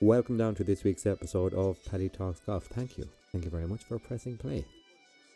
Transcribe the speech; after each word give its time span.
welcome 0.00 0.38
down 0.38 0.54
to 0.54 0.64
this 0.64 0.82
week's 0.82 1.04
episode 1.04 1.52
of 1.52 1.76
Paddy 1.84 2.08
Talks 2.08 2.40
Golf. 2.40 2.64
Thank 2.64 2.96
you. 2.96 3.06
Thank 3.32 3.44
you 3.44 3.50
very 3.50 3.66
much 3.66 3.84
for 3.84 3.98
pressing 3.98 4.38
play. 4.38 4.64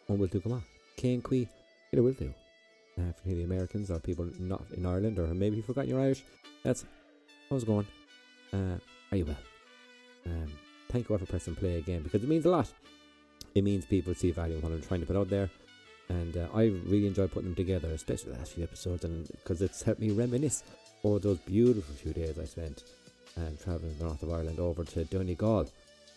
On 0.09 0.19
will 0.19 0.27
do 0.27 0.41
come 0.41 0.53
on. 0.53 0.63
Kane 0.97 1.21
Quee, 1.21 1.47
it 1.93 2.01
will 2.01 2.13
do. 2.13 2.33
Uh, 2.99 3.13
for 3.13 3.29
the 3.29 3.43
Americans 3.43 3.91
or 3.91 3.99
people 3.99 4.27
not 4.39 4.63
in 4.75 4.87
Ireland, 4.87 5.19
or 5.19 5.27
maybe 5.35 5.57
you 5.57 5.63
forgot 5.63 5.87
you're 5.87 6.01
Irish, 6.01 6.23
that's 6.63 6.87
how's 7.51 7.65
it 7.65 7.67
going? 7.67 7.87
Uh, 8.53 8.79
are 9.11 9.17
you 9.17 9.27
well? 9.27 9.37
Um, 10.27 10.51
thank 10.89 11.09
God 11.09 11.21
for 11.21 11.27
pressing 11.27 11.57
play 11.57 11.77
again 11.77 12.03
because 12.03 12.23
it 12.23 12.29
means 12.29 12.47
a 12.47 12.51
lot. 12.51 12.73
It 13.55 13.65
means 13.65 13.85
people 13.85 14.15
see 14.15 14.31
value 14.31 14.57
in 14.57 14.63
what 14.63 14.73
I'm 14.73 14.81
trying 14.81 15.01
to 15.01 15.07
put 15.07 15.17
out 15.17 15.29
there, 15.29 15.51
and 16.09 16.37
uh, 16.37 16.49
I 16.55 16.67
really 16.87 17.07
enjoy 17.07 17.27
putting 17.27 17.51
them 17.51 17.57
together, 17.57 17.89
especially 17.89 18.33
the 18.33 18.39
last 18.39 18.53
few 18.53 18.65
episodes, 18.65 19.05
and 19.05 19.29
because 19.29 19.61
it's 19.61 19.83
helped 19.83 20.01
me 20.01 20.11
reminisce 20.11 20.63
over 21.03 21.19
those 21.19 21.39
beautiful 21.39 21.95
few 21.97 22.15
days 22.15 22.39
I 22.39 22.45
spent 22.45 22.85
um, 23.37 23.57
traveling 23.63 23.97
the 23.99 24.05
north 24.05 24.23
of 24.23 24.33
Ireland 24.33 24.59
over 24.59 24.85
to 24.85 25.05
Donegal. 25.05 25.71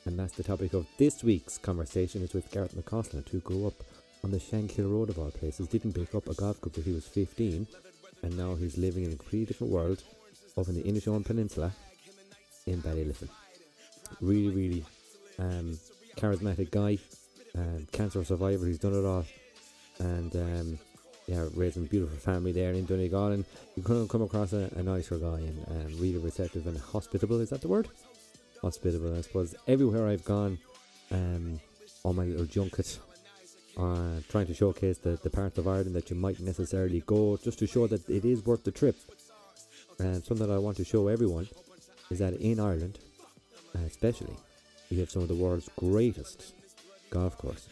And 0.05 0.17
that's 0.17 0.33
the 0.33 0.43
topic 0.43 0.73
of 0.73 0.87
this 0.97 1.23
week's 1.23 1.57
conversation 1.57 2.21
is 2.23 2.33
with 2.33 2.49
Gareth 2.51 2.75
McCausland, 2.75 3.27
who 3.29 3.39
grew 3.39 3.67
up 3.67 3.83
on 4.23 4.31
the 4.31 4.37
Shankill 4.37 4.91
Road 4.91 5.09
of 5.09 5.19
all 5.19 5.31
places, 5.31 5.67
didn't 5.67 5.93
pick 5.93 6.15
up 6.15 6.27
a 6.27 6.33
golf 6.33 6.61
club 6.61 6.75
until 6.75 6.83
he 6.83 6.93
was 6.93 7.07
15, 7.07 7.67
and 8.23 8.37
now 8.37 8.55
he's 8.55 8.77
living 8.77 9.03
in 9.03 9.11
a 9.11 9.15
completely 9.15 9.45
different 9.45 9.73
world 9.73 10.03
up 10.57 10.67
in 10.67 10.75
the 10.75 10.83
Inishowen 10.83 11.25
Peninsula 11.25 11.71
in 12.65 12.81
Ballyliffin. 12.81 13.29
Really, 14.21 14.49
really 14.49 14.85
um, 15.39 15.77
charismatic 16.15 16.71
guy, 16.71 16.97
um, 17.55 17.87
cancer 17.91 18.23
survivor, 18.23 18.65
he's 18.65 18.79
done 18.79 18.93
it 18.93 19.05
all, 19.05 19.25
and 19.99 20.35
um, 20.35 20.79
yeah, 21.27 21.45
raising 21.55 21.83
a 21.83 21.87
beautiful 21.87 22.17
family 22.17 22.53
there 22.53 22.71
in 22.71 22.85
Donegal, 22.85 23.33
and 23.33 23.45
you 23.75 23.83
couldn't 23.83 24.07
come 24.07 24.21
across 24.21 24.53
a, 24.53 24.71
a 24.77 24.83
nicer 24.83 25.17
guy 25.17 25.39
and 25.39 25.91
really 25.99 26.17
receptive 26.17 26.65
and 26.67 26.79
hospitable. 26.79 27.41
Is 27.41 27.49
that 27.49 27.61
the 27.61 27.67
word? 27.67 27.89
Hospitable, 28.61 29.15
I 29.15 29.21
suppose. 29.21 29.53
Everywhere 29.67 30.07
I've 30.07 30.23
gone, 30.23 30.57
um, 31.11 31.59
on 32.05 32.15
my 32.15 32.23
little 32.23 32.45
junket, 32.45 32.99
uh, 33.77 34.21
trying 34.29 34.47
to 34.47 34.53
showcase 34.53 34.99
the, 34.99 35.19
the 35.21 35.29
part 35.29 35.57
of 35.57 35.67
Ireland 35.67 35.95
that 35.95 36.09
you 36.09 36.15
might 36.15 36.39
necessarily 36.39 37.03
go, 37.05 37.37
just 37.43 37.59
to 37.59 37.67
show 37.67 37.87
that 37.87 38.09
it 38.09 38.23
is 38.23 38.45
worth 38.45 38.63
the 38.63 38.71
trip. 38.71 38.95
And 39.99 40.23
something 40.23 40.47
that 40.47 40.53
I 40.53 40.59
want 40.59 40.77
to 40.77 40.85
show 40.85 41.09
everyone 41.09 41.49
is 42.09 42.19
that 42.19 42.35
in 42.35 42.59
Ireland, 42.59 42.99
especially, 43.85 44.37
we 44.89 44.99
have 44.99 45.11
some 45.11 45.23
of 45.23 45.27
the 45.27 45.35
world's 45.35 45.69
greatest 45.75 46.53
golf 47.09 47.37
courses. 47.37 47.67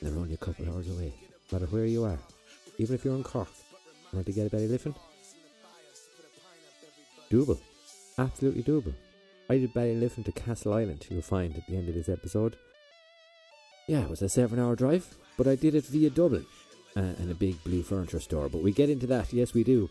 They're 0.00 0.14
only 0.14 0.34
a 0.34 0.36
couple 0.36 0.64
of 0.64 0.76
hours 0.76 0.88
away, 0.88 1.12
no 1.50 1.58
matter 1.58 1.70
where 1.72 1.84
you 1.84 2.04
are 2.04 2.18
even 2.78 2.94
if 2.94 3.04
you're 3.04 3.14
in 3.14 3.24
Cork 3.24 3.48
and 4.10 4.18
want 4.18 4.26
to 4.26 4.32
get 4.32 4.46
a 4.46 4.56
Ballyliffin, 4.56 4.94
doable. 7.30 7.60
Absolutely 8.16 8.62
doable. 8.62 8.94
I 9.50 9.58
did 9.58 9.74
Ballyliffin 9.74 10.24
to 10.24 10.32
Castleisland, 10.32 11.10
you'll 11.10 11.22
find 11.22 11.56
at 11.56 11.66
the 11.66 11.76
end 11.76 11.88
of 11.88 11.94
this 11.94 12.08
episode. 12.08 12.56
Yeah, 13.86 14.02
it 14.02 14.10
was 14.10 14.22
a 14.22 14.28
seven 14.28 14.58
hour 14.58 14.76
drive, 14.76 15.14
but 15.36 15.46
I 15.46 15.56
did 15.56 15.74
it 15.74 15.86
via 15.86 16.10
Dublin 16.10 16.46
uh, 16.96 17.00
and 17.00 17.30
a 17.30 17.34
big 17.34 17.62
blue 17.64 17.82
furniture 17.82 18.20
store. 18.20 18.48
But 18.48 18.62
we 18.62 18.72
get 18.72 18.90
into 18.90 19.06
that, 19.06 19.32
yes, 19.32 19.54
we 19.54 19.64
do. 19.64 19.88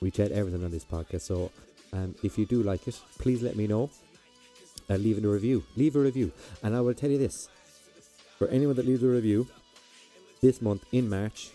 We 0.00 0.10
chat 0.10 0.32
everything 0.32 0.64
on 0.64 0.70
this 0.70 0.84
podcast, 0.84 1.22
so 1.22 1.50
um, 1.92 2.14
if 2.22 2.38
you 2.38 2.46
do 2.46 2.62
like 2.62 2.88
it, 2.88 3.00
please 3.18 3.42
let 3.42 3.56
me 3.56 3.66
know. 3.66 3.90
Uh, 4.88 4.96
leave 4.96 5.22
a 5.22 5.28
review. 5.28 5.62
Leave 5.76 5.94
a 5.94 6.00
review. 6.00 6.32
And 6.62 6.74
I 6.74 6.80
will 6.80 6.94
tell 6.94 7.10
you 7.10 7.18
this 7.18 7.48
for 8.38 8.48
anyone 8.48 8.74
that 8.76 8.86
leaves 8.86 9.02
a 9.02 9.06
review, 9.06 9.46
this 10.40 10.60
month 10.62 10.84
in 10.90 11.08
March, 11.08 11.50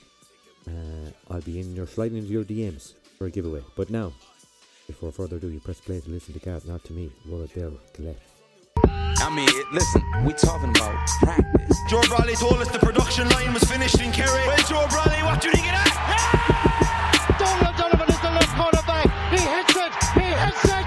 uh, 0.68 1.10
I'll 1.30 1.42
be 1.42 1.60
in 1.60 1.76
your 1.76 1.88
sliding 1.88 2.18
into 2.18 2.30
your 2.30 2.44
DMs 2.44 2.94
for 3.18 3.28
a 3.28 3.32
giveaway. 3.32 3.62
But 3.76 3.90
now, 3.90 4.14
before 4.88 5.12
further 5.12 5.38
ado, 5.38 5.50
you 5.50 5.60
press 5.60 5.80
play 5.80 6.00
to 6.00 6.10
listen 6.10 6.34
to 6.34 6.40
Gareth, 6.40 6.68
not 6.68 6.84
to 6.86 6.94
me. 6.94 7.12
Roll 7.26 7.44
it 7.44 7.54
there, 7.54 7.72
Colette. 7.94 8.22
I 9.18 9.34
mean, 9.34 9.50
listen, 9.74 10.04
we're 10.24 10.34
talking 10.34 10.70
about 10.70 10.96
practice. 11.22 11.78
Joe 11.90 12.02
Bradley 12.08 12.36
told 12.36 12.62
us 12.62 12.70
the 12.70 12.80
production 12.80 13.28
line 13.30 13.54
was 13.54 13.64
finished 13.64 14.00
in 14.00 14.12
Kerry. 14.12 14.30
Well, 14.46 14.58
Joe 14.68 14.86
Bradley, 14.90 15.24
what 15.24 15.42
do 15.42 15.48
you 15.48 15.54
think 15.54 15.68
of 15.68 15.74
that? 15.74 17.38
Donald 17.40 17.76
Donovan 17.78 18.10
is 18.10 18.22
the 18.22 18.32
left 18.32 18.56
corner 18.56 18.84
back. 18.86 19.08
He 19.32 19.42
hits 19.42 19.76
it. 19.76 19.94
He 20.14 20.28
hits 20.30 20.66
it. 20.66 20.86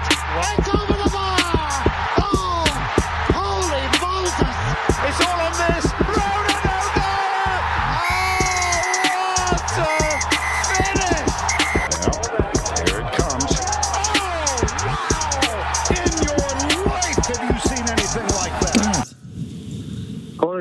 It's 0.59 0.78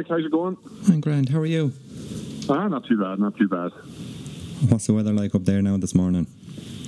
how's 0.08 0.24
it 0.24 0.30
going? 0.30 0.56
I'm 0.88 1.00
grand. 1.00 1.28
How 1.28 1.38
are 1.40 1.46
you? 1.46 1.72
Ah, 2.48 2.68
not 2.68 2.86
too 2.86 2.98
bad, 3.00 3.18
not 3.18 3.36
too 3.36 3.48
bad. 3.48 3.72
What's 4.70 4.86
the 4.86 4.94
weather 4.94 5.12
like 5.12 5.34
up 5.34 5.44
there 5.44 5.62
now 5.62 5.76
this 5.76 5.94
morning? 5.94 6.26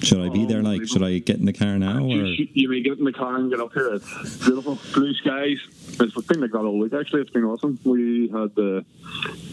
Should 0.03 0.21
I 0.21 0.31
be 0.31 0.45
Oh, 0.45 0.47
there? 0.47 0.63
Like, 0.63 0.87
should 0.89 1.03
I 1.03 1.19
get 1.19 1.37
in 1.37 1.45
the 1.45 1.53
car 1.53 1.79
now? 1.79 1.99
You, 2.07 2.23
Or 2.23 2.27
you 2.27 2.69
may 2.71 2.81
get 2.81 2.99
in 2.99 3.05
the 3.05 3.13
car 3.13 3.37
and 3.37 3.51
get 3.51 3.61
up 3.61 3.75
here. 3.75 3.93
It's 3.95 4.37
beautiful, 4.39 4.79
blue 4.95 5.13
skies. 5.15 5.59
It's 6.01 6.27
been 6.27 6.41
like 6.41 6.53
that 6.53 6.59
all 6.59 6.79
week. 6.79 6.95
Actually, 6.95 7.21
it's 7.21 7.31
been 7.31 7.45
awesome. 7.45 7.79
We 7.85 8.29
had 8.29 8.55
the 8.55 8.85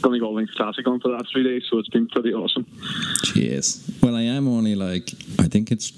Donegal 0.02 0.34
Links 0.34 0.54
Classic 0.54 0.88
on 0.88 1.02
for 1.02 1.10
the 1.10 1.16
last 1.16 1.34
three 1.34 1.44
days, 1.44 1.64
so 1.70 1.78
it's 1.80 1.90
been 1.90 2.08
pretty 2.08 2.34
awesome. 2.34 2.66
Cheers. 3.26 3.90
Well, 4.02 4.16
I 4.16 4.22
am 4.22 4.48
only 4.48 4.76
like 4.76 5.12
I 5.38 5.48
think 5.50 5.70
it's 5.70 5.92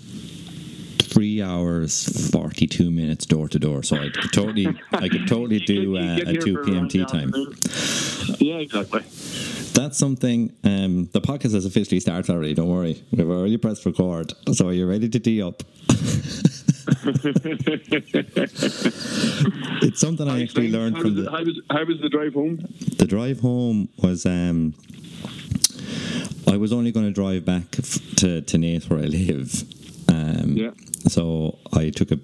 three 1.01 1.41
hours 1.41 2.29
forty 2.31 2.67
two 2.67 2.91
minutes 2.91 3.25
door 3.25 3.47
to 3.49 3.59
door. 3.59 3.83
So 3.83 3.95
I 3.97 4.09
could 4.09 4.31
totally, 4.33 4.67
I 4.93 5.09
could 5.09 5.27
totally 5.27 5.59
do 5.65 5.97
uh, 5.97 6.19
a 6.25 6.33
two 6.33 6.61
p.m. 6.63 6.87
tea 6.87 7.05
time. 7.05 7.33
Yeah, 8.39 8.55
exactly. 8.57 9.01
That's 9.73 9.97
something. 9.97 10.53
Um, 10.63 11.09
the 11.13 11.21
podcast 11.21 11.53
has 11.53 11.65
officially 11.65 11.99
started 11.99 12.29
already. 12.31 12.53
Don't 12.53 12.69
worry, 12.69 13.01
we've 13.11 13.29
already 13.29 13.57
pressed 13.57 13.85
record. 13.85 14.33
So 14.53 14.67
are 14.67 14.73
you 14.73 14.87
ready 14.87 15.09
to 15.09 15.19
tee 15.19 15.41
up? 15.41 15.63
it's 19.81 19.99
something 19.99 20.27
I 20.27 20.41
actually 20.43 20.69
learned 20.69 20.95
how 20.95 21.01
from 21.03 21.15
was, 21.15 21.25
the. 21.25 21.31
how, 21.31 21.43
was, 21.43 21.61
how 21.69 21.85
was 21.85 22.01
the 22.01 22.09
drive 22.09 22.33
home? 22.33 22.59
the 22.97 23.05
drive 23.05 23.39
home 23.39 23.89
was 24.01 24.25
um 24.25 24.73
I 26.47 26.57
was 26.57 26.73
only 26.73 26.91
going 26.91 27.05
to 27.05 27.11
drive 27.11 27.45
back 27.45 27.69
to 27.71 28.41
to 28.41 28.57
Naas 28.57 28.89
where 28.89 28.99
I 28.99 29.03
live. 29.03 29.63
Um, 30.19 30.57
Yeah. 30.57 30.71
So 31.07 31.57
I 31.73 31.89
took 31.91 32.11
a 32.11 32.19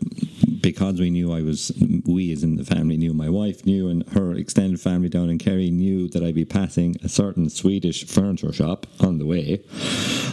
because 0.66 1.00
we 1.00 1.12
knew 1.12 1.32
I 1.32 1.44
was 1.44 1.72
we 2.08 2.32
as 2.32 2.42
in 2.42 2.56
the 2.56 2.66
family 2.66 2.98
knew 2.98 3.14
my 3.14 3.30
wife 3.30 3.68
knew 3.68 3.88
and 3.88 4.04
her 4.14 4.34
extended 4.34 4.82
family 4.82 5.10
down 5.10 5.30
in 5.30 5.38
Kerry 5.38 5.70
knew 5.70 6.08
that 6.08 6.24
I'd 6.24 6.34
be 6.34 6.44
passing 6.44 6.96
a 7.04 7.08
certain 7.08 7.52
Swedish 7.52 8.04
furniture 8.08 8.52
shop 8.52 8.88
on 9.00 9.20
the 9.20 9.28
way. 9.28 9.62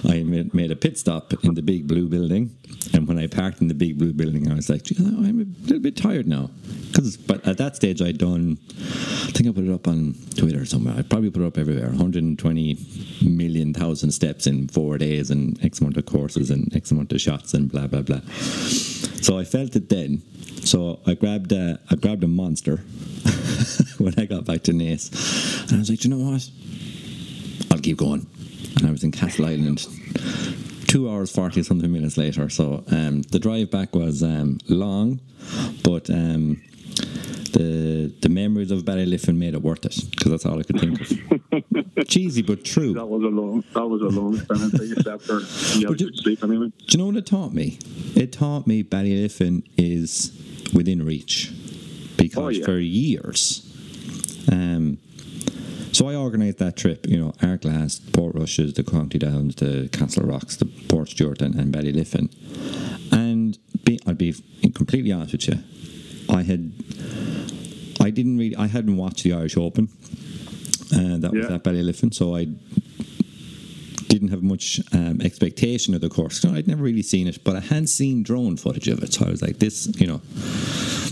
I 0.08 0.22
made, 0.22 0.70
a 0.70 0.76
pit 0.76 0.98
stop 0.98 1.34
in 1.44 1.52
the 1.52 1.60
big 1.60 1.86
blue 1.86 2.08
building, 2.08 2.56
and 2.94 3.06
when 3.06 3.18
I 3.18 3.26
parked 3.26 3.60
in 3.60 3.68
the 3.68 3.74
big 3.74 3.98
blue 3.98 4.14
building, 4.14 4.50
I 4.50 4.54
was 4.54 4.70
like, 4.70 4.84
"Gee, 4.84 4.96
I'm 4.98 5.38
a 5.38 5.66
little 5.66 5.80
bit 5.80 5.96
tired 5.96 6.26
now. 6.26 6.50
Because, 6.86 7.16
but 7.18 7.46
at 7.46 7.58
that 7.58 7.76
stage, 7.76 8.00
I'd 8.00 8.18
done. 8.18 8.58
I 8.70 9.32
think 9.32 9.48
I 9.48 9.52
put 9.52 9.64
it 9.64 9.72
up 9.72 9.86
on 9.86 10.14
Twitter 10.34 10.64
somewhere. 10.64 10.94
I 10.96 11.02
probably 11.02 11.30
put 11.30 11.42
it 11.42 11.46
up 11.46 11.58
everywhere. 11.58 11.88
120 11.88 12.78
million 13.22 13.74
thousand 13.74 14.12
steps 14.12 14.46
in 14.46 14.68
four 14.68 14.96
days, 14.96 15.30
and 15.30 15.62
X 15.62 15.80
amount 15.80 15.98
of 15.98 16.06
courses, 16.06 16.50
and 16.50 16.74
X 16.74 16.90
amount 16.90 17.12
of 17.12 17.20
shots, 17.20 17.52
and 17.52 17.70
blah 17.70 17.86
blah 17.86 18.02
blah. 18.02 18.20
So 19.22 19.38
I 19.38 19.44
felt 19.44 19.76
it 19.76 19.88
then. 19.88 20.21
So 20.64 21.00
I 21.06 21.14
grabbed 21.14 21.52
a, 21.52 21.78
I 21.90 21.96
grabbed 21.96 22.24
a 22.24 22.28
monster 22.28 22.76
when 23.98 24.14
I 24.18 24.26
got 24.26 24.44
back 24.44 24.62
to 24.64 24.72
Naas, 24.72 25.10
and 25.64 25.72
I 25.76 25.78
was 25.78 25.90
like, 25.90 26.04
"You 26.04 26.10
know 26.10 26.18
what? 26.18 26.48
I'll 27.70 27.78
keep 27.78 27.96
going." 27.96 28.26
And 28.76 28.86
I 28.86 28.90
was 28.90 29.04
in 29.04 29.12
Castleisland 29.12 29.86
two 30.86 31.10
hours 31.10 31.32
forty 31.32 31.62
something 31.62 31.92
minutes 31.92 32.16
later. 32.16 32.48
So 32.48 32.84
um, 32.90 33.22
the 33.22 33.38
drive 33.38 33.70
back 33.70 33.94
was 33.94 34.22
um, 34.22 34.58
long, 34.68 35.20
but 35.82 36.08
um, 36.10 36.62
the 37.52 38.12
the 38.20 38.28
memories 38.28 38.70
of 38.70 38.82
Ballyliffin 38.84 39.36
made 39.36 39.54
it 39.54 39.62
worth 39.62 39.84
it 39.84 39.96
because 40.10 40.30
that's 40.30 40.46
all 40.46 40.58
I 40.58 40.62
could 40.62 40.80
think 40.80 41.00
of. 41.00 42.06
Cheesy 42.08 42.42
but 42.42 42.64
true. 42.64 42.94
That 42.94 43.06
was 43.06 43.22
a 43.22 43.26
long, 43.28 43.64
that 43.74 43.86
was 43.86 44.00
a 44.02 44.08
long 44.20 44.38
time. 44.46 44.70
Take 44.70 44.96
a 44.96 45.00
step 45.00 45.20
there. 45.22 45.40
You 45.80 45.94
you- 45.98 46.16
sleep 46.16 46.42
anyway. 46.42 46.68
Do 46.78 46.84
you 46.88 46.98
know 46.98 47.06
what 47.06 47.16
it 47.16 47.26
taught 47.26 47.52
me? 47.52 47.78
It 48.14 48.32
taught 48.32 48.66
me 48.66 48.82
Ballyliffin 48.82 49.62
is 49.76 50.32
within 50.74 51.04
reach 51.04 51.52
because 52.16 52.36
Oh, 52.38 52.48
yeah. 52.48 52.64
for 52.64 52.78
years. 52.78 53.68
Um, 54.50 54.98
so 55.92 56.08
I 56.08 56.14
organised 56.14 56.58
that 56.58 56.76
trip, 56.76 57.06
you 57.06 57.18
know, 57.18 57.32
Ardglass, 57.42 58.00
Port 58.12 58.34
Rushes, 58.34 58.72
the 58.74 58.82
County 58.82 59.18
Downs, 59.18 59.56
the 59.56 59.88
Castlerocks, 59.92 60.56
the 60.58 60.64
Portstewart, 60.64 61.42
and, 61.42 61.54
and 61.54 61.72
Ballyliffin. 61.72 62.32
And 63.12 63.58
be, 63.84 64.00
I'll 64.06 64.14
be 64.14 64.34
completely 64.74 65.12
honest 65.12 65.32
with 65.32 65.48
you, 65.48 65.58
I 66.28 66.42
had, 66.42 66.72
I 68.00 68.10
didn't 68.10 68.38
really, 68.38 68.56
I 68.56 68.66
hadn't 68.66 68.96
watched 68.96 69.24
the 69.24 69.32
Irish 69.32 69.56
Open. 69.56 69.88
Uh, 70.94 71.16
that 71.18 71.32
was 71.32 71.46
Yeah. 71.48 71.54
at 71.54 71.64
Ballyliffin, 71.64 72.12
so 72.12 72.36
I 72.36 72.48
didn't 74.08 74.28
have 74.28 74.42
much 74.42 74.78
um, 74.92 75.22
expectation 75.22 75.94
of 75.94 76.02
the 76.02 76.08
course. 76.10 76.44
No, 76.44 76.54
I'd 76.54 76.68
never 76.68 76.82
really 76.82 77.02
seen 77.02 77.26
it, 77.26 77.42
but 77.44 77.56
I 77.56 77.60
had 77.60 77.88
seen 77.88 78.22
drone 78.22 78.58
footage 78.58 78.88
of 78.88 79.02
it, 79.02 79.14
so 79.14 79.24
I 79.26 79.30
was 79.30 79.40
like, 79.40 79.58
"This, 79.58 79.88
you 79.98 80.06
know, 80.06 80.20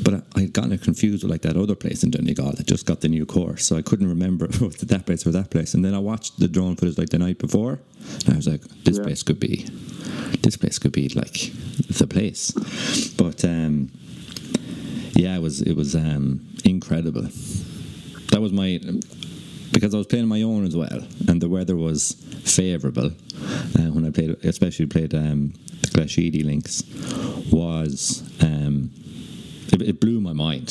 but 0.04 0.14
I, 0.14 0.22
I 0.36 0.40
had 0.42 0.52
gotten 0.52 0.72
it 0.72 0.82
confused 0.82 1.22
with 1.22 1.30
like 1.30 1.40
that 1.42 1.56
other 1.56 1.74
place 1.74 2.04
in 2.04 2.10
Donegal 2.10 2.52
that 2.52 2.66
just 2.66 2.84
got 2.84 3.00
the 3.00 3.08
new 3.08 3.24
course, 3.24 3.64
so 3.64 3.76
I 3.76 3.82
couldn't 3.82 4.08
remember 4.08 4.46
was 4.60 4.82
it 4.82 4.88
that 4.90 5.06
place 5.06 5.26
or 5.26 5.30
that 5.30 5.50
place. 5.50 5.72
And 5.72 5.82
then 5.82 5.94
I 5.94 5.98
watched 5.98 6.38
the 6.38 6.48
drone 6.48 6.76
footage 6.76 6.98
like 6.98 7.08
the 7.08 7.18
night 7.18 7.38
before, 7.38 7.78
and 8.26 8.34
I 8.34 8.36
was 8.36 8.46
like, 8.46 8.62
this 8.84 8.98
Yeah. 8.98 9.04
place 9.04 9.22
could 9.22 9.40
be, 9.40 9.64
this 10.42 10.58
place 10.58 10.78
could 10.78 10.92
be 10.92 11.08
like 11.08 11.52
the 11.88 12.06
place. 12.06 12.50
But 13.16 13.42
um, 13.46 13.92
it 15.40 15.42
was 15.42 15.62
it 15.62 15.76
was 15.76 15.94
um, 15.94 16.46
incredible. 16.64 17.22
That 18.30 18.40
was 18.40 18.52
my 18.52 18.78
because 19.72 19.94
I 19.94 19.98
was 19.98 20.06
playing 20.06 20.28
my 20.28 20.42
own 20.42 20.66
as 20.66 20.76
well, 20.76 21.00
and 21.28 21.40
the 21.40 21.48
weather 21.48 21.76
was 21.76 22.12
favourable 22.44 23.06
uh, 23.78 23.90
when 23.90 24.04
I 24.04 24.10
played, 24.10 24.36
especially 24.44 24.86
played 24.86 25.14
um, 25.14 25.54
the 25.80 25.88
Glashedy 25.88 26.44
links. 26.44 26.82
Was 27.50 28.22
um, 28.42 28.90
it, 29.72 29.80
it 29.82 30.00
blew 30.00 30.20
my 30.20 30.34
mind, 30.34 30.68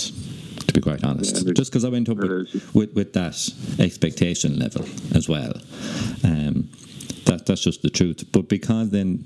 to 0.68 0.74
be 0.74 0.82
quite 0.82 1.04
honest. 1.04 1.48
Yeah, 1.48 1.54
Just 1.54 1.72
because 1.72 1.84
I 1.84 1.90
went 1.90 2.08
up 2.08 2.18
with, 2.18 2.76
with 2.76 2.94
with 2.94 3.14
that 3.14 3.38
expectation 3.80 4.60
level 4.60 4.86
as 5.16 5.28
well. 5.28 5.54
Um, 6.24 6.70
that 7.26 7.48
that's 7.48 7.62
just 7.62 7.82
the 7.82 7.90
truth. 7.90 8.24
But 8.32 8.48
because 8.48 8.92
then 8.92 9.26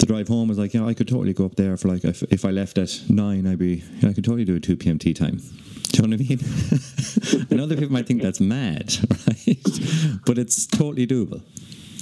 the 0.00 0.06
drive 0.06 0.28
home 0.28 0.48
was 0.48 0.58
like, 0.58 0.74
yeah, 0.74 0.84
I 0.84 0.94
could 0.94 1.06
totally 1.08 1.32
go 1.34 1.44
up 1.44 1.54
there 1.56 1.76
for 1.76 1.88
like 1.88 2.04
if, 2.04 2.22
if 2.24 2.44
I 2.44 2.50
left 2.50 2.78
at 2.78 3.00
nine, 3.08 3.46
I'd 3.46 3.58
be 3.58 3.84
I 4.02 4.12
could 4.12 4.24
totally 4.24 4.44
do 4.44 4.56
a 4.56 4.60
two 4.60 4.76
p.m. 4.76 4.98
tea 4.98 5.14
time. 5.14 5.36
Do 5.92 6.02
you 6.02 6.08
know 6.08 6.16
what 6.16 6.24
I 6.24 6.28
mean? 6.28 7.46
and 7.50 7.60
other 7.60 7.74
people 7.76 7.92
might 7.92 8.06
think 8.06 8.22
that's 8.22 8.40
mad, 8.40 8.94
right? 9.26 10.20
But 10.24 10.38
it's 10.38 10.64
totally 10.66 11.06
doable. 11.06 11.42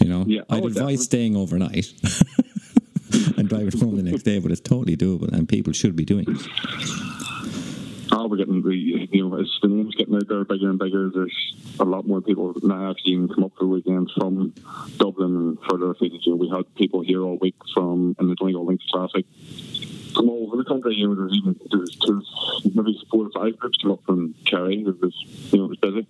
You 0.02 0.08
know, 0.10 0.24
Yeah. 0.26 0.42
I'd 0.50 0.62
Oh, 0.62 0.66
advise 0.66 0.74
definitely. 0.74 0.96
staying 0.98 1.36
overnight 1.36 1.86
and 3.38 3.48
driving 3.48 3.78
home 3.80 3.96
the 3.96 4.02
next 4.02 4.24
day, 4.24 4.38
but 4.40 4.52
it's 4.52 4.60
totally 4.60 4.94
doable, 4.96 5.32
and 5.32 5.48
people 5.48 5.72
should 5.72 5.96
be 5.96 6.04
doing 6.04 6.26
it. 6.28 6.36
We're 8.28 8.36
getting 8.36 8.62
the 8.62 8.74
you 8.74 9.28
know 9.28 9.40
as 9.40 9.58
the 9.62 9.68
names 9.68 9.94
getting 9.94 10.14
out 10.14 10.28
there 10.28 10.44
bigger 10.44 10.68
and 10.70 10.78
bigger. 10.78 11.10
There's 11.12 11.56
a 11.80 11.84
lot 11.84 12.06
more 12.06 12.20
people 12.20 12.54
now 12.62 12.90
actually 12.90 13.12
even 13.12 13.28
come 13.28 13.44
up 13.44 13.52
for 13.58 13.66
weekends 13.66 14.12
from 14.12 14.52
Dublin 14.96 15.36
and 15.36 15.58
further 15.68 15.90
afield. 15.90 16.20
You 16.24 16.32
know, 16.32 16.36
we 16.36 16.48
had 16.48 16.74
people 16.74 17.00
here 17.00 17.22
all 17.22 17.38
week 17.38 17.56
from 17.74 18.16
in 18.18 18.28
the 18.28 18.34
Donegal 18.34 18.66
Links 18.66 18.84
Classic 18.92 19.24
from 20.14 20.28
all 20.28 20.46
over 20.46 20.56
the 20.62 20.68
country. 20.68 20.96
You 20.96 21.08
know, 21.08 21.14
there's 21.14 21.34
even 21.34 21.58
there's, 21.70 21.98
there's 22.06 22.74
maybe 22.74 23.00
four 23.10 23.26
or 23.26 23.30
five 23.30 23.58
groups 23.58 23.78
come 23.80 23.92
up 23.92 24.04
from 24.04 24.34
Kerry. 24.44 24.80
It 24.80 25.00
was 25.00 25.14
you 25.52 25.58
know 25.58 25.64
it 25.64 25.68
was 25.68 25.78
busy. 25.78 26.06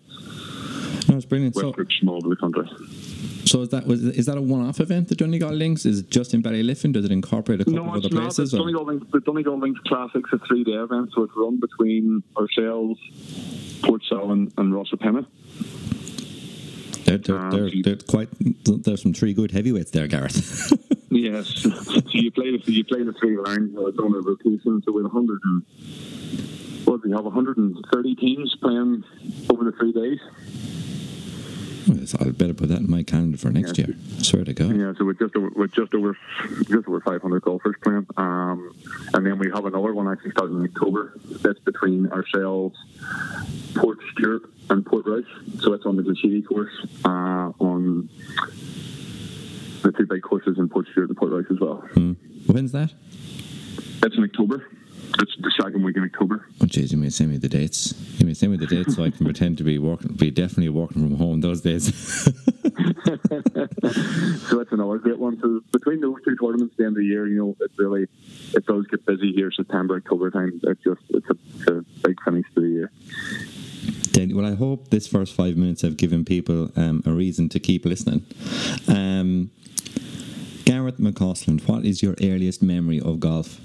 No, 1.09 1.17
it's 1.17 1.25
brilliant. 1.25 1.55
So, 1.55 1.73
groups 1.73 1.97
from 1.97 2.09
all 2.11 2.17
over 2.17 2.29
the 2.29 2.37
country. 2.37 2.69
so 3.47 3.63
is 3.63 3.71
that 3.71 3.87
was 3.87 4.03
is 4.05 4.27
that 4.27 4.37
a 4.37 4.41
one-off 4.43 4.79
event? 4.81 5.09
The 5.09 5.15
Donegal 5.15 5.53
Links 5.53 5.87
is 5.87 6.01
it 6.01 6.11
just 6.11 6.35
in 6.35 6.43
Ballyliffin? 6.43 6.93
Does 6.93 7.05
it 7.07 7.13
incorporate 7.13 7.61
a 7.63 7.65
couple 7.65 7.85
No, 7.85 7.91
of 7.95 8.05
other 8.05 8.15
not. 8.15 8.23
places? 8.35 8.51
The 8.51 8.59
or- 8.59 8.61
Donegal 8.61 8.85
Links, 8.85 9.07
the 9.13 9.21
Donegal 9.21 9.59
Links 9.59 9.81
Classic's 9.87 10.31
a 10.33 10.39
three-day 10.47 10.73
event, 10.73 11.11
so 11.15 11.23
it's 11.23 11.33
run 11.37 11.59
between 11.61 12.23
ourselves, 12.37 13.01
Portsalon, 13.83 14.53
and 14.59 14.73
Rosapenna. 14.75 15.25
They're, 17.05 17.17
they're, 17.19 17.39
Um, 17.39 17.51
they're, 17.51 17.71
they're 17.83 17.97
quite. 17.97 18.29
There's 18.65 19.03
some 19.03 19.15
three 19.15 19.33
good 19.33 19.51
heavyweights 19.53 19.91
there, 19.93 20.07
Gareth. 20.07 20.73
Yes. 21.11 21.49
so 21.63 21.71
you 22.11 22.31
play 22.31 22.51
the 22.55 22.63
you 22.71 22.85
play 22.85 23.03
the 23.03 23.15
three 23.15 23.35
rounds. 23.37 23.75
Uh, 23.75 23.87
it's 23.87 23.99
on 23.99 24.15
a 24.15 24.21
rotation. 24.21 24.83
So 24.85 24.93
with 24.93 25.07
a 25.07 25.09
hundred 25.09 25.41
and 25.43 25.63
what 26.91 27.05
we 27.05 27.11
have? 27.13 27.25
130 27.25 28.15
teams 28.17 28.55
playing 28.61 29.05
over 29.51 29.65
the 29.65 29.73
three 29.73 29.93
days. 29.93 30.21
I 32.21 32.25
better 32.31 32.53
put 32.55 32.69
that 32.69 32.81
in 32.81 32.91
my 32.91 33.03
calendar 33.03 33.39
for 33.39 33.51
next 33.51 33.79
Yeah. 33.79 33.87
year. 33.87 33.97
swear 34.19 34.45
to 34.45 34.53
God. 34.53 34.77
Yeah. 34.77 34.93
So 34.99 35.05
with 35.07 35.19
just 35.19 35.35
over 35.37 35.49
with 35.57 35.73
just 35.73 35.95
over 35.95 36.17
just 36.69 36.87
over 36.89 37.01
500 37.01 37.43
golfers 37.43 37.77
playing. 37.83 38.07
Um, 38.17 38.73
and 39.15 39.25
then 39.25 39.39
we 39.39 39.51
have 39.51 39.65
another 39.65 39.95
one 39.95 40.07
actually 40.09 40.33
starting 40.33 40.57
in 40.59 40.65
October. 40.65 41.15
That's 41.43 41.59
between 41.61 42.07
ourselves, 42.09 42.77
Port 43.75 43.99
Stewart, 44.13 44.43
and 44.71 44.85
Portrush. 44.85 45.25
So 45.63 45.73
it's 45.73 45.87
on 45.87 45.97
the 45.97 46.03
Glashedy 46.03 46.45
course 46.47 46.75
uh, 47.05 47.53
on 47.59 48.09
the 49.83 49.93
two 49.93 50.07
big 50.07 50.23
courses 50.23 50.59
in 50.59 50.69
Portstewart 50.69 51.09
and 51.09 51.17
Portrush 51.17 51.51
as 51.51 51.59
well. 51.61 51.77
Hmm. 51.95 52.13
When's 52.47 52.73
that? 52.73 52.93
That's 54.01 54.17
in 54.17 54.25
October. 54.25 54.67
It's 55.21 55.37
the 55.37 55.53
second 55.61 55.83
week 55.83 55.97
in 55.97 56.05
October. 56.05 56.47
Oh, 56.61 56.67
jeez, 56.67 56.93
you 56.93 56.99
may 56.99 57.11
send 57.11 57.31
me 57.31 57.39
the 57.39 57.49
dates. 57.49 57.95
You 58.19 58.27
may 58.27 58.35
send 58.35 58.53
me 58.53 58.59
the 58.59 58.67
dates 58.67 58.95
so 58.95 59.05
I 59.05 59.11
can 59.11 59.25
pretend 59.31 59.59
to 59.59 59.65
be 59.65 59.79
working, 59.79 60.13
be 60.15 60.31
definitely 60.31 60.69
working 60.69 61.03
from 61.03 61.17
home 61.17 61.41
those 61.41 61.61
days. 61.61 61.95
so 61.95 62.31
that's 64.59 64.73
another 64.73 64.99
great 64.99 65.19
one. 65.19 65.41
So 65.41 65.61
between 65.73 66.01
those 66.01 66.17
two 66.25 66.37
tournaments, 66.37 66.75
at 66.75 66.79
the 66.79 66.85
end 66.85 66.97
of 66.97 66.99
the 66.99 67.07
year, 67.07 67.27
you 67.27 67.39
know, 67.39 67.57
it 67.61 67.71
really 67.77 68.07
it 68.55 68.67
does 68.67 68.87
get 68.87 69.05
busy 69.07 69.33
here 69.33 69.51
September, 69.51 69.97
October 69.97 70.31
time. 70.31 70.61
It's 70.63 70.83
just 70.83 71.01
it's 71.11 71.29
a, 71.31 71.37
it's 71.55 71.67
a 71.69 71.85
big 72.07 72.23
finish 72.23 72.47
to 72.55 72.61
the 72.61 72.69
year. 72.69 72.93
Then, 74.13 74.37
well, 74.37 74.47
I 74.47 74.55
hope 74.55 74.91
this 74.91 75.07
first 75.07 75.35
five 75.35 75.57
minutes 75.57 75.83
have 75.83 75.97
given 75.97 76.25
people 76.25 76.71
um, 76.77 77.03
a 77.07 77.13
reason 77.13 77.49
to 77.51 77.61
keep 77.61 77.85
listening. 77.85 78.27
Um, 78.89 79.51
Gareth 80.65 80.99
McCausland, 80.99 81.67
what 81.69 81.85
is 81.85 82.03
your 82.03 82.15
earliest 82.21 82.63
memory 82.63 83.01
of 83.01 83.21
golf? 83.21 83.61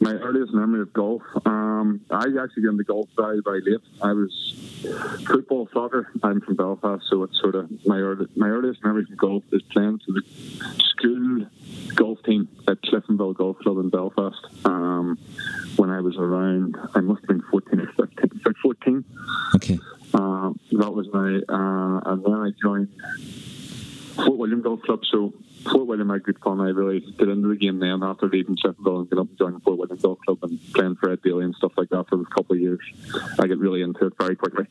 My 0.00 0.12
earliest 0.12 0.52
memory 0.52 0.80
of 0.80 0.92
golf, 0.92 1.22
um, 1.44 2.00
I 2.10 2.24
actually 2.42 2.62
got 2.64 2.70
into 2.70 2.84
golf 2.84 3.08
very, 3.16 3.40
very 3.44 3.60
late. 3.60 3.80
I 4.00 4.12
was 4.12 4.54
football, 5.26 5.68
soccer. 5.72 6.10
I'm 6.22 6.40
from 6.40 6.56
Belfast, 6.56 7.04
so 7.08 7.22
it's 7.24 7.38
sort 7.40 7.54
of 7.54 7.70
my 7.86 7.98
early, 7.98 8.26
my 8.36 8.48
earliest 8.48 8.84
memory 8.84 9.04
from 9.04 9.16
golf 9.16 9.44
is 9.52 9.62
playing 9.62 9.98
for 9.98 10.12
the 10.12 10.22
school 10.78 11.46
golf 11.94 12.22
team 12.24 12.48
at 12.68 12.80
Cliftonville 12.82 13.36
Golf 13.36 13.58
Club 13.58 13.78
in 13.78 13.90
Belfast. 13.90 14.46
Um, 14.64 15.18
when 15.76 15.90
I 15.90 16.00
was 16.00 16.16
around, 16.16 16.76
I 16.94 17.00
must 17.00 17.22
have 17.22 17.28
been 17.28 17.42
14 17.50 17.80
or 17.80 17.86
15, 18.06 18.40
about 18.40 18.56
14. 18.62 19.04
Okay. 19.56 19.78
Uh, 20.14 20.52
that 20.72 20.92
was 20.92 21.08
my, 21.12 21.40
uh, 21.48 22.12
and 22.12 22.24
then 22.24 22.34
I 22.34 22.50
joined 22.60 22.88
Fort 24.14 24.36
William 24.36 24.62
Golf 24.62 24.82
Club. 24.82 25.04
So 25.04 25.32
Fort 25.64 25.86
William 25.86 26.10
had 26.10 26.22
good 26.22 26.38
fun. 26.38 26.60
I 26.60 26.68
really 26.68 27.00
got 27.00 27.28
into 27.28 27.48
the 27.48 27.56
game 27.56 27.78
then 27.78 28.02
after 28.02 28.28
leaving 28.28 28.56
Sheffield 28.56 28.86
and 28.86 29.10
got 29.10 29.20
up 29.20 29.28
and 29.28 29.38
joined 29.38 29.62
Fort 29.62 29.78
William 29.78 29.98
Golf 29.98 30.18
Club 30.26 30.38
and 30.42 30.58
playing 30.74 30.96
for 30.96 31.10
Ed 31.10 31.22
Daly 31.22 31.44
and 31.44 31.54
stuff 31.54 31.72
like 31.76 31.88
that 31.90 32.08
for 32.08 32.20
a 32.20 32.24
couple 32.26 32.54
of 32.54 32.60
years. 32.60 32.80
I 33.38 33.46
get 33.46 33.58
really 33.58 33.82
into 33.82 34.06
it 34.06 34.14
very 34.18 34.36
quickly. 34.36 34.66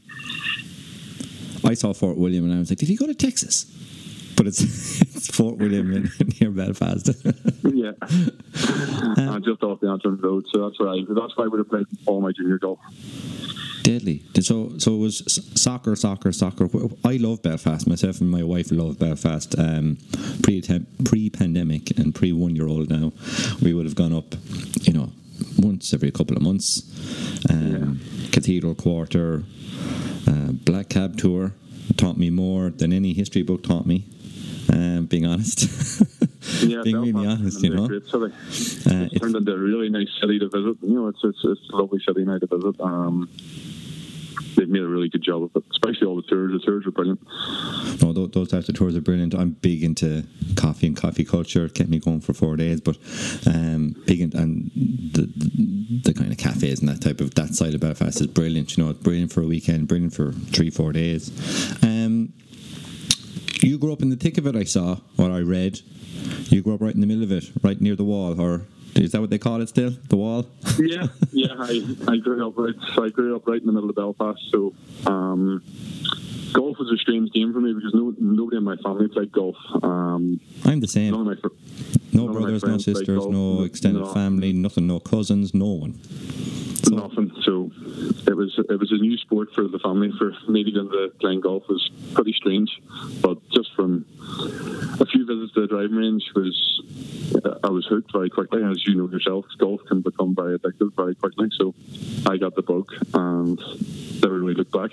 I 1.63 1.73
saw 1.73 1.93
Fort 1.93 2.17
William 2.17 2.45
and 2.45 2.53
I 2.53 2.59
was 2.59 2.71
like, 2.71 2.79
did 2.79 2.89
he 2.89 2.95
go 2.95 3.05
to 3.05 3.13
Texas? 3.13 3.65
But 4.35 4.47
it's, 4.47 4.61
it's 5.01 5.35
Fort 5.35 5.57
William 5.57 5.91
in, 5.93 6.09
near 6.39 6.51
Belfast. 6.51 7.07
yeah, 7.63 7.91
uh, 8.01 9.39
just 9.39 9.63
off 9.63 9.79
the 9.79 9.89
Antrim 9.89 10.17
Road. 10.17 10.45
So 10.51 10.67
that's 10.67 10.79
where 10.79 10.89
I. 10.89 11.03
That's 11.07 11.35
why 11.37 11.45
I 11.45 11.47
would 11.47 11.59
have 11.59 11.69
played 11.69 11.85
all 12.05 12.21
my 12.21 12.31
junior 12.31 12.57
golf. 12.57 12.79
Deadly. 13.83 14.23
So, 14.41 14.77
so 14.77 14.93
it 14.93 14.99
was 14.99 15.41
soccer, 15.59 15.95
soccer, 15.95 16.31
soccer. 16.31 16.69
I 17.03 17.17
love 17.17 17.41
Belfast. 17.41 17.87
Myself 17.87 18.21
and 18.21 18.29
my 18.29 18.43
wife 18.43 18.71
love 18.71 18.99
Belfast. 18.99 19.57
Um, 19.57 19.97
pre 20.43 20.61
pre 21.03 21.29
pandemic 21.29 21.97
and 21.97 22.13
pre 22.13 22.31
one 22.31 22.55
year 22.55 22.67
old 22.67 22.89
now, 22.89 23.11
we 23.61 23.73
would 23.73 23.85
have 23.85 23.95
gone 23.95 24.13
up, 24.13 24.35
you 24.81 24.93
know, 24.93 25.11
once 25.57 25.93
every 25.93 26.11
couple 26.11 26.35
of 26.35 26.43
months. 26.43 26.83
Um, 27.49 27.99
Cathedral 28.31 28.75
Quarter, 28.75 29.43
uh, 30.27 30.51
Black 30.51 30.89
Cab 30.89 31.17
Tour 31.17 31.53
taught 31.97 32.17
me 32.17 32.29
more 32.29 32.69
than 32.69 32.93
any 32.93 33.13
history 33.13 33.41
book 33.41 33.63
taught 33.63 33.85
me. 33.85 34.05
Um, 34.71 35.05
being 35.05 35.25
honest, 35.25 35.61
Yeah, 36.63 36.81
being 36.83 37.01
really 37.01 37.27
honest, 37.27 37.61
you 37.63 37.75
know. 37.75 37.87
great 37.87 38.05
city. 38.05 38.25
Uh, 38.25 38.29
It's 39.05 39.13
it's, 39.13 39.19
turned 39.19 39.35
into 39.35 39.51
a 39.53 39.57
really 39.57 39.89
nice 39.89 40.09
city 40.19 40.39
to 40.39 40.47
visit. 40.49 40.77
You 40.81 40.95
know, 40.95 41.07
it's 41.07 41.19
it's, 41.23 41.39
it's 41.43 41.69
a 41.71 41.75
lovely 41.75 41.99
city 42.07 42.23
now 42.23 42.37
to 42.39 42.47
visit. 42.47 42.79
Um, 42.79 43.29
they've 44.55 44.69
made 44.69 44.81
a 44.81 44.87
really 44.87 45.09
good 45.09 45.23
job 45.23 45.43
of 45.43 45.51
it, 45.55 45.63
especially 45.71 46.07
all 46.07 46.15
the 46.15 46.21
tours. 46.23 46.51
The 46.53 46.59
tours 46.59 46.85
are 46.87 46.91
brilliant. 46.91 47.19
No, 48.01 48.13
those, 48.13 48.31
those 48.31 48.49
types 48.49 48.69
of 48.69 48.75
tours 48.75 48.95
are 48.95 49.01
brilliant. 49.01 49.33
I'm 49.33 49.51
big 49.51 49.83
into 49.83 50.23
coffee 50.55 50.87
and 50.87 50.95
coffee 50.97 51.25
culture. 51.25 51.65
It 51.65 51.73
kept 51.73 51.89
me 51.89 51.99
going 51.99 52.21
for 52.21 52.33
four 52.33 52.55
days, 52.55 52.81
but 52.81 52.97
um, 53.47 53.95
big 54.05 54.21
in, 54.21 54.35
and 54.35 54.71
the, 55.13 55.21
the 55.35 55.51
the 56.03 56.13
kind 56.13 56.31
of 56.31 56.37
cafes 56.37 56.79
and 56.79 56.89
that 56.89 57.01
type 57.01 57.21
of 57.21 57.35
that 57.35 57.53
side 57.53 57.73
of 57.75 57.81
Belfast 57.81 58.19
is 58.21 58.27
brilliant. 58.27 58.75
You 58.77 58.83
know, 58.83 58.89
it's 58.91 58.99
brilliant 58.99 59.31
for 59.31 59.41
a 59.41 59.47
weekend, 59.47 59.87
brilliant 59.87 60.13
for 60.13 60.31
three 60.31 60.69
four 60.69 60.91
days. 60.93 61.29
Um, 61.83 62.00
you 63.63 63.77
grew 63.77 63.93
up 63.93 64.01
in 64.01 64.09
the 64.09 64.15
thick 64.15 64.37
of 64.37 64.47
it. 64.47 64.55
I 64.55 64.63
saw 64.63 64.97
or 65.17 65.31
I 65.31 65.39
read. 65.41 65.79
You 66.49 66.61
grew 66.61 66.73
up 66.75 66.81
right 66.81 66.93
in 66.93 67.01
the 67.01 67.07
middle 67.07 67.23
of 67.23 67.31
it, 67.31 67.45
right 67.63 67.79
near 67.79 67.95
the 67.95 68.03
wall, 68.03 68.39
or 68.39 68.61
is 68.95 69.11
that 69.13 69.21
what 69.21 69.29
they 69.29 69.37
call 69.37 69.61
it 69.61 69.69
still? 69.69 69.91
The 70.09 70.17
wall. 70.17 70.45
Yeah, 70.79 71.07
yeah. 71.31 71.53
I, 71.57 71.95
I 72.07 72.17
grew 72.17 72.45
up 72.47 72.53
right. 72.57 72.75
I 72.97 73.09
grew 73.09 73.35
up 73.35 73.47
right 73.47 73.59
in 73.59 73.65
the 73.67 73.71
middle 73.71 73.89
of 73.89 73.95
Belfast. 73.95 74.39
So, 74.51 74.73
um, 75.05 75.61
golf 76.53 76.77
was 76.79 76.91
a 76.91 76.97
strange 76.97 77.31
game 77.31 77.53
for 77.53 77.61
me 77.61 77.73
because 77.73 77.93
no, 77.93 78.13
nobody 78.19 78.57
in 78.57 78.63
my 78.63 78.75
family 78.77 79.07
played 79.07 79.31
golf. 79.31 79.55
Um, 79.83 80.39
I'm 80.65 80.79
the 80.79 80.87
same. 80.87 81.13
my 81.13 81.35
No 82.13 82.25
none 82.25 82.27
of 82.29 82.33
my 82.35 82.41
brothers, 82.41 82.63
no 82.63 82.77
sisters, 82.77 83.25
no 83.27 83.63
extended 83.63 84.01
No. 84.01 84.13
family, 84.13 84.53
nothing, 84.53 84.87
no 84.87 84.99
cousins, 84.99 85.53
no 85.53 85.65
one. 85.67 85.99
So- 86.83 86.95
nothing. 86.95 87.31
It 88.27 88.35
was 88.35 88.53
it 88.69 88.79
was 88.79 88.91
a 88.91 88.97
new 88.97 89.17
sport 89.17 89.53
for 89.53 89.67
the 89.67 89.79
family. 89.79 90.11
For 90.17 90.33
me 90.49 90.63
get 90.63 90.75
into 90.75 91.11
playing 91.19 91.41
golf 91.41 91.67
was 91.67 91.89
pretty 92.13 92.33
strange, 92.33 92.81
but 93.21 93.37
just 93.49 93.73
from 93.75 94.05
a 94.99 95.05
few 95.05 95.25
visits 95.25 95.53
to 95.53 95.61
the 95.61 95.67
driving 95.67 95.95
range 95.95 96.23
was 96.35 96.81
I 97.63 97.69
was 97.69 97.85
hooked 97.87 98.11
very 98.11 98.29
quickly. 98.29 98.63
As 98.63 98.85
you 98.85 98.95
know 98.95 99.09
yourself, 99.09 99.45
golf 99.57 99.81
can 99.87 100.01
become 100.01 100.35
very 100.35 100.57
addictive 100.57 100.95
very 100.95 101.15
quickly. 101.15 101.49
So 101.57 101.73
I 102.25 102.37
got 102.37 102.55
the 102.55 102.61
bug 102.61 102.91
and 103.13 103.59
never 104.21 104.39
really 104.39 104.53
looked 104.53 104.71
back. 104.71 104.91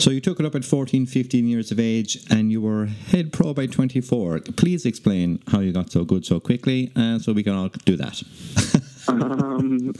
So 0.00 0.10
you 0.10 0.20
took 0.20 0.40
it 0.40 0.46
up 0.46 0.54
at 0.54 0.64
14, 0.64 1.04
15 1.04 1.46
years 1.46 1.70
of 1.70 1.78
age 1.78 2.24
and 2.30 2.50
you 2.50 2.62
were 2.62 2.86
head 2.86 3.32
pro 3.34 3.52
by 3.52 3.66
24. 3.66 4.40
Please 4.56 4.86
explain 4.86 5.42
how 5.48 5.60
you 5.60 5.72
got 5.72 5.92
so 5.92 6.04
good 6.04 6.24
so 6.24 6.40
quickly 6.40 6.90
uh, 6.96 7.18
so 7.18 7.32
we 7.32 7.42
can 7.42 7.54
all 7.54 7.68
do 7.84 7.96
that. 7.96 8.22
um, 9.10 9.92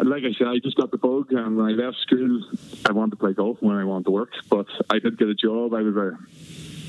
like 0.00 0.24
I 0.24 0.32
said, 0.36 0.48
I 0.48 0.58
just 0.58 0.76
got 0.76 0.90
the 0.90 0.98
bug, 0.98 1.32
and 1.32 1.56
when 1.56 1.66
I 1.66 1.70
left 1.70 1.98
school, 1.98 2.42
I 2.86 2.92
wanted 2.92 3.12
to 3.12 3.16
play 3.16 3.32
golf 3.32 3.58
when 3.60 3.76
I 3.76 3.84
wanted 3.84 4.04
to 4.06 4.10
work. 4.10 4.32
But 4.50 4.66
I 4.90 4.98
did 4.98 5.18
get 5.18 5.28
a 5.28 5.34
job. 5.34 5.74
I 5.74 5.82
was 5.82 5.96
a, 5.96 6.18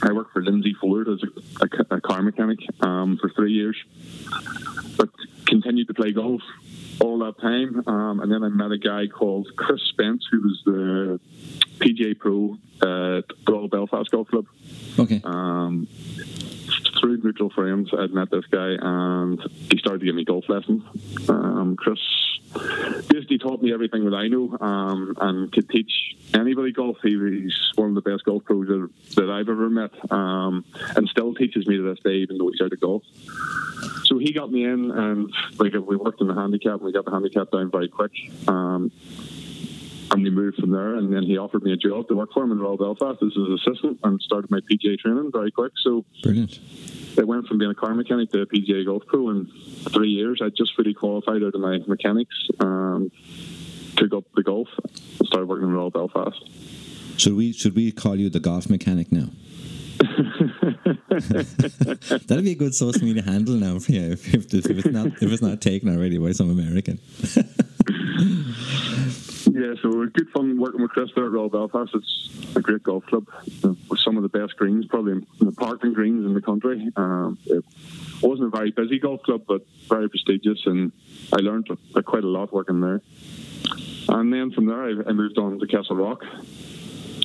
I 0.02 0.14
worked 0.14 0.34
for 0.34 0.42
Lindsay 0.42 0.76
Ford 0.80 1.08
as 1.08 1.22
a, 1.24 1.66
a, 1.66 1.98
a 1.98 2.02
car 2.02 2.22
mechanic 2.22 2.60
um, 2.82 3.18
for 3.18 3.30
three 3.30 3.54
years, 3.54 3.78
but 4.98 5.10
continued 5.46 5.88
to 5.88 5.94
play 5.94 6.12
golf 6.12 6.42
all 7.00 7.20
that 7.20 7.40
time. 7.40 7.84
Um, 7.88 8.20
and 8.20 8.32
then 8.32 8.44
I 8.44 8.50
met 8.50 8.72
a 8.72 8.78
guy 8.78 9.08
called 9.08 9.48
Chris 9.56 9.82
Spence, 9.90 10.26
who 10.32 10.42
was 10.42 10.62
the 10.66 11.20
PGA 11.80 12.18
Pro 12.18 12.58
at 12.82 13.26
Royal 13.48 13.68
Belfast 13.68 14.10
Golf 14.12 14.28
Club. 14.28 14.46
Okay. 14.98 15.22
Um, 15.24 15.88
through 17.00 17.20
mutual 17.24 17.50
friends, 17.50 17.90
I'd 17.98 18.12
met 18.12 18.30
this 18.32 18.46
guy, 18.46 18.76
and 18.80 19.40
he 19.72 19.78
started 19.78 20.00
to 20.00 20.06
give 20.06 20.16
me 20.16 20.26
golf 20.26 20.48
lessons. 20.50 20.84
Um, 21.30 21.76
Chris 21.78 22.00
basically 23.10 23.38
taught 23.38 23.62
me 23.62 23.74
everything 23.74 24.06
that 24.06 24.16
I 24.16 24.28
know, 24.28 24.58
um, 24.60 25.16
and 25.20 25.52
could 25.52 25.70
teach 25.70 26.16
anybody 26.34 26.72
golf. 26.72 26.98
He, 27.04 27.12
he's 27.12 27.72
one 27.76 27.90
of 27.90 27.96
the 27.96 28.10
best 28.10 28.24
golf 28.24 28.44
pros 28.44 28.68
that, 28.68 28.90
that 29.16 29.30
I've 29.30 29.50
ever 29.50 29.70
met, 29.70 29.92
um, 30.12 30.66
and 30.96 31.08
still 31.10 31.34
teaches 31.34 31.68
me 31.68 31.78
to 31.78 31.84
this 31.84 32.00
day, 32.04 32.16
even 32.16 32.38
though 32.38 32.50
he's 32.50 32.62
out 32.62 32.74
of 32.74 32.80
golf. 32.80 33.04
So 34.06 34.18
he 34.18 34.34
got 34.34 34.52
me 34.52 34.66
in, 34.66 34.92
and 34.92 35.34
like 35.60 35.74
we 35.74 35.96
worked 35.96 36.22
in 36.22 36.28
the 36.28 36.34
handicap, 36.34 36.74
and 36.76 36.82
we 36.82 36.92
got 36.92 37.06
the 37.06 37.12
handicap 37.12 37.52
down 37.52 37.72
very 37.72 37.88
quick. 37.88 38.12
Um, 38.48 38.92
and 40.12 40.24
we 40.24 40.30
moved 40.30 40.58
from 40.58 40.72
there. 40.72 40.96
And 40.96 41.14
then 41.14 41.24
he 41.24 41.38
offered 41.38 41.64
me 41.64 41.74
a 41.74 41.78
job 41.78 42.08
to 42.08 42.16
work 42.16 42.34
for 42.34 42.44
him 42.44 42.52
in 42.52 42.60
Royal 42.60 42.78
Belfast 42.78 43.22
as 43.22 43.34
his 43.34 43.62
assistant 43.62 44.00
and 44.04 44.22
started 44.22 44.50
my 44.52 44.60
PGA 44.60 44.98
training 44.98 45.32
very 45.32 45.52
quick. 45.52 45.74
So 45.84 46.06
Brilliant. 46.24 46.60
I 47.18 47.24
went 47.24 47.48
from 47.48 47.58
being 47.58 47.72
a 47.72 47.76
car 47.76 47.94
mechanic 47.94 48.32
to 48.32 48.42
a 48.42 48.46
PGA 48.46 48.86
golf 48.86 49.04
pro 49.08 49.30
in 49.30 49.48
three 49.90 50.10
years. 50.10 50.42
I 50.44 50.50
just 50.50 50.76
fully 50.76 50.94
qualified 50.94 51.44
out 51.44 51.56
of 51.56 51.62
my 51.62 51.80
mechanics 51.88 52.36
um, 52.60 53.12
and 53.90 53.98
took 53.98 54.14
up 54.14 54.24
the 54.36 54.44
golf 54.44 54.70
and 54.78 55.28
started 55.28 55.48
working 55.48 55.68
in 55.68 55.74
Royal 55.74 55.90
Belfast. 55.90 56.38
Should 57.18 57.36
we 57.36 57.52
should 57.52 57.76
we 57.76 57.92
call 57.92 58.16
you 58.16 58.30
the 58.30 58.40
golf 58.40 58.70
mechanic 58.70 59.12
now? 59.12 59.28
That'd 62.28 62.46
be 62.46 62.52
a 62.52 62.56
good 62.56 62.74
social 62.74 63.04
media 63.04 63.24
handle 63.24 63.56
now 63.56 63.78
for 63.80 63.92
you 63.92 64.14
if, 64.14 64.34
if, 64.34 64.54
if 64.54 64.66
it's 64.66 64.88
not 64.88 65.08
if 65.08 65.24
it's 65.24 65.42
not 65.42 65.60
taken 65.60 65.90
already 65.90 66.18
by 66.18 66.32
some 66.32 66.50
American. 66.50 67.00
Yeah, 69.60 69.74
so 69.82 70.06
good 70.06 70.30
fun 70.30 70.58
working 70.58 70.82
with 70.82 70.92
Chris 70.92 71.10
there 71.16 71.26
at 71.26 71.32
Royal 71.32 71.50
Belfast. 71.50 71.94
It's 71.94 72.56
a 72.56 72.62
great 72.62 72.82
golf 72.82 73.06
club 73.08 73.26
with 73.90 74.00
some 74.00 74.16
of 74.16 74.24
the 74.24 74.30
best 74.30 74.56
greens, 74.56 74.86
probably 74.86 75.12
in 75.12 75.28
the 75.38 75.52
parking 75.52 75.92
greens 75.92 76.26
in 76.26 76.34
the 76.34 76.42
country. 76.42 76.90
Um, 76.96 77.38
it 77.46 77.62
wasn't 78.22 78.54
a 78.54 78.58
very 78.58 78.72
busy 78.72 79.00
golf 79.00 79.22
club, 79.24 79.42
but 79.46 79.64
very 79.90 80.10
prestigious, 80.10 80.66
and 80.66 80.94
I 81.34 81.42
learned 81.42 81.68
quite 82.06 82.24
a 82.24 82.28
lot 82.28 82.54
working 82.54 82.80
there. 82.80 83.02
And 84.08 84.32
then 84.32 84.52
from 84.52 84.66
there, 84.68 84.82
I, 84.82 85.10
I 85.10 85.12
moved 85.12 85.38
on 85.38 85.60
to 85.60 85.66
Castlerock. 85.68 86.22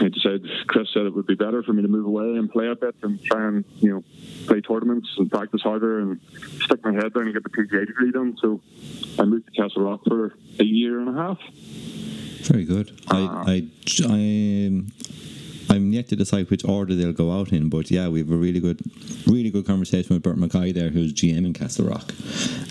I 0.02 0.08
decided, 0.08 0.48
Chris 0.66 0.88
said 0.92 1.06
it 1.06 1.14
would 1.14 1.28
be 1.28 1.36
better 1.36 1.62
for 1.62 1.72
me 1.72 1.82
to 1.82 1.88
move 1.88 2.04
away 2.04 2.36
and 2.36 2.50
play 2.50 2.66
a 2.66 2.74
bit 2.74 2.96
and 3.02 3.22
try 3.22 3.46
and, 3.46 3.64
you 3.78 3.90
know, 3.92 4.04
play 4.48 4.60
tournaments 4.60 5.08
and 5.18 5.30
practice 5.30 5.62
harder 5.62 6.00
and 6.00 6.20
stick 6.64 6.84
my 6.84 6.92
head 6.92 7.14
down 7.14 7.26
and 7.26 7.32
get 7.32 7.44
the 7.44 7.50
PGA 7.50 7.86
degree 7.86 8.10
done. 8.10 8.36
So 8.40 8.60
I 9.20 9.24
moved 9.24 9.54
to 9.54 9.62
Castlerock 9.62 10.02
for 10.08 10.34
a 10.58 10.64
year 10.64 10.98
and 10.98 11.08
a 11.08 11.12
half. 11.12 11.38
Very 12.44 12.64
good. 12.64 12.92
I, 13.08 13.18
I, 13.20 13.66
I, 14.04 14.66
um, 14.66 14.92
I'm 15.70 15.92
yet 15.92 16.08
to 16.08 16.16
decide 16.16 16.50
which 16.50 16.64
order 16.64 16.94
they'll 16.94 17.12
go 17.12 17.32
out 17.32 17.52
in, 17.52 17.68
but 17.68 17.90
yeah, 17.90 18.08
we 18.08 18.18
have 18.20 18.30
a 18.30 18.36
really 18.36 18.60
good, 18.60 18.80
really 19.26 19.50
good 19.50 19.66
conversation 19.66 20.14
with 20.14 20.22
Bert 20.22 20.36
Mackay 20.36 20.72
there, 20.72 20.90
who's 20.90 21.12
GM 21.12 21.44
in 21.46 21.52
Castlerock. 21.54 22.04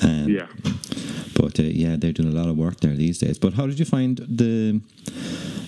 Um, 0.03 0.29
Yeah. 0.29 0.47
But 1.35 1.59
uh, 1.59 1.63
yeah, 1.63 1.95
they're 1.97 2.11
doing 2.13 2.29
a 2.29 2.35
lot 2.39 2.47
of 2.47 2.55
work 2.57 2.79
there 2.81 2.93
these 2.93 3.17
days. 3.17 3.39
But 3.39 3.53
how 3.53 3.65
did 3.65 3.79
you 3.79 3.85
find 3.85 4.17
the? 4.17 4.79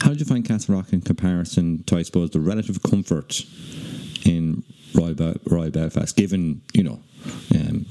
How 0.01 0.09
did 0.09 0.19
you 0.19 0.25
find 0.25 0.45
Castlerock 0.45 0.93
in 0.93 1.01
comparison 1.01 1.83
to, 1.85 1.97
I 1.97 2.03
suppose, 2.03 2.29
the 2.29 2.39
relative 2.39 2.83
comfort 2.83 3.41
in 4.23 4.63
Royal 4.93 5.71
Belfast? 5.71 6.15
Given 6.15 6.61
you 6.73 6.83
know, 6.83 6.99
um, 7.55 7.85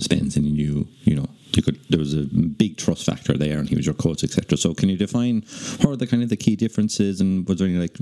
knew 0.00 0.36
and 0.36 0.56
you 0.56 0.88
you 1.04 1.16
know 1.16 1.28
you 1.52 1.62
could 1.62 1.78
there 1.88 1.98
was 1.98 2.14
a 2.14 2.22
big 2.22 2.76
trust 2.76 3.04
factor 3.04 3.36
there, 3.36 3.58
and 3.58 3.68
he 3.68 3.76
was 3.76 3.86
your 3.86 3.94
coach, 3.94 4.22
etc. 4.24 4.56
So 4.56 4.74
can 4.74 4.88
you 4.88 4.96
define 4.96 5.42
what 5.80 5.90
are 5.90 5.96
the 5.96 6.06
kind 6.06 6.22
of 6.22 6.28
the 6.28 6.36
key 6.36 6.56
differences, 6.56 7.20
and 7.20 7.48
was 7.48 7.58
there 7.58 7.68
any 7.68 7.78
like 7.78 7.96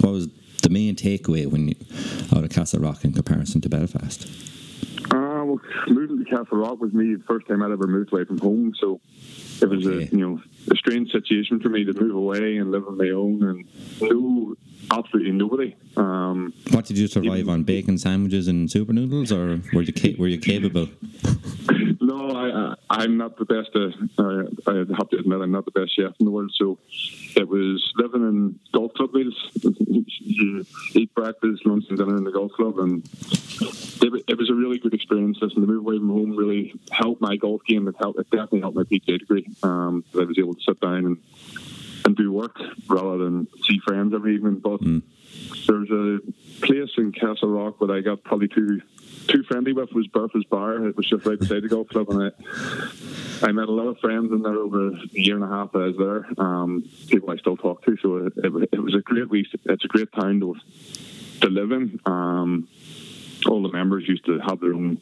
what 0.00 0.12
was 0.12 0.28
the 0.62 0.70
main 0.70 0.96
takeaway 0.96 1.46
when 1.46 1.68
you 1.68 1.74
out 2.34 2.44
of 2.44 2.50
Castlerock 2.50 3.04
in 3.04 3.12
comparison 3.12 3.60
to 3.60 3.68
Belfast? 3.68 4.53
Moving 5.88 6.24
to 6.24 6.30
Castlerock 6.30 6.78
was 6.78 6.92
me 6.92 7.14
the 7.14 7.22
first 7.24 7.46
time 7.46 7.62
I'd 7.62 7.70
ever 7.72 7.86
moved 7.86 8.12
away 8.12 8.24
from 8.24 8.38
home, 8.38 8.74
so 8.78 9.00
it 9.60 9.68
was 9.68 9.86
Okay. 9.86 10.04
a 10.12 10.16
you 10.16 10.18
know 10.28 10.40
a 10.70 10.76
strange 10.76 11.10
situation 11.12 11.60
for 11.60 11.68
me 11.68 11.84
to 11.84 11.92
move 11.92 12.14
away 12.14 12.56
and 12.56 12.70
live 12.70 12.86
on 12.86 12.96
my 12.96 13.10
own 13.10 13.42
and 13.42 13.64
know 14.00 14.54
absolutely 14.90 15.32
nobody. 15.32 15.74
Um, 15.96 16.52
What 16.70 16.84
did 16.86 16.98
you 16.98 17.06
survive 17.08 17.48
on? 17.48 17.62
Bacon 17.64 17.98
sandwiches 17.98 18.48
and 18.48 18.70
super 18.70 18.92
noodles, 18.92 19.32
or 19.32 19.60
were 19.72 19.82
you 19.82 19.92
ca- 19.92 20.16
were 20.18 20.28
you 20.28 20.38
capable? 20.38 20.88
no, 22.00 22.30
I, 22.30 22.46
I 22.48 22.74
I'm 23.04 23.16
not 23.16 23.36
the 23.38 23.44
best. 23.44 23.70
Uh, 23.74 23.90
uh, 24.22 24.44
I 24.70 24.96
have 24.96 25.08
to 25.10 25.18
admit 25.18 25.40
I'm 25.40 25.50
not 25.50 25.64
the 25.64 25.70
best 25.72 25.94
chef 25.96 26.12
in 26.20 26.26
the 26.26 26.30
world. 26.32 26.52
So 26.56 26.78
it 27.36 27.48
was 27.48 27.92
living 27.96 28.22
in 28.22 28.58
golf 28.72 28.92
club 28.94 29.12
meals. 29.14 29.34
you 30.20 30.64
eat 30.94 31.14
breakfast, 31.14 31.66
lunch, 31.66 31.84
and 31.88 31.98
dinner 31.98 32.16
in 32.16 32.24
the 32.24 32.30
golf 32.32 32.52
club, 32.52 32.78
and 32.78 33.02
it, 34.02 34.23
wa- 35.14 35.28
it 35.28 35.38
was 35.38 35.38
a 35.38 35.38
really 35.38 35.38
good 35.38 35.38
experience. 35.38 35.38
Listen, 35.40 35.60
the 35.60 35.66
move 35.66 35.86
away 35.86 35.98
from 35.98 36.08
home 36.08 36.36
really 36.36 36.74
helped 36.90 37.20
my 37.20 37.36
golf 37.36 37.62
game. 37.66 37.88
It 37.88 37.96
helped. 37.98 38.18
It 38.18 38.30
definitely 38.30 38.60
helped 38.60 38.76
my 38.76 38.84
PGA 38.84 39.18
degree. 39.18 39.46
Um, 39.62 40.04
I 40.14 40.24
was 40.24 40.38
able 40.38 40.54
to 40.54 40.60
sit 40.62 40.80
down 40.80 41.06
and 41.06 41.18
and 42.04 42.16
do 42.16 42.30
work 42.30 42.60
rather 42.88 43.18
than 43.18 43.48
see 43.62 43.78
friends 43.78 44.12
every 44.14 44.34
evening. 44.34 44.58
But 44.58 44.80
there's 45.66 45.90
a 45.90 46.18
place 46.60 46.90
in 46.98 47.12
Castlerock 47.12 47.78
that 47.80 47.90
I 47.90 48.00
got 48.00 48.22
probably 48.24 48.48
too 48.48 48.82
too 49.26 49.42
friendly 49.44 49.72
with 49.72 49.92
was 49.92 50.06
Bertha's 50.08 50.44
Bar. 50.44 50.86
It 50.86 50.96
was 50.96 51.08
just 51.08 51.24
right 51.24 51.38
beside 51.38 51.62
the 51.62 51.68
golf 51.68 51.88
club, 51.88 52.10
and 52.10 52.22
I 52.24 53.46
I 53.46 53.52
met 53.52 53.68
a 53.68 53.72
lot 53.72 53.88
of 53.88 53.98
friends 53.98 54.32
in 54.32 54.42
there 54.42 54.56
over 54.56 54.88
a 54.88 55.08
year 55.12 55.34
and 55.34 55.44
a 55.44 55.48
half 55.48 55.72
that 55.72 55.78
I 55.78 55.86
was 55.86 55.96
there. 55.96 56.26
Um, 56.44 56.84
people 57.08 57.30
I 57.30 57.36
still 57.36 57.56
talk 57.56 57.84
to, 57.84 57.96
so 58.02 58.16
it, 58.26 58.32
it, 58.36 58.68
it 58.72 58.78
was 58.80 58.94
a 58.94 59.00
great 59.00 59.28
It's 59.64 59.84
a 59.84 59.88
great 59.88 60.12
town 60.12 60.40
to 60.40 60.56
to 61.40 61.48
live 61.48 61.72
in. 61.72 62.00
Um, 62.06 62.68
all 63.46 63.62
the 63.62 63.72
members 63.72 64.06
used 64.08 64.24
to 64.26 64.38
have 64.40 64.60
their 64.60 64.74
own 64.74 65.00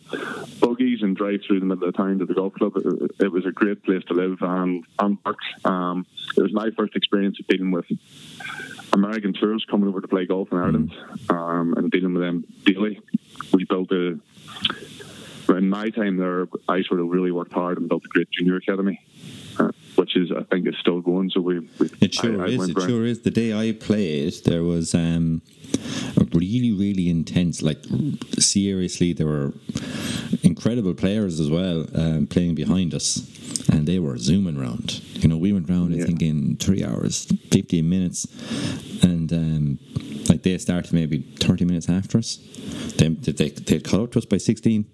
buggies 0.60 1.02
and 1.02 1.16
drive 1.16 1.40
through 1.46 1.60
the 1.60 1.66
middle 1.66 1.84
of 1.84 1.92
the 1.92 1.96
town 1.96 2.18
to 2.18 2.26
the 2.26 2.34
golf 2.34 2.54
club. 2.54 2.76
It, 2.76 3.10
it 3.20 3.32
was 3.32 3.46
a 3.46 3.52
great 3.52 3.82
place 3.82 4.02
to 4.04 4.14
live 4.14 4.38
and, 4.40 4.84
and 4.98 5.18
work. 5.24 5.38
Um, 5.64 6.06
it 6.36 6.42
was 6.42 6.52
my 6.52 6.70
first 6.76 6.96
experience 6.96 7.38
of 7.40 7.46
dealing 7.46 7.70
with 7.70 7.86
American 8.92 9.32
tourists 9.32 9.68
coming 9.70 9.88
over 9.88 10.00
to 10.00 10.08
play 10.08 10.26
golf 10.26 10.52
in 10.52 10.58
Ireland 10.58 10.94
um, 11.30 11.74
and 11.76 11.90
dealing 11.90 12.14
with 12.14 12.22
them 12.22 12.44
daily. 12.64 13.00
We 13.52 13.64
built 13.64 13.90
a, 13.92 14.18
in 15.48 15.68
my 15.68 15.90
time 15.90 16.16
there, 16.16 16.46
I 16.68 16.82
sort 16.82 17.00
of 17.00 17.08
really 17.08 17.30
worked 17.30 17.52
hard 17.52 17.78
and 17.78 17.88
built 17.88 18.04
a 18.04 18.08
great 18.08 18.30
junior 18.30 18.56
academy. 18.56 19.00
Uh, 19.58 19.70
which 19.96 20.16
is, 20.16 20.30
I 20.32 20.42
think, 20.44 20.66
is 20.66 20.74
still 20.80 21.00
going. 21.00 21.30
So 21.30 21.40
we, 21.40 21.60
we 21.78 21.90
It 22.00 22.14
sure 22.14 22.40
I, 22.40 22.44
I 22.44 22.48
is. 22.48 22.68
It 22.70 22.76
round- 22.76 22.88
sure 22.90 23.04
is. 23.04 23.20
The 23.22 23.30
day 23.30 23.52
I 23.52 23.72
played, 23.72 24.32
there 24.44 24.62
was 24.64 24.94
um, 24.94 25.42
a 26.16 26.24
really, 26.32 26.72
really 26.72 27.08
intense. 27.10 27.60
Like 27.62 27.78
seriously, 28.38 29.12
there 29.12 29.26
were 29.26 29.52
incredible 30.42 30.94
players 30.94 31.38
as 31.40 31.50
well 31.50 31.86
um, 31.94 32.26
playing 32.26 32.54
behind 32.54 32.94
us, 32.94 33.18
and 33.68 33.86
they 33.86 33.98
were 33.98 34.16
zooming 34.18 34.58
round. 34.58 35.00
You 35.22 35.28
know, 35.28 35.36
we 35.36 35.52
went 35.52 35.68
round. 35.68 35.92
I 35.94 35.98
Yeah. 35.98 36.06
think 36.06 36.22
in 36.22 36.56
three 36.56 36.82
hours, 36.84 37.26
fifteen 37.50 37.88
minutes, 37.88 38.26
and 39.02 39.32
um, 39.32 39.78
like 40.28 40.42
they 40.42 40.56
started 40.58 40.92
maybe 40.92 41.18
thirty 41.38 41.64
minutes 41.64 41.88
after 41.88 42.18
us. 42.18 42.38
They 42.96 43.08
they 43.08 43.50
they 43.50 43.80
caught 43.80 44.00
up 44.00 44.12
to 44.12 44.18
us 44.18 44.24
by 44.24 44.38
sixteen. 44.38 44.86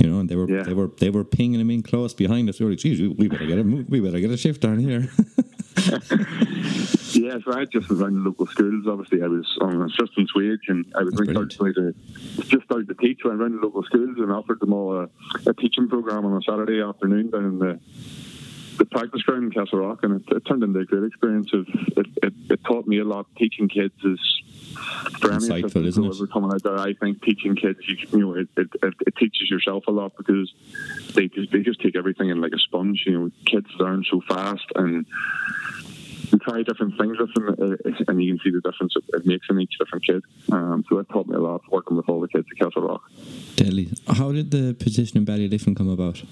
You 0.00 0.08
know, 0.10 0.20
and 0.20 0.28
they 0.28 0.36
were 0.36 0.48
Yeah. 0.50 0.62
they 0.62 0.74
were 0.74 0.90
they 0.98 1.10
were 1.10 1.24
pinging 1.24 1.58
them 1.58 1.70
in 1.70 1.82
close 1.82 2.14
behind 2.14 2.48
us. 2.48 2.58
We 2.60 2.66
were 2.66 2.72
like, 2.72 2.80
"Geez, 2.80 3.00
we- 3.00 3.08
we 3.08 3.28
better 3.28 3.46
get 3.46 3.58
a 3.58 3.64
move. 3.64 3.86
We 3.88 4.00
better 4.00 4.20
get 4.20 4.30
a 4.30 4.36
shift 4.36 4.60
down 4.60 4.78
here." 4.78 5.08
Yeah, 7.14 7.38
so 7.44 7.52
I 7.52 7.64
just 7.64 7.88
was 7.88 8.00
around 8.00 8.14
the 8.14 8.20
local 8.28 8.46
schools. 8.48 8.86
Obviously, 8.88 9.22
I 9.22 9.28
was 9.28 9.46
um, 9.60 9.68
on 9.68 9.74
an 9.82 9.82
assistant's 9.90 10.34
wage, 10.34 10.62
and 10.66 10.84
I 10.96 11.04
was 11.04 11.14
started 11.14 11.48
to 11.76 11.94
just 12.48 12.64
started 12.64 12.88
to 12.88 12.94
teach. 12.94 13.20
So 13.22 13.30
I 13.30 13.34
ran 13.34 13.52
the 13.54 13.62
local 13.62 13.84
schools 13.84 14.16
and 14.18 14.32
offered 14.32 14.58
them 14.58 14.72
all 14.72 14.96
a, 14.98 15.08
a 15.46 15.54
teaching 15.54 15.88
program 15.88 16.24
on 16.26 16.36
a 16.36 16.42
Saturday 16.42 16.80
afternoon 16.82 17.30
down 17.30 17.44
in 17.44 17.58
the 17.60 17.78
the 18.76 18.84
practice 18.84 19.22
ground 19.22 19.44
in 19.44 19.50
Castlerock, 19.50 20.02
and 20.02 20.20
it, 20.20 20.36
it 20.36 20.44
turned 20.46 20.62
into 20.62 20.80
a 20.80 20.84
great 20.84 21.04
experience. 21.04 21.52
Of 21.52 21.66
it, 21.96 22.06
it, 22.22 22.34
it 22.50 22.64
taught 22.64 22.86
me 22.86 22.98
a 22.98 23.04
lot. 23.04 23.26
Teaching 23.36 23.68
kids 23.68 23.94
is 24.04 24.42
for 25.20 25.32
any 25.32 25.46
Insightful, 25.46 25.84
isn't 25.86 26.04
it? 26.04 26.32
coming 26.32 26.52
out 26.52 26.62
there. 26.62 26.78
I 26.78 26.94
think 26.94 27.22
teaching 27.22 27.54
kids, 27.56 27.78
you, 27.86 27.96
you 28.12 28.18
know, 28.18 28.34
it, 28.34 28.48
it, 28.56 29.16
teaches 29.16 29.50
yourself 29.50 29.84
a 29.86 29.90
lot 29.90 30.12
because 30.16 30.52
they 31.14 31.28
just, 31.28 31.52
they 31.52 31.60
just 31.60 31.80
take 31.80 31.96
everything 31.96 32.30
in 32.30 32.40
like 32.40 32.52
a 32.52 32.58
sponge. 32.58 33.04
You 33.06 33.12
know, 33.18 33.30
kids 33.46 33.68
learn 33.78 34.04
so 34.10 34.20
fast 34.28 34.64
and. 34.74 35.06
You 36.32 36.38
try 36.38 36.62
different 36.62 36.98
things 36.98 37.16
with 37.18 37.32
them, 37.34 37.48
uh, 37.48 37.90
and 38.08 38.20
you 38.20 38.32
can 38.32 38.40
see 38.42 38.50
the 38.50 38.60
difference 38.60 38.94
it, 38.96 39.26
makes 39.26 39.46
in 39.50 39.60
each 39.60 39.78
different 39.78 40.04
kid. 40.04 40.22
Um, 40.50 40.82
so 40.88 40.96
that 40.96 41.08
taught 41.10 41.28
me 41.28 41.36
a 41.36 41.38
lot 41.38 41.60
working 41.70 41.96
with 41.96 42.08
all 42.08 42.18
the 42.18 42.26
kids 42.26 42.46
at 42.50 42.66
Castlerock. 42.66 43.00
Deadly. 43.54 43.90
How 44.08 44.32
did 44.32 44.50
the 44.50 44.74
position 44.74 45.18
in 45.18 45.26
Ballyliffin 45.26 45.76
come 45.76 45.90
about? 45.90 46.22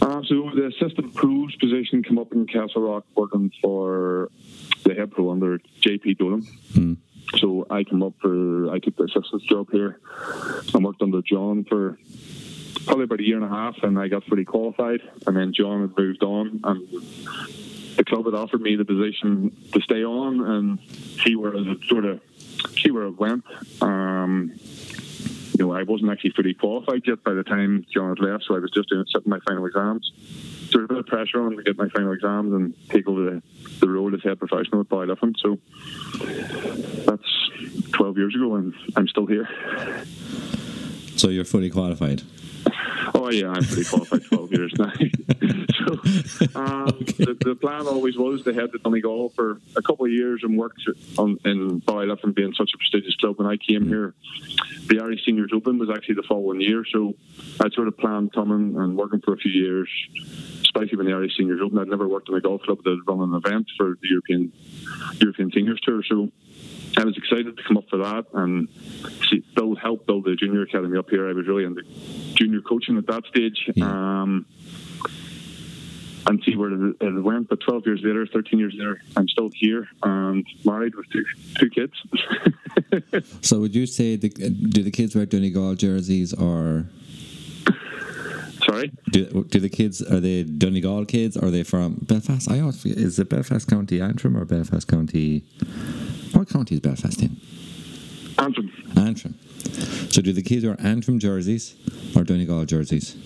Uh, 0.00 0.22
so 0.24 0.50
the 0.54 0.66
assistant 0.66 1.14
pro's 1.14 1.54
position 1.56 2.02
came 2.02 2.18
up 2.18 2.32
in 2.32 2.46
Castlerock 2.46 3.02
working 3.14 3.52
for 3.60 4.30
the 4.84 4.94
head 4.94 5.10
pro 5.10 5.30
under 5.30 5.58
JP 5.82 6.18
Dolan. 6.18 6.42
Hmm. 6.72 6.94
So 7.38 7.66
I 7.70 7.84
came 7.84 8.02
up 8.02 8.14
for, 8.20 8.72
I 8.72 8.78
took 8.78 8.96
the 8.96 9.04
assistant's 9.04 9.46
job 9.46 9.68
here 9.70 10.00
and 10.74 10.84
worked 10.84 11.02
under 11.02 11.22
John 11.22 11.64
for 11.64 11.98
probably 12.86 13.04
about 13.04 13.20
a 13.20 13.26
year 13.26 13.36
and 13.36 13.44
a 13.44 13.48
half 13.48 13.82
and 13.82 13.98
I 13.98 14.08
got 14.08 14.24
fully 14.24 14.44
qualified 14.44 15.00
and 15.26 15.36
then 15.36 15.52
John 15.52 15.82
had 15.82 15.96
moved 15.96 16.22
on 16.22 16.60
and 16.64 16.88
the 17.96 18.04
club 18.04 18.24
had 18.24 18.34
offered 18.34 18.62
me 18.62 18.76
the 18.76 18.84
position 18.84 19.56
to 19.72 19.80
stay 19.82 20.02
on 20.02 20.40
and 20.40 20.78
see 21.22 21.36
where 21.36 21.54
it 21.54 21.78
sort 21.86 22.04
of, 22.04 22.20
see 22.82 22.90
where 22.90 23.04
it 23.04 23.18
went. 23.18 23.44
Um, 23.80 24.52
you 25.60 25.66
know, 25.66 25.74
I 25.74 25.82
wasn't 25.82 26.10
actually 26.10 26.30
fully 26.30 26.54
qualified 26.54 27.02
yet 27.06 27.22
by 27.22 27.34
the 27.34 27.42
time 27.42 27.84
John 27.92 28.16
had 28.16 28.18
left, 28.18 28.44
so 28.44 28.56
I 28.56 28.60
was 28.60 28.70
just 28.70 28.88
doing 28.88 29.04
sitting 29.12 29.28
my 29.28 29.40
final 29.46 29.66
exams. 29.66 30.10
So 30.70 30.80
a 30.80 30.88
bit 30.88 30.96
of 30.96 31.06
pressure 31.06 31.42
on 31.42 31.54
to 31.54 31.62
get 31.62 31.76
my 31.76 31.90
final 31.90 32.12
exams 32.12 32.54
and 32.54 32.74
take 32.88 33.06
over 33.06 33.22
the, 33.24 33.42
the 33.80 33.88
role 33.90 34.14
as 34.14 34.22
head 34.22 34.38
professional 34.38 34.80
at 34.80 34.88
Ballyliffin. 34.88 35.36
So 35.38 35.58
that's 37.04 37.90
12 37.92 38.16
years 38.16 38.34
ago, 38.34 38.54
and 38.54 38.74
I'm 38.96 39.06
still 39.06 39.26
here. 39.26 39.48
So 41.16 41.28
you're 41.28 41.44
fully 41.44 41.68
qualified. 41.68 42.22
Oh 43.14 43.30
yeah, 43.30 43.48
I'm 43.48 43.64
pretty 43.64 43.84
qualified 43.84 44.24
12 44.24 44.52
years 44.52 44.72
now. 44.78 44.92
so 44.94 45.92
um, 46.54 46.86
the, 47.18 47.36
the 47.40 47.56
plan 47.60 47.86
always 47.86 48.16
was 48.16 48.42
to 48.44 48.52
head 48.52 48.72
to 48.72 48.78
Donegal 48.78 49.30
for 49.30 49.60
a 49.76 49.82
couple 49.82 50.06
of 50.06 50.12
years 50.12 50.40
and 50.42 50.58
worked 50.58 50.80
on, 51.18 51.38
in 51.44 51.80
Ballyliffin 51.80 52.34
being 52.34 52.54
such 52.54 52.70
a 52.74 52.78
prestigious 52.78 53.16
club. 53.16 53.38
When 53.38 53.46
I 53.48 53.56
came 53.56 53.86
here, 53.86 54.14
the 54.86 55.00
Irish 55.00 55.24
Seniors 55.24 55.50
Open 55.54 55.78
was 55.78 55.90
actually 55.90 56.16
the 56.16 56.24
following 56.24 56.60
year, 56.60 56.84
so 56.92 57.14
I 57.60 57.70
sort 57.70 57.88
of 57.88 57.96
planned 57.98 58.32
coming 58.32 58.76
and 58.76 58.96
working 58.96 59.20
for 59.20 59.34
a 59.34 59.36
few 59.36 59.52
years. 59.52 59.88
Especially 60.62 60.96
when 60.96 61.06
the 61.06 61.12
Irish 61.12 61.36
Seniors 61.36 61.60
Open, 61.60 61.78
I'd 61.78 61.88
never 61.88 62.06
worked 62.06 62.28
in 62.28 62.34
a 62.36 62.40
golf 62.40 62.62
club 62.62 62.78
that 62.84 62.90
had 62.90 62.98
run 63.06 63.20
an 63.20 63.34
event 63.34 63.66
for 63.76 63.96
the 64.00 64.08
European 64.08 64.52
European 65.20 65.50
Seniors 65.52 65.80
Tour, 65.80 66.02
so 66.08 66.30
I 66.96 67.04
was 67.04 67.16
excited 67.16 67.56
to 67.56 67.62
come 67.62 67.76
up 67.76 67.88
for 67.88 67.98
that 67.98 68.26
and 68.34 68.68
see, 69.30 69.42
build, 69.54 69.78
help 69.78 70.06
build 70.06 70.24
the 70.24 70.34
junior 70.34 70.62
academy 70.62 70.98
up 70.98 71.08
here. 71.08 71.28
I 71.28 71.32
was 71.32 71.46
really 71.46 71.64
into 71.64 71.82
junior 72.34 72.60
coaching 72.60 72.98
at 72.98 73.06
that 73.06 73.24
stage. 73.26 73.70
Yeah. 73.74 73.86
Um, 73.86 74.46
and 76.26 76.42
see 76.44 76.54
where 76.54 76.70
it 76.70 76.96
it 77.00 77.22
went. 77.22 77.48
But 77.48 77.60
12 77.60 77.86
years 77.86 78.00
later, 78.04 78.26
13 78.26 78.58
years 78.58 78.74
later, 78.76 79.00
I'm 79.16 79.26
still 79.28 79.50
here 79.54 79.88
and 80.02 80.46
married 80.64 80.94
with 80.94 81.06
two, 81.10 81.24
two 81.58 81.70
kids. 81.70 81.92
So 83.42 83.60
would 83.60 83.74
you 83.74 83.86
say 83.86 84.16
the, 84.16 84.28
do 84.28 84.82
the 84.82 84.90
kids 84.90 85.14
wear 85.14 85.26
Donegal 85.26 85.74
jerseys 85.74 86.32
or 86.32 86.86
Sorry. 88.64 88.92
do, 89.10 89.44
do 89.44 89.60
the 89.60 89.68
kids 89.68 90.02
are 90.02 90.20
they 90.20 90.44
Donegal 90.44 91.04
kids? 91.06 91.36
Are 91.36 91.50
they 91.50 91.62
from 91.62 91.94
Belfast? 92.02 92.50
I 92.50 92.60
always 92.60 92.82
forget, 92.82 92.98
is 92.98 93.18
it 93.18 93.28
Belfast 93.28 93.68
County 93.68 94.00
Antrim 94.00 94.36
or 94.36 94.44
Belfast 94.44 94.86
County? 94.86 95.44
What 96.32 96.48
county 96.48 96.74
is 96.74 96.80
Belfast 96.80 97.20
in? 97.22 97.36
Antrim. 98.38 98.70
Antrim. 98.96 99.34
So 100.10 100.22
do 100.22 100.32
the 100.32 100.42
kids 100.42 100.64
wear 100.64 100.76
Antrim 100.80 101.18
jerseys 101.18 101.74
or 102.16 102.24
Donegal 102.24 102.64
jerseys? 102.64 103.16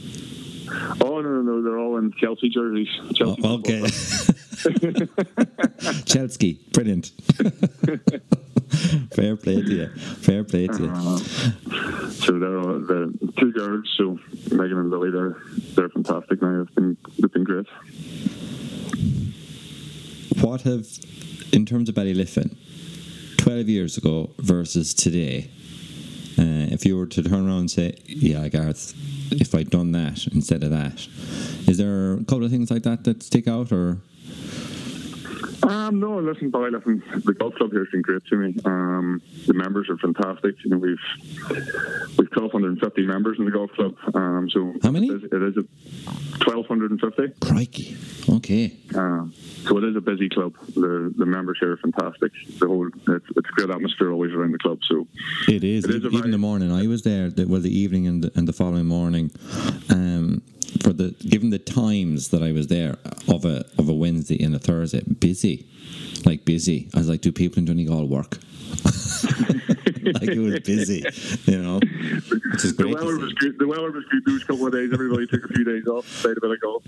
Oh, 1.00 1.20
no, 1.20 1.22
no, 1.40 1.42
no. 1.42 1.62
They're 1.62 1.78
all 1.78 1.98
in 1.98 2.12
Chelsea 2.18 2.48
jerseys. 2.48 2.88
Chelsea 3.14 3.40
Oh, 3.44 3.58
okay. 3.58 3.80
Chelsea, 6.04 6.58
brilliant. 6.72 7.12
Fair 9.14 9.36
play 9.36 9.62
to 9.62 9.72
you. 9.72 9.88
Fair 9.96 10.42
play 10.42 10.66
to 10.66 10.82
you. 10.82 11.18
So 12.10 12.38
they're 12.38 12.50
the 12.50 13.32
two 13.38 13.52
girls. 13.52 13.94
So 13.96 14.18
Megan 14.50 14.78
and 14.78 14.90
Lily, 14.90 15.10
they're 15.10 15.36
they're 15.74 15.88
fantastic 15.88 16.42
now. 16.42 16.62
It's 16.62 16.74
been 16.74 16.96
it's 17.18 17.32
been 17.32 17.44
great. 17.44 17.66
What 20.42 20.62
have, 20.62 20.86
in 21.52 21.64
terms 21.64 21.88
of 21.88 21.94
Ballyliffin, 21.94 22.56
12 23.38 23.68
years 23.68 23.96
ago 23.96 24.30
versus 24.38 24.92
today, 24.92 25.50
uh, 26.36 26.74
if 26.74 26.84
you 26.84 26.96
were 26.96 27.06
to 27.06 27.22
turn 27.22 27.46
around 27.46 27.60
and 27.60 27.70
say, 27.70 27.94
yeah, 28.04 28.48
Gareth, 28.48 28.94
if 29.30 29.54
I'd 29.54 29.70
done 29.70 29.92
that 29.92 30.26
instead 30.28 30.64
of 30.64 30.70
that, 30.70 31.06
is 31.68 31.78
there 31.78 32.14
a 32.14 32.24
couple 32.24 32.44
of 32.44 32.50
things 32.50 32.70
like 32.70 32.82
that 32.82 33.04
that 33.04 33.22
stick 33.22 33.46
out 33.46 33.70
or? 33.70 33.98
Um, 35.62 36.00
no, 36.00 36.18
listen, 36.18 36.50
Boy, 36.50 36.68
listen, 36.68 37.02
the 37.24 37.32
golf 37.34 37.54
club 37.54 37.70
here 37.70 37.80
has 37.84 37.88
been 37.90 38.02
great 38.02 38.24
to 38.26 38.36
me. 38.36 38.54
Um, 38.64 39.22
the 39.46 39.54
members 39.54 39.88
are 39.88 39.96
fantastic. 39.98 40.56
You 40.64 40.70
know, 40.70 40.78
we've 40.78 40.98
we've 42.18 42.28
1,250 42.34 43.06
members 43.06 43.38
in 43.38 43.44
the 43.44 43.50
golf 43.50 43.70
club. 43.72 43.94
Um, 44.14 44.48
so 44.50 44.74
How 44.82 44.90
many? 44.90 45.08
It 45.08 45.16
is, 45.16 45.24
it 45.24 45.42
is 45.42 45.56
a 45.56 45.64
1,250. 46.44 47.34
Crikey. 47.40 47.96
Okay. 48.28 48.76
Um, 48.94 49.32
so 49.34 49.78
it 49.78 49.84
is 49.84 49.96
a 49.96 50.00
busy 50.00 50.28
club. 50.28 50.54
The 50.74 51.12
the 51.16 51.26
members 51.26 51.58
here 51.60 51.72
are 51.72 51.76
fantastic. 51.78 52.32
The 52.58 52.66
whole 52.66 52.86
it's, 52.88 53.26
it's 53.36 53.48
a 53.48 53.52
great 53.52 53.70
atmosphere 53.70 54.10
always 54.12 54.32
around 54.32 54.52
the 54.52 54.58
club. 54.58 54.78
So 54.88 55.06
It 55.48 55.64
is. 55.64 55.84
It 55.84 55.90
is 55.90 55.96
Even 56.04 56.10
very- 56.18 56.30
the 56.30 56.38
morning 56.38 56.72
I 56.72 56.86
was 56.86 57.02
there, 57.02 57.30
the, 57.30 57.46
well, 57.46 57.60
the 57.60 57.76
evening 57.76 58.06
and 58.06 58.24
the, 58.24 58.32
and 58.34 58.48
the 58.48 58.52
following 58.52 58.86
morning, 58.86 59.30
um, 59.90 60.42
for 60.82 60.92
the 60.92 61.10
given 61.28 61.50
the 61.50 61.58
times 61.58 62.28
that 62.28 62.42
I 62.42 62.52
was 62.52 62.68
there 62.68 62.96
of 63.28 63.44
a 63.44 63.64
of 63.78 63.88
a 63.88 63.92
Wednesday 63.92 64.42
and 64.42 64.54
a 64.54 64.58
Thursday, 64.58 65.02
busy, 65.02 65.66
like 66.24 66.44
busy. 66.44 66.88
I 66.94 66.98
was 66.98 67.08
like, 67.08 67.20
do 67.20 67.32
people 67.32 67.58
in 67.58 67.64
Donegal 67.64 68.06
work? 68.08 68.38
like 68.84 70.28
it 70.28 70.38
was 70.38 70.60
busy, 70.60 71.04
you 71.44 71.62
know, 71.62 71.78
which 71.78 72.64
is 72.64 72.76
the 72.76 72.84
great. 72.84 72.94
weather 72.94 73.18
was 73.18 73.32
good. 73.34 73.58
The 73.58 73.66
weather 73.66 73.90
was 73.90 74.04
good 74.10 74.24
those 74.26 74.44
couple 74.44 74.66
of 74.66 74.72
days. 74.72 74.92
Everybody 74.92 75.26
took 75.26 75.44
a 75.44 75.48
few 75.48 75.64
days 75.64 75.86
off, 75.86 76.06
played 76.22 76.36
a 76.36 76.40
bit 76.40 76.50
of 76.50 76.60
golf. 76.60 76.82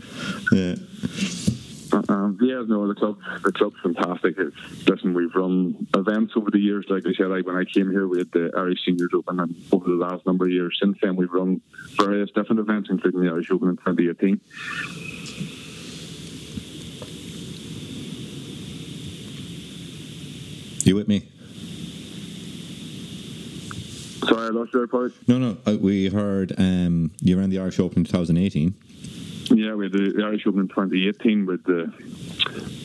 Yeah. 0.52 1.55
Um, 1.92 2.38
yeah, 2.40 2.62
no, 2.66 2.88
the 2.88 2.94
club, 2.94 3.18
the 3.42 3.52
club's 3.52 3.76
fantastic. 3.82 4.36
It's, 4.38 4.88
listen, 4.88 5.14
we've 5.14 5.34
run 5.34 5.86
events 5.94 6.34
over 6.36 6.50
the 6.50 6.58
years. 6.58 6.86
Like 6.88 7.06
I 7.06 7.12
said, 7.12 7.30
I, 7.30 7.40
when 7.40 7.56
I 7.56 7.64
came 7.64 7.90
here, 7.90 8.06
we 8.06 8.18
had 8.18 8.32
the 8.32 8.50
Irish 8.56 8.84
Seniors 8.84 9.10
Open, 9.14 9.40
and 9.40 9.54
over 9.72 9.86
the 9.86 9.94
last 9.94 10.26
number 10.26 10.46
of 10.46 10.50
years 10.50 10.76
since 10.80 10.98
then, 11.00 11.16
we've 11.16 11.32
run 11.32 11.60
various 11.96 12.30
different 12.30 12.60
events, 12.60 12.88
including 12.90 13.22
the 13.22 13.28
Irish 13.28 13.50
Open 13.50 13.68
in 13.68 13.76
2018. 13.76 14.40
You 20.84 20.94
with 20.94 21.08
me? 21.08 21.28
Sorry, 24.28 24.46
I 24.46 24.50
lost 24.50 24.72
your 24.72 24.86
part. 24.86 25.12
No, 25.28 25.38
no. 25.38 25.56
Uh, 25.66 25.76
we 25.80 26.08
heard 26.08 26.52
um, 26.58 27.10
you 27.20 27.38
ran 27.38 27.50
the 27.50 27.58
Irish 27.58 27.78
Open 27.80 27.98
in 27.98 28.04
2018. 28.04 28.74
Yeah, 29.50 29.74
we 29.74 29.84
had 29.84 29.92
the, 29.92 30.12
the 30.16 30.24
Irish 30.24 30.46
Open 30.46 30.60
in 30.60 30.68
2018 30.68 31.46
with 31.46 31.62
the 31.64 31.92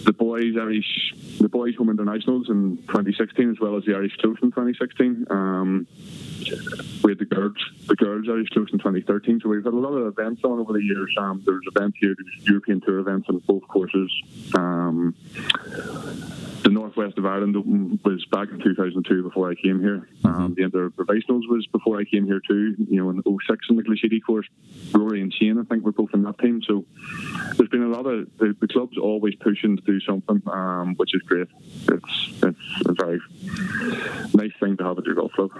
the 0.05 0.13
boys 0.13 0.53
Irish 0.59 1.13
the 1.39 1.49
boys 1.49 1.75
home 1.75 1.89
internationals 1.89 2.49
in 2.49 2.77
2016 2.87 3.51
as 3.51 3.59
well 3.59 3.77
as 3.77 3.85
the 3.85 3.93
Irish 3.93 4.15
Close 4.17 4.37
in 4.41 4.51
2016. 4.51 5.25
Um, 5.29 5.87
we 7.03 7.11
had 7.11 7.19
the 7.19 7.25
girls 7.25 7.55
the 7.87 7.95
girls 7.95 8.27
Irish 8.29 8.49
Close 8.49 8.69
in 8.71 8.79
2013. 8.79 9.39
So 9.41 9.49
we've 9.49 9.63
had 9.63 9.73
a 9.73 9.77
lot 9.77 9.93
of 9.93 10.07
events 10.07 10.43
on 10.43 10.59
over 10.59 10.73
the 10.73 10.83
years. 10.83 11.13
Um, 11.17 11.41
there 11.45 11.55
was 11.55 11.63
events 11.75 11.97
here, 11.99 12.15
European 12.41 12.81
Tour 12.81 12.99
events 12.99 13.27
on 13.29 13.39
both 13.39 13.67
courses. 13.67 14.11
Um, 14.55 15.15
Northwest 16.71 17.17
of 17.17 17.25
Ireland 17.25 17.55
was 18.03 18.25
back 18.31 18.49
in 18.49 18.59
2002 18.59 19.23
before 19.23 19.51
I 19.51 19.55
came 19.55 19.79
here. 19.79 20.09
Um, 20.23 20.55
the 20.55 20.63
Interprovincials 20.63 21.47
was 21.49 21.67
before 21.71 21.99
I 21.99 22.03
came 22.03 22.25
here 22.25 22.41
too. 22.47 22.75
You 22.89 23.03
know, 23.03 23.09
in 23.09 23.21
06 23.23 23.67
in 23.69 23.75
the 23.75 23.83
Glashedy 23.83 24.19
course, 24.25 24.47
Rory 24.93 25.21
and 25.21 25.33
Shane, 25.33 25.59
I 25.59 25.63
think, 25.63 25.83
were 25.83 25.91
both 25.91 26.09
in 26.13 26.23
that 26.23 26.39
team. 26.39 26.61
So 26.65 26.85
there's 27.57 27.69
been 27.69 27.83
a 27.83 27.89
lot 27.89 28.05
of 28.05 28.27
the, 28.37 28.55
the 28.59 28.67
club's 28.67 28.97
always 28.97 29.35
pushing 29.35 29.77
to 29.77 29.83
do 29.83 29.99
something, 30.01 30.41
um, 30.47 30.95
which 30.95 31.13
is 31.13 31.21
great. 31.23 31.47
It's 31.89 32.43
it's 32.43 32.85
a 32.85 32.93
very 32.93 33.19
nice 34.33 34.53
thing 34.59 34.77
to 34.77 34.83
have 34.83 34.97
at 34.97 35.05
your 35.05 35.15
golf 35.15 35.31
club. 35.33 35.51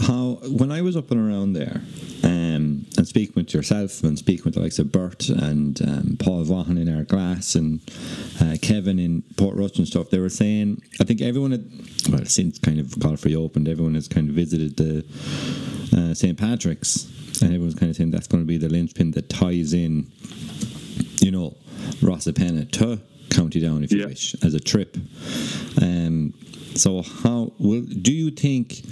How 0.00 0.38
when 0.48 0.70
I 0.70 0.82
was 0.82 0.96
up 0.96 1.10
and 1.10 1.20
around 1.20 1.54
there 1.54 1.80
um, 2.22 2.86
and 2.96 3.06
speaking 3.08 3.34
with 3.36 3.52
yourself 3.54 4.02
and 4.04 4.18
speaking 4.18 4.44
with 4.44 4.54
the 4.54 4.60
likes 4.60 4.78
of 4.78 4.92
Bert 4.92 5.28
and 5.28 5.80
um, 5.82 6.16
Paul 6.18 6.44
Vaughan 6.44 6.78
in 6.78 6.88
Ardglass 6.88 7.54
and 7.54 7.80
uh, 8.40 8.56
Kevin 8.62 8.98
in 8.98 9.22
Portrush 9.36 9.78
and 9.78 9.86
stuff, 9.86 10.10
they 10.10 10.18
were 10.18 10.28
saying 10.28 10.82
I 11.00 11.04
think 11.04 11.20
everyone 11.22 11.50
had 11.52 11.70
well 12.10 12.24
since 12.24 12.58
kind 12.58 12.78
of 12.78 12.98
Godfrey 12.98 13.34
opened, 13.34 13.68
everyone 13.68 13.94
has 13.94 14.08
kind 14.08 14.28
of 14.28 14.34
visited 14.34 14.76
the 14.76 15.04
uh, 15.96 16.14
St 16.14 16.38
Patrick's 16.38 17.06
and 17.42 17.50
everyone's 17.52 17.74
kind 17.74 17.90
of 17.90 17.96
saying 17.96 18.10
that's 18.12 18.26
going 18.28 18.42
to 18.42 18.46
be 18.46 18.56
the 18.58 18.68
linchpin 18.68 19.10
that 19.12 19.28
ties 19.28 19.72
in 19.72 20.10
you 21.20 21.30
know, 21.30 21.56
Rosapenna 22.00 22.70
to 22.72 23.00
County 23.30 23.60
Down, 23.60 23.82
if 23.84 23.90
you 23.92 24.00
Yeah. 24.00 24.06
wish, 24.06 24.34
as 24.42 24.54
a 24.54 24.60
trip. 24.60 24.96
Um, 25.82 26.32
so 26.74 27.02
how 27.02 27.52
will 27.58 27.82
do 27.82 28.12
you 28.12 28.30
think? 28.30 28.82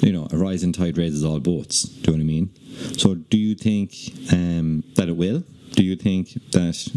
You 0.00 0.12
know, 0.12 0.28
a 0.30 0.36
rising 0.36 0.72
tide 0.72 0.96
raises 0.96 1.24
all 1.24 1.40
boats. 1.40 1.82
Do 1.82 2.12
you 2.12 2.18
know 2.18 2.18
what 2.18 2.20
I 2.20 2.34
mean? 2.34 2.50
So, 2.98 3.14
do 3.14 3.36
you 3.36 3.54
think 3.54 3.94
um, 4.32 4.84
that 4.94 5.08
it 5.08 5.16
will? 5.16 5.42
Do 5.72 5.82
you 5.82 5.96
think 5.96 6.32
that 6.52 6.88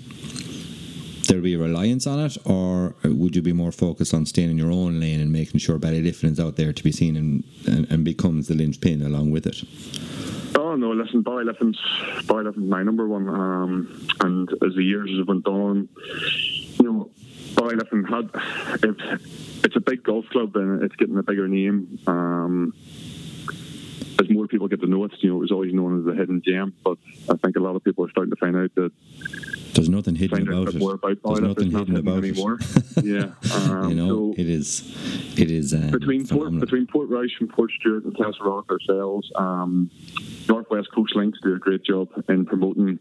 there'll 1.28 1.44
be 1.44 1.54
a 1.54 1.58
reliance 1.58 2.06
on 2.06 2.20
it, 2.20 2.38
or 2.46 2.96
would 3.04 3.36
you 3.36 3.42
be 3.42 3.54
more 3.54 3.72
focused 3.72 4.14
on 4.14 4.26
staying 4.26 4.52
in 4.52 4.58
your 4.58 4.72
own 4.72 5.00
lane 5.00 5.20
and 5.20 5.32
making 5.32 5.60
sure 5.60 5.80
Ballyliffin's 5.80 6.40
out 6.40 6.58
there 6.58 6.74
to 6.74 6.84
be 6.84 6.92
seen 6.92 7.16
and, 7.16 7.44
and, 7.68 7.90
and 7.90 8.04
becomes 8.04 8.48
the 8.48 8.56
linchpin 8.56 9.02
along 9.02 9.32
with 9.32 9.48
it? 9.48 9.64
Oh 10.56 10.76
no, 10.76 10.92
listen, 10.92 11.24
Ballyliffin's 11.24 11.80
Ballyliffin's 12.28 12.70
my 12.70 12.84
number 12.84 13.08
one. 13.08 13.30
Um, 13.30 14.08
and 14.20 14.50
as 14.64 14.76
the 14.76 14.84
years 14.84 15.10
have 15.18 15.28
went 15.28 15.48
on, 15.48 15.88
you 16.80 16.84
know, 16.84 17.10
Ballyliffin 17.54 18.10
had 18.10 18.84
it, 18.84 19.22
it's 19.64 19.76
a 19.76 19.80
big 19.80 20.04
golf 20.04 20.26
club 20.32 20.56
and 20.56 20.84
it's 20.84 20.96
getting 20.96 21.18
a 21.18 21.24
bigger 21.24 21.48
name. 21.48 22.00
Um, 22.08 22.74
as 24.20 24.30
more 24.30 24.48
people 24.48 24.68
get 24.68 24.82
to 24.82 24.88
know 24.88 25.04
it, 25.06 25.12
you 25.20 25.30
know, 25.30 25.38
it 25.38 25.40
was 25.40 25.52
always 25.52 25.74
known 25.74 26.00
as 26.00 26.06
the 26.06 26.14
hidden 26.14 26.42
gem, 26.46 26.74
but 26.84 26.98
I 27.30 27.36
think 27.38 27.56
a 27.56 27.60
lot 27.60 27.76
of 27.76 27.84
people 27.84 28.06
are 28.06 28.10
starting 28.10 28.32
to 28.32 28.36
find 28.38 28.56
out 28.56 28.74
that 28.76 28.92
There's 29.74 29.90
nothing 29.90 30.16
hidden 30.16 30.48
about 30.48 30.68
it. 30.68 30.76
about 30.76 31.02
There's 31.02 31.20
Ballyliffin. 31.20 31.42
nothing 31.42 31.72
not 31.72 31.88
hidden 31.88 31.96
hidden 31.96 31.98
about 31.98 32.24
anymore. 32.24 32.58
it. 32.62 33.04
yeah, 33.04 33.32
um, 33.56 33.90
you 33.90 33.96
know, 33.96 34.34
so 34.34 34.36
it 34.38 34.48
is. 34.48 34.96
It 35.40 35.50
is 35.50 35.74
um, 35.74 35.90
between 35.90 36.28
Port, 36.28 36.60
between 36.60 36.86
Portrush 36.88 37.32
and 37.40 37.52
Portstewart 37.52 38.04
and 38.04 38.16
Castlerock 38.16 38.70
ourselves, 38.70 39.32
um, 39.36 39.90
Northwest 40.48 40.90
Coast 40.94 41.16
Links 41.16 41.40
do 41.42 41.56
a 41.56 41.60
great 41.60 41.84
job 41.84 42.10
in 42.30 42.46
promoting 42.46 43.00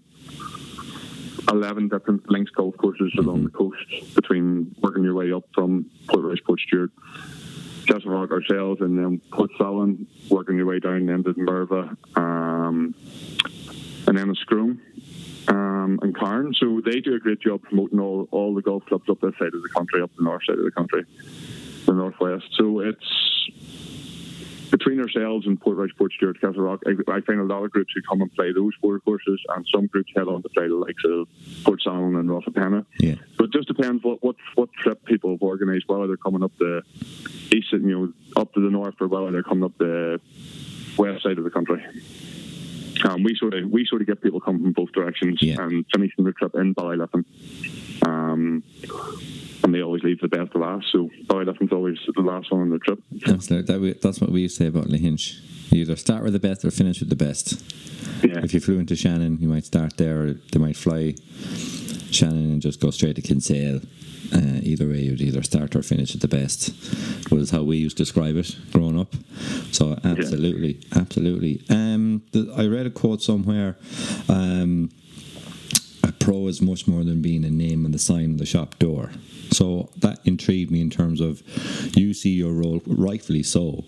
11 1.48 1.88
different 1.88 2.29
links 2.31 2.50
golf 2.50 2.76
courses 2.76 3.12
along 3.18 3.44
the 3.44 3.50
coast 3.50 4.14
between 4.14 4.74
working 4.81 5.05
your 5.05 5.14
way 5.14 5.33
up 5.33 5.44
from 5.55 5.87
Portrush, 6.07 6.42
Port 6.44 6.61
Stewart, 6.61 6.90
Castlerock 7.87 8.31
ourselves, 8.31 8.81
and 8.81 8.98
then 8.98 9.20
Portsalon, 9.33 10.07
working 10.29 10.57
your 10.57 10.66
way 10.66 10.79
down 10.79 11.07
then 11.07 11.24
to 11.24 11.35
Murvagh, 11.35 11.96
um, 12.16 12.94
and 14.07 14.18
then 14.18 14.29
the 14.29 14.37
Scroom. 14.37 14.81
Um, 15.48 15.98
and 16.03 16.16
Cairn, 16.16 16.55
so 16.55 16.81
they 16.85 17.00
do 17.00 17.14
a 17.14 17.18
great 17.18 17.40
job 17.40 17.62
promoting 17.62 17.98
all, 17.98 18.29
all 18.31 18.55
the 18.55 18.62
golf 18.62 18.85
clubs 18.87 19.09
up 19.09 19.20
this 19.20 19.33
side 19.38 19.55
of 19.55 19.62
the 19.62 19.68
country, 19.68 20.00
up 20.00 20.11
the 20.16 20.22
north 20.22 20.42
side 20.46 20.59
of 20.59 20.64
the 20.64 20.70
country, 20.70 21.05
the 21.87 21.92
northwest. 21.92 22.46
So 22.57 22.81
it's 22.81 23.48
between 24.70 25.00
ourselves 25.00 25.46
and 25.46 25.61
Portrush, 25.61 25.90
Port 25.96 26.12
Stewart, 26.12 26.40
Castlerock, 26.40 26.78
I, 26.87 27.12
I 27.12 27.20
find 27.22 27.40
a 27.40 27.44
lot 27.44 27.64
of 27.64 27.70
groups 27.70 27.92
who 27.94 28.02
come 28.02 28.20
and 28.22 28.33
play 28.35 28.52
those 28.52 28.72
four 28.80 28.98
courses, 29.00 29.40
and 29.54 29.66
some 29.74 29.87
groups 29.87 30.12
head 30.16 30.28
on 30.28 30.42
to 30.42 30.48
play 30.48 30.68
the 30.68 30.74
likes 30.74 31.02
of 31.04 31.28
Portsalon 31.64 32.18
and 32.18 32.28
Rosapenna. 32.28 32.87
Yeah. 32.98 33.16
So 33.37 33.44
it 33.44 33.52
just 33.52 33.68
depends 33.68 34.02
what, 34.04 34.22
what, 34.22 34.37
what 34.54 34.72
trip 34.72 35.04
people 35.04 35.30
have 35.33 35.42
organised, 35.42 35.88
whether 35.88 36.06
they're 36.06 36.16
coming 36.16 36.42
up 36.42 36.52
the 36.59 36.83
east, 37.52 37.72
you 37.72 37.78
know, 37.80 38.12
up 38.40 38.52
to 38.54 38.61
the 38.61 38.70
north, 38.70 38.94
or 39.00 39.09
whether 39.09 39.30
they're 39.33 39.42
coming 39.42 39.64
up 39.64 39.76
the 39.78 40.20
west 40.96 41.22
side 41.22 41.38
of 41.38 41.44
the 41.44 41.50
country. 41.50 41.85
Um, 43.04 43.22
we 43.22 43.35
sort 43.35 43.54
of 43.54 43.70
we 43.70 43.87
sort 43.87 44.02
of 44.02 44.06
get 44.06 44.20
people 44.22 44.40
coming 44.40 44.62
from 44.62 44.72
both 44.72 44.92
directions 44.92 45.42
Yeah. 45.42 45.62
and 45.62 45.87
finishing 45.92 46.24
the 46.24 46.33
trip 46.33 46.54
in 46.54 46.74
Ballyliffin. 46.74 47.24
Um, 48.06 48.62
and 49.62 49.75
they 49.75 49.83
always 49.83 50.03
leave 50.03 50.20
the 50.20 50.29
best 50.29 50.53
to 50.53 50.59
last, 50.59 50.87
so 50.92 51.09
Ballyliffin's 51.27 51.73
always 51.73 51.99
the 52.14 52.23
last 52.23 52.51
one 52.51 52.62
on 52.62 52.70
the 52.70 52.79
trip. 52.79 53.03
Absolutely. 53.27 53.92
That 53.92 54.03
that's 54.03 54.20
what 54.20 54.31
we 54.31 54.42
used 54.42 54.57
to 54.59 54.64
say 54.64 54.68
about 54.68 54.87
Lahinch. 54.87 55.40
You 55.70 55.83
either 55.83 55.96
start 55.96 56.25
with 56.25 56.33
the 56.33 56.40
best 56.40 56.64
or 56.64 56.70
finish 56.70 57.01
with 57.01 57.11
the 57.11 57.16
best. 57.16 57.62
Yeah. 58.25 58.40
If 58.42 58.53
you 58.53 58.61
flew 58.61 58.79
into 58.79 58.96
Shannon, 58.96 59.38
you 59.40 59.49
might 59.49 59.64
start 59.64 59.96
there, 59.96 60.23
or 60.23 60.33
they 60.53 60.59
might 60.59 60.77
fly 60.77 61.14
Shannon 62.11 62.53
and 62.53 62.62
just 62.62 62.81
go 62.81 62.90
straight 62.90 63.16
to 63.16 63.23
Kinsale. 63.23 63.81
Uh, 64.33 64.61
either 64.62 64.87
way, 64.88 65.01
you'd 65.01 65.20
either 65.20 65.42
start 65.42 65.75
or 65.75 65.83
finish 65.83 66.14
at 66.14 66.20
the 66.20 66.29
best. 66.29 66.73
Was 67.33 67.51
how 67.51 67.62
we 67.62 67.79
used 67.79 67.96
to 67.96 68.03
describe 68.05 68.37
it 68.37 68.57
growing 68.73 68.99
up. 68.99 69.14
So 69.73 69.99
absolutely, 70.05 70.81
absolutely. 70.94 71.62
Um, 71.68 72.23
the, 72.33 72.53
I 72.57 72.66
read 72.66 72.87
a 72.87 72.90
quote 72.90 73.23
somewhere. 73.23 73.77
Um, 74.29 74.90
pro 76.20 76.46
is 76.46 76.62
much 76.62 76.87
more 76.87 77.02
than 77.02 77.20
being 77.20 77.44
a 77.44 77.50
name 77.50 77.85
on 77.85 77.90
the 77.90 77.98
sign 77.98 78.26
on 78.33 78.37
the 78.37 78.46
shop 78.46 78.78
door. 78.78 79.11
So 79.50 79.90
that 79.98 80.20
intrigued 80.24 80.70
me 80.70 80.80
in 80.80 80.90
terms 80.90 81.20
of 81.20 81.42
you 81.96 82.14
see 82.14 82.30
your 82.30 82.52
role, 82.52 82.80
rightfully 82.87 83.42
so, 83.42 83.85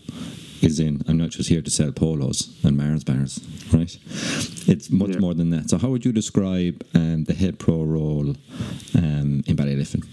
is 0.61 0.81
in 0.81 1.03
I'm 1.09 1.19
not 1.19 1.31
just 1.31 1.49
here 1.49 1.63
to 1.63 1.71
sell 1.71 1.93
polos 1.93 2.59
and 2.65 2.77
Mars 2.77 3.05
bars, 3.05 3.41
right? 3.73 3.97
It's 4.67 4.91
much 4.91 5.11
Yeah. 5.11 5.19
more 5.19 5.35
than 5.35 5.51
that. 5.51 5.71
So 5.71 5.79
how 5.79 5.91
would 5.91 6.05
you 6.05 6.13
describe 6.13 6.85
um, 6.95 7.25
the 7.25 7.35
head 7.35 7.59
pro 7.59 7.83
role 7.83 8.31
um, 8.97 9.43
in 9.47 9.57
Ballyliffin? 9.57 10.05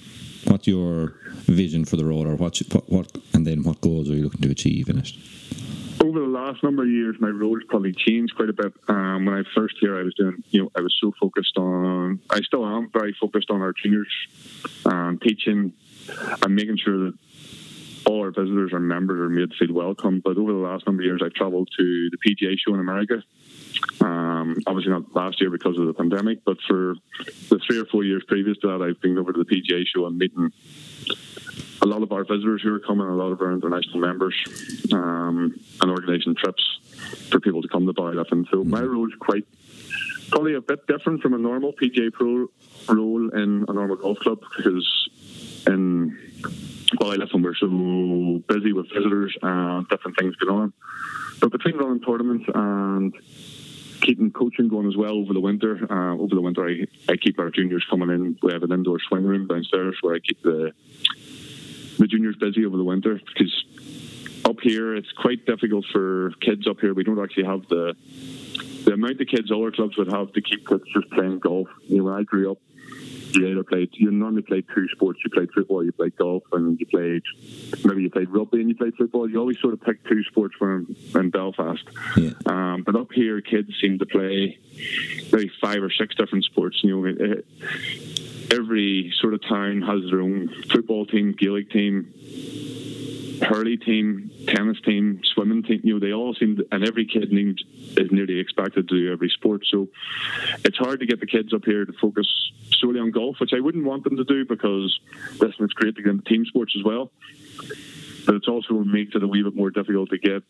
What's 0.50 0.68
your 0.68 1.14
vision 1.46 1.84
for 1.86 1.98
the 1.98 2.06
role, 2.06 2.26
or 2.28 2.36
what, 2.36 2.58
what, 2.72 2.90
what, 2.90 3.18
and 3.34 3.46
then 3.46 3.64
what 3.64 3.82
goals 3.82 4.10
are 4.10 4.16
you 4.16 4.24
looking 4.24 4.42
to 4.42 4.52
achieve 4.52 4.90
in 4.90 5.00
it? 5.00 5.12
over 6.02 6.22
the 6.22 6.26
last 6.50 6.64
number 6.64 6.84
of 6.84 6.90
years, 6.90 7.16
my 7.20 7.30
role 7.30 7.56
has 7.56 7.64
probably 7.68 7.94
changed 7.94 8.36
quite 8.36 8.50
a 8.50 8.54
bit. 8.54 8.74
Um, 8.88 9.26
when 9.26 9.36
I 9.36 9.44
first 9.56 9.76
here, 9.80 10.00
I 10.00 10.04
was 10.04 10.16
doing, 10.16 10.44
you 10.50 10.64
know, 10.64 10.72
I 10.76 10.82
was 10.82 10.96
so 11.00 11.14
focused 11.20 11.58
on, 11.58 12.20
I 12.30 12.42
still 12.42 12.66
am 12.66 12.90
very 12.92 13.16
focused 13.20 13.52
on 13.52 13.62
our 13.62 13.74
juniors, 13.74 14.12
um, 14.86 15.20
teaching 15.22 15.74
and 16.42 16.56
making 16.56 16.78
sure 16.78 17.06
that 17.06 17.14
all 18.06 18.22
our 18.22 18.32
visitors 18.32 18.72
and 18.74 18.88
members 18.88 19.20
are 19.20 19.30
made 19.30 19.52
to 19.52 19.58
feel 19.58 19.76
welcome. 19.76 20.22
But 20.24 20.38
over 20.38 20.52
the 20.52 20.58
last 20.58 20.88
number 20.88 21.04
of 21.04 21.06
years, 21.06 21.22
I've 21.24 21.34
travelled 21.34 21.70
to 21.78 22.10
the 22.10 22.18
PGA 22.18 22.56
show 22.58 22.74
in 22.74 22.80
America. 22.80 23.24
Um, 24.02 24.58
obviously 24.68 24.92
not 24.92 25.14
last 25.16 25.42
year 25.42 25.50
because 25.50 25.78
of 25.78 25.88
the 25.88 25.94
pandemic, 25.94 26.44
but 26.46 26.58
for 26.68 26.96
the 27.50 27.60
three 27.66 27.80
or 27.80 27.86
four 27.86 28.04
years 28.04 28.24
previous 28.28 28.58
to 28.60 28.68
that, 28.68 28.82
I've 28.82 29.02
been 29.02 29.18
over 29.18 29.34
to 29.34 29.44
the 29.44 29.46
PGA 29.46 29.86
show 29.86 30.06
and 30.06 30.18
meeting 30.18 30.52
a 31.82 31.86
lot 31.86 32.02
of 32.04 32.12
our 32.12 32.24
visitors 32.24 32.62
who 32.62 32.74
are 32.74 32.80
coming, 32.80 33.08
a 33.08 33.16
lot 33.16 33.32
of 33.32 33.42
our 33.42 33.52
international 33.52 34.00
members, 34.00 34.36
um, 34.92 35.60
and 35.82 35.92
organising 35.92 36.36
trips 36.36 36.80
for 37.30 37.40
people 37.40 37.62
to 37.62 37.68
come 37.68 37.86
to 37.86 37.94
Ballyliffin. 37.94 38.50
So 38.52 38.64
my 38.64 38.82
role 38.82 39.08
is 39.08 39.14
quite 39.20 39.46
probably 40.30 40.56
a 40.56 40.62
bit 40.62 40.86
different 40.88 41.22
from 41.22 41.34
a 41.34 41.38
normal 41.38 41.74
PGA 41.74 42.12
Pro 42.12 42.48
role 42.88 43.30
in 43.30 43.66
a 43.68 43.74
normal 43.74 43.96
golf 43.96 44.20
club 44.20 44.40
because 44.56 45.10
in 45.68 46.18
Ballyliffin 46.96 47.44
we're 47.44 47.56
so 47.56 47.68
busy 48.48 48.74
with 48.74 48.90
visitors 48.92 49.36
and 49.42 49.88
different 49.90 50.18
things 50.18 50.36
going 50.36 50.62
on. 50.62 50.74
But 51.40 51.52
between 51.52 51.78
running 51.78 52.02
tournaments 52.02 52.46
and 52.54 53.14
keeping 54.02 54.32
coaching 54.32 54.68
going 54.68 54.88
as 54.88 54.96
well 54.96 55.14
over 55.14 55.34
the 55.34 55.40
winter. 55.40 55.88
Uh, 55.90 56.16
over 56.16 56.36
the 56.36 56.42
winter, 56.42 56.68
I, 56.68 56.86
I 57.08 57.18
keep 57.18 57.40
our 57.40 57.50
juniors 57.50 57.86
coming 57.90 58.10
in. 58.10 58.38
We 58.42 58.54
have 58.54 58.64
an 58.64 58.72
indoor 58.72 59.00
swing 59.00 59.24
room 59.24 59.48
downstairs 59.48 59.98
where 60.02 60.16
I 60.16 60.20
keep 60.20 60.42
the 60.42 60.74
the 61.98 62.08
juniors 62.08 62.38
busy 62.38 62.66
over 62.66 62.78
the 62.78 62.84
winter 62.84 63.20
because 63.26 63.66
up 64.46 64.62
here 64.62 64.96
it's 64.96 65.12
quite 65.12 65.46
difficult 65.46 65.86
for 65.92 66.32
kids 66.40 66.68
up 66.68 66.80
here. 66.80 66.94
We 66.94 67.04
don't 67.04 67.22
actually 67.22 67.46
have 67.46 67.68
the 67.68 67.96
the 68.86 68.94
amount 68.94 69.22
of 69.22 69.28
kids 69.28 69.52
other 69.52 69.72
clubs 69.72 69.98
would 69.98 70.12
have 70.12 70.32
to 70.34 70.42
keep 70.42 70.68
kids 70.68 70.84
just 70.94 71.10
playing 71.12 71.40
golf. 71.40 71.68
You 71.88 71.98
know, 71.98 72.06
when 72.06 72.14
I 72.14 72.24
grew 72.24 72.52
up, 72.52 72.58
you 73.34 73.48
either 73.48 73.64
played 73.64 73.90
you 73.94 74.12
normally 74.12 74.42
played 74.42 74.66
two 74.74 74.88
sports. 74.90 75.20
You 75.24 75.30
played 75.32 75.50
football, 75.54 75.84
you 75.84 75.92
played 75.92 76.16
golf, 76.18 76.44
and 76.52 76.80
you 76.80 76.86
played 76.86 77.24
maybe 77.84 78.04
you 78.04 78.10
played 78.10 78.30
rugby 78.30 78.60
and 78.60 78.70
you 78.70 78.76
played 78.76 78.96
football. 78.96 79.30
You 79.30 79.40
always 79.40 79.60
sort 79.60 79.74
of 79.74 79.82
picked 79.82 80.08
two 80.08 80.24
sports 80.24 80.56
when 80.60 80.96
in 81.16 81.30
Belfast. 81.30 81.84
Yeah. 82.18 82.32
Um, 82.46 82.84
but 82.86 82.96
up 82.96 83.12
here, 83.12 83.42
kids 83.42 83.70
seem 83.82 84.00
to 84.00 84.06
play 84.06 84.58
maybe 85.32 85.52
five 85.62 85.84
or 85.84 85.92
six 85.92 86.16
different 86.16 86.46
sports. 86.46 86.80
You 86.84 86.96
know, 86.96 87.06
it, 87.06 87.22
it, 87.22 88.54
every 88.54 89.14
sort 89.20 89.34
of 89.34 89.42
town 89.48 89.82
has 89.82 90.10
their 90.10 90.22
own 90.22 90.50
football 90.72 91.06
team, 91.06 91.36
Gaelic 91.38 91.70
team, 91.70 92.14
hurley 93.42 93.78
team, 93.78 94.32
tennis 94.48 94.80
team, 94.82 95.22
swimming 95.34 95.64
team. 95.64 95.82
You 95.84 95.94
know, 95.94 96.00
they 96.00 96.14
all 96.14 96.34
seem, 96.34 96.60
and 96.72 96.88
every 96.88 97.06
kid 97.06 97.32
needs, 97.32 97.64
is 97.98 98.12
nearly 98.12 98.40
expected 98.40 98.88
to 98.88 98.96
do 98.96 99.12
every 99.12 99.30
sport. 99.30 99.66
So 99.70 99.88
it's 100.64 100.78
hard 100.78 101.00
to 101.00 101.06
get 101.06 101.20
the 101.20 101.28
kids 101.28 101.54
up 101.54 101.66
here 101.66 101.86
to 101.86 101.94
focus 101.94 102.28
solely 102.74 103.00
on 103.00 103.12
golf, 103.12 103.38
which 103.40 103.54
I 103.56 103.60
wouldn't 103.60 103.86
want 103.86 104.04
them 104.04 104.18
to 104.18 104.24
do 104.24 104.46
because 104.46 105.00
listen, 105.40 105.66
it's 105.66 105.74
great 105.74 105.96
to 105.96 106.02
get 106.02 106.12
into 106.12 106.24
team 106.26 106.46
sports 106.46 106.76
as 106.78 106.84
well. 106.84 107.12
But 108.26 108.36
it's 108.36 108.48
also 108.48 108.74
makes 108.74 109.16
it 109.16 109.24
a 109.24 109.28
wee 109.28 109.44
bit 109.44 109.56
more 109.56 109.72
difficult 109.72 110.10
to 110.12 110.18
get 110.18 110.44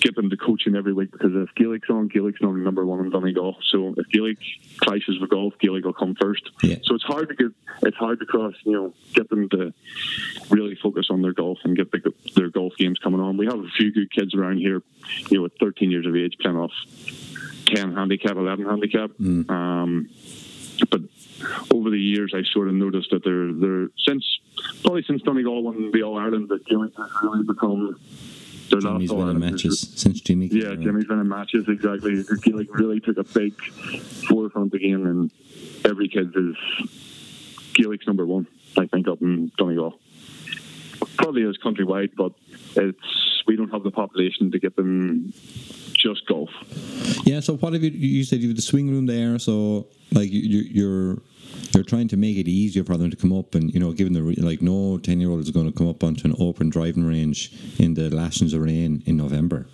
get 0.00 0.14
them 0.16 0.30
to 0.30 0.36
coaching 0.36 0.74
every 0.74 0.92
week 0.92 1.12
because 1.12 1.32
if 1.34 1.54
Gaelic's 1.54 1.90
on, 1.90 2.08
Gaelic's 2.08 2.40
normally 2.40 2.64
number 2.64 2.84
one 2.84 3.00
in 3.00 3.10
Donegal. 3.10 3.56
So 3.70 3.94
if 3.96 4.08
Gaelic 4.08 4.38
clashes 4.78 5.20
with 5.20 5.30
golf, 5.30 5.54
Gaelic 5.60 5.84
will 5.84 5.92
come 5.92 6.14
first. 6.20 6.50
Yeah. 6.62 6.76
So 6.84 6.94
it's 6.94 7.04
hard 7.04 7.28
to 7.28 7.34
get 7.34 7.52
it's 7.82 7.96
hard 7.96 8.20
to 8.20 8.26
cross, 8.26 8.54
you 8.64 8.72
know, 8.72 8.94
get 9.14 9.28
them 9.28 9.48
to 9.50 9.72
really 10.50 10.74
focus 10.74 11.08
on 11.10 11.22
their 11.22 11.32
golf 11.32 11.58
and 11.64 11.76
get 11.76 11.90
the, 11.90 12.12
their 12.34 12.50
golf 12.50 12.72
games 12.78 12.98
coming 12.98 13.20
on. 13.20 13.36
We 13.36 13.46
have 13.46 13.58
a 13.58 13.68
few 13.76 13.92
good 13.92 14.12
kids 14.12 14.34
around 14.34 14.58
here, 14.58 14.82
you 15.28 15.38
know, 15.38 15.44
at 15.44 15.52
13 15.60 15.90
years 15.90 16.06
of 16.06 16.16
age 16.16 16.36
playing 16.40 16.56
off 16.56 16.72
10 17.66 17.94
handicap, 17.94 18.36
11 18.36 18.64
handicap. 18.64 19.10
Um, 19.20 20.08
but 20.90 21.00
over 21.70 21.90
the 21.90 22.00
years, 22.00 22.32
I 22.34 22.42
sort 22.52 22.68
of 22.68 22.74
noticed 22.74 23.10
that 23.10 23.24
they're 23.24 23.52
they're 23.52 23.88
since 24.06 24.24
probably 24.82 25.02
since 25.02 25.22
Donegal 25.22 25.62
won 25.62 25.90
the 25.92 26.02
All 26.02 26.18
Ireland, 26.18 26.48
that 26.48 26.66
Gaelic 26.66 26.96
has 26.96 27.10
really 27.22 27.44
become 27.44 27.98
Last 28.72 28.82
Jimmy's 28.84 29.12
winning 29.12 29.38
matches 29.40 29.92
since 29.96 30.20
Jimmy. 30.20 30.48
came 30.48 30.58
Yeah, 30.60 30.66
around. 30.68 30.82
Jimmy's 30.82 31.08
winning 31.08 31.28
matches 31.28 31.64
exactly. 31.68 32.22
Gaelic 32.42 32.74
really 32.74 33.00
took 33.00 33.16
a 33.18 33.24
big 33.24 33.60
forefront 34.28 34.72
again, 34.74 35.06
and 35.06 35.30
every 35.84 36.08
kid 36.08 36.32
is 36.36 36.56
Gaelic's 37.74 38.06
number 38.06 38.26
one. 38.26 38.46
I 38.78 38.86
think 38.86 39.08
up 39.08 39.20
in 39.22 39.50
Donegal. 39.58 39.98
Probably 41.16 41.42
is 41.42 41.58
countrywide, 41.58 42.10
but 42.16 42.32
it's 42.76 43.42
we 43.46 43.56
don't 43.56 43.70
have 43.70 43.82
the 43.82 43.90
population 43.90 44.50
to 44.52 44.58
get 44.58 44.76
them 44.76 45.32
just 45.94 46.26
golf. 46.26 46.50
Yeah. 47.24 47.40
So 47.40 47.56
what 47.56 47.72
have 47.72 47.82
you? 47.82 47.90
You 47.90 48.24
said 48.24 48.40
you 48.40 48.48
have 48.48 48.56
the 48.56 48.62
swing 48.62 48.88
room 48.90 49.06
there. 49.06 49.38
So 49.38 49.86
like 50.12 50.30
you- 50.30 50.66
you're 50.70 51.18
you're 51.74 51.84
trying 51.84 52.08
to 52.08 52.16
make 52.16 52.36
it 52.36 52.48
easier 52.48 52.84
for 52.84 52.96
them 52.96 53.10
to 53.10 53.16
come 53.16 53.32
up, 53.32 53.54
and 53.54 53.72
you 53.72 53.80
know, 53.80 53.92
given 53.92 54.12
the 54.12 54.20
like 54.42 54.62
no 54.62 54.98
ten 54.98 55.20
year 55.20 55.30
old 55.30 55.40
is 55.40 55.50
going 55.50 55.70
to 55.70 55.76
come 55.76 55.88
up 55.88 56.02
onto 56.02 56.26
an 56.26 56.34
open 56.38 56.70
driving 56.70 57.04
range 57.04 57.52
in 57.78 57.94
the 57.94 58.10
Lashings 58.10 58.52
of 58.54 58.62
Rain 58.62 59.02
in 59.06 59.16
November. 59.16 59.66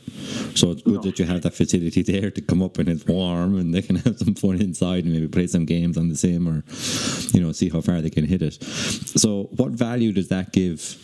So 0.54 0.70
it's 0.70 0.82
good 0.82 1.02
that 1.02 1.18
you 1.18 1.24
have 1.24 1.42
that 1.42 1.54
facility 1.54 2.02
there 2.02 2.30
to 2.30 2.40
come 2.40 2.62
up 2.62 2.78
and 2.78 2.88
it's 2.88 3.06
warm 3.06 3.59
and 3.59 3.74
they 3.74 3.82
can 3.82 3.96
have 4.04 4.18
some 4.18 4.35
fun 4.35 4.61
inside 4.61 5.04
and 5.04 5.12
maybe 5.12 5.28
play 5.28 5.46
some 5.46 5.64
games 5.64 5.96
on 5.96 6.09
the 6.09 6.16
sim 6.16 6.48
or 6.48 6.64
you 7.32 7.40
know 7.40 7.52
see 7.52 7.68
how 7.68 7.80
far 7.80 8.00
they 8.00 8.11
can 8.11 8.24
hit 8.24 8.42
it. 8.42 8.62
So 8.62 9.44
what 9.56 9.72
value 9.72 10.12
does 10.12 10.28
that 10.28 10.52
give? 10.52 10.96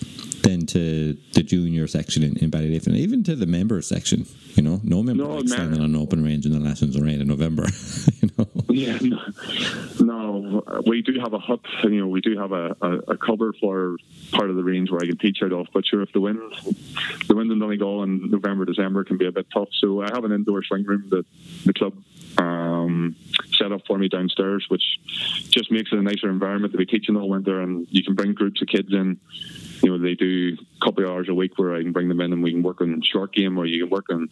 Then 0.43 0.67
to 0.67 1.17
the 1.35 1.45
junior 1.45 1.87
section 1.87 2.25
in, 2.25 2.37
in 2.39 2.51
Ballyliffin 2.51 2.97
even 2.97 3.23
to 3.25 3.37
the 3.37 3.47
member 3.47 3.81
section, 3.81 4.27
you 4.57 4.63
know, 4.63 4.81
no 4.83 5.03
member 5.03 5.23
No, 5.23 5.37
likes 5.37 5.53
standing 5.53 5.79
on 5.79 5.95
an 5.95 5.97
open 5.97 6.25
range 6.25 6.47
in 6.47 6.53
the 6.53 6.73
of 6.73 7.03
Rain 7.03 7.21
in 7.21 7.29
November, 7.29 7.67
you 8.21 8.31
know. 8.37 8.49
Yeah, 8.69 8.99
no, 9.01 9.21
no, 10.01 10.63
we 10.87 11.03
do 11.03 11.19
have 11.21 11.33
a 11.33 11.39
hut. 11.39 11.61
You 11.85 12.01
know, 12.01 12.09
we 12.09 12.21
do 12.21 12.39
have 12.39 12.53
a, 12.53 12.77
a, 12.81 12.91
a 13.13 13.17
cover 13.17 13.53
for 13.61 13.97
part 14.33 14.51
of 14.51 14.57
the 14.57 14.63
range 14.63 14.91
where 14.91 15.01
I 15.03 15.07
can 15.07 15.19
teach 15.19 15.39
out 15.43 15.53
of. 15.53 15.67
But 15.73 15.87
sure, 15.87 16.03
if 16.03 16.13
the 16.13 16.21
wind, 16.21 16.41
the 17.27 17.35
wind 17.35 17.51
in 17.51 17.59
Donegal 17.59 18.03
in 18.03 18.31
November, 18.31 18.65
December 18.65 19.05
can 19.05 19.19
be 19.19 19.27
a 19.27 19.33
bit 19.33 19.47
tough. 19.53 19.69
So 19.81 20.03
I 20.03 20.09
have 20.13 20.25
an 20.25 20.33
indoor 20.33 20.63
swing 20.63 20.85
room 20.85 21.09
that 21.11 21.25
the 21.65 21.73
club 21.73 21.95
um, 22.39 23.17
set 23.57 23.73
up 23.73 23.83
for 23.87 23.99
me 23.99 24.09
downstairs, 24.09 24.67
which 24.69 24.83
just 25.51 25.71
makes 25.71 25.93
it 25.93 25.99
a 25.99 26.03
nicer 26.03 26.29
environment 26.29 26.73
to 26.73 26.79
be 26.79 26.87
teaching 26.87 27.17
all 27.17 27.29
winter. 27.29 27.61
And 27.61 27.87
you 27.91 28.03
can 28.03 28.15
bring 28.15 28.33
groups 28.35 28.63
of 28.63 28.69
kids 28.69 28.93
in. 28.93 29.21
You 29.83 29.91
know, 29.91 29.99
they 29.99 30.15
do 30.15 30.57
a 30.81 30.85
couple 30.85 31.05
of 31.05 31.11
hours 31.11 31.29
a 31.29 31.35
week 31.35 31.59
where 31.59 31.75
I 31.75 31.83
can 31.83 31.93
bring 31.93 32.09
them 32.09 32.21
in 32.21 32.33
and 32.33 32.43
we 32.43 32.53
can 32.53 32.63
work 32.63 32.81
on 32.81 33.03
short 33.03 33.33
game 33.33 33.59
or 33.59 33.67
you 33.67 33.85
can 33.85 33.91
work 33.91 34.07
on 34.11 34.29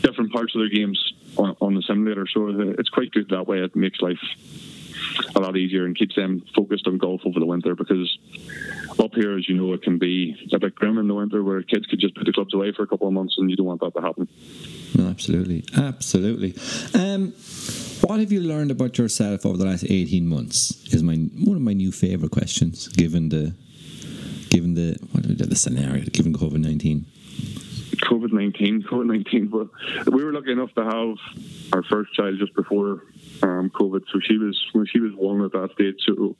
different 0.00 0.32
parts 0.32 0.54
of 0.54 0.60
their 0.60 0.68
games 0.68 1.12
on, 1.36 1.56
on 1.60 1.74
the 1.74 1.82
simulator. 1.82 2.26
So 2.26 2.48
it's 2.78 2.88
quite 2.88 3.12
good 3.12 3.28
that 3.30 3.46
way. 3.46 3.58
It 3.58 3.76
makes 3.76 4.00
life 4.00 4.18
a 5.34 5.40
lot 5.40 5.56
easier 5.56 5.84
and 5.84 5.96
keeps 5.96 6.14
them 6.14 6.44
focused 6.54 6.86
on 6.86 6.98
golf 6.98 7.22
over 7.24 7.38
the 7.38 7.46
winter 7.46 7.74
because 7.74 8.18
up 8.98 9.14
here, 9.14 9.36
as 9.36 9.48
you 9.48 9.56
know, 9.56 9.72
it 9.72 9.82
can 9.82 9.98
be 9.98 10.36
a 10.52 10.58
bit 10.58 10.74
grim 10.74 10.98
in 10.98 11.08
the 11.08 11.14
winter 11.14 11.42
where 11.42 11.62
kids 11.62 11.86
could 11.86 12.00
just 12.00 12.14
put 12.14 12.26
the 12.26 12.32
clubs 12.32 12.54
away 12.54 12.72
for 12.72 12.82
a 12.82 12.86
couple 12.86 13.06
of 13.06 13.12
months 13.12 13.36
and 13.38 13.50
you 13.50 13.56
don't 13.56 13.66
want 13.66 13.80
that 13.80 13.94
to 13.94 14.00
happen. 14.00 14.28
No, 14.96 15.08
absolutely, 15.08 15.64
absolutely. 15.76 16.54
Um, 16.94 17.32
what 18.02 18.20
have 18.20 18.32
you 18.32 18.40
learned 18.40 18.70
about 18.70 18.98
yourself 18.98 19.46
over 19.46 19.56
the 19.56 19.64
last 19.64 19.84
eighteen 19.88 20.26
months? 20.26 20.84
Is 20.92 21.02
my 21.02 21.14
one 21.14 21.56
of 21.56 21.62
my 21.62 21.72
new 21.72 21.92
favorite 21.92 22.32
questions, 22.32 22.88
given 22.88 23.28
the 23.28 23.54
given 24.50 24.74
the 24.74 24.98
what 25.12 25.22
the 25.24 25.56
scenario, 25.56 26.04
given 26.06 26.32
COVID 26.34 26.58
nineteen. 26.58 27.06
COVID 28.32 28.52
19, 28.52 28.82
COVID 28.90 29.06
19. 29.06 29.46
But 29.48 30.12
we 30.12 30.24
were 30.24 30.32
lucky 30.32 30.52
enough 30.52 30.72
to 30.74 30.84
have 30.84 31.16
our 31.72 31.82
first 31.84 32.12
child 32.14 32.38
just 32.38 32.54
before 32.54 33.04
um, 33.42 33.70
COVID. 33.70 34.02
So 34.12 34.20
she 34.20 34.38
was, 34.38 34.60
when 34.72 34.86
she 34.86 35.00
was 35.00 35.12
one 35.14 35.42
at 35.42 35.52
that 35.52 35.70
stage. 35.74 35.96
So 36.06 36.36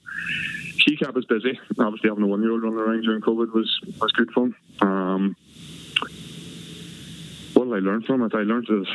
she 0.78 0.96
kept 0.96 1.16
us 1.16 1.24
busy. 1.24 1.58
Obviously, 1.78 2.10
having 2.10 2.24
a 2.24 2.26
one 2.26 2.42
year 2.42 2.52
old 2.52 2.62
running 2.62 2.78
around 2.78 3.02
during 3.02 3.22
COVID 3.22 3.52
was, 3.52 3.80
was 4.00 4.12
good 4.12 4.30
fun. 4.32 4.54
Um, 4.80 5.36
what 7.54 7.64
did 7.64 7.74
I 7.74 7.78
learn 7.78 8.02
from 8.02 8.22
it? 8.22 8.34
I 8.34 8.38
learned 8.38 8.66
that 8.68 8.86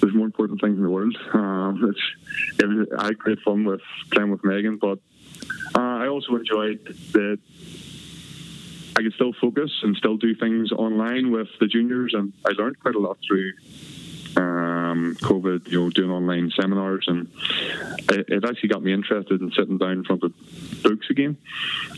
there's 0.00 0.14
more 0.14 0.26
important 0.26 0.60
things 0.60 0.76
in 0.76 0.82
the 0.82 0.90
world. 0.90 1.16
Um, 1.32 1.90
it's, 1.90 2.60
it 2.60 2.66
was, 2.66 2.88
I 2.98 3.04
had 3.06 3.18
great 3.18 3.38
fun 3.40 3.64
with 3.64 3.82
playing 4.10 4.30
with 4.30 4.42
Megan, 4.42 4.78
but 4.78 4.98
uh, 5.76 5.80
I 5.80 6.08
also 6.08 6.34
enjoyed 6.34 6.84
the 7.12 7.38
I 8.96 9.02
could 9.02 9.14
still 9.14 9.32
focus 9.32 9.70
and 9.82 9.96
still 9.96 10.16
do 10.16 10.34
things 10.34 10.72
online 10.72 11.30
with 11.30 11.48
the 11.60 11.66
juniors, 11.66 12.14
and 12.14 12.32
I 12.44 12.50
learned 12.50 12.80
quite 12.80 12.94
a 12.94 12.98
lot 12.98 13.18
through 13.26 13.52
um, 14.36 15.16
COVID. 15.20 15.68
You 15.68 15.84
know, 15.84 15.90
doing 15.90 16.10
online 16.10 16.52
seminars, 16.58 17.04
and 17.08 17.28
it, 18.10 18.28
it 18.28 18.44
actually 18.44 18.68
got 18.68 18.82
me 18.82 18.92
interested 18.92 19.40
in 19.40 19.50
sitting 19.52 19.78
down 19.78 19.92
in 19.92 20.04
front 20.04 20.22
of 20.24 20.32
books 20.82 21.06
again, 21.10 21.36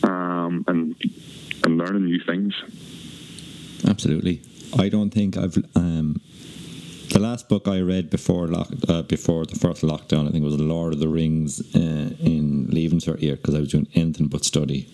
um, 0.03 0.65
and 0.69 0.95
and 1.65 1.79
learning 1.79 2.05
new 2.05 2.21
things. 2.25 2.55
Absolutely. 3.89 4.41
I 4.79 4.89
don't 4.89 5.11
think 5.11 5.37
I've 5.37 5.59
um, 5.75 6.21
the 7.15 7.21
last 7.21 7.49
book 7.49 7.69
I 7.69 7.81
read 7.81 8.11
before 8.11 8.49
lock, 8.49 8.69
uh, 8.89 9.03
before 9.03 9.47
the 9.47 9.55
first 9.55 9.83
lockdown. 9.83 10.27
I 10.29 10.33
think 10.33 10.43
was 10.43 10.59
Lord 10.59 10.93
of 10.93 10.99
the 10.99 11.07
Rings 11.07 11.61
uh, 11.73 11.79
in 11.79 12.67
leaving 12.71 12.99
cert 12.99 13.23
year 13.23 13.37
because 13.37 13.55
I 13.55 13.61
was 13.61 13.71
doing 13.71 13.87
anything 13.95 14.27
but 14.27 14.45
study. 14.45 14.93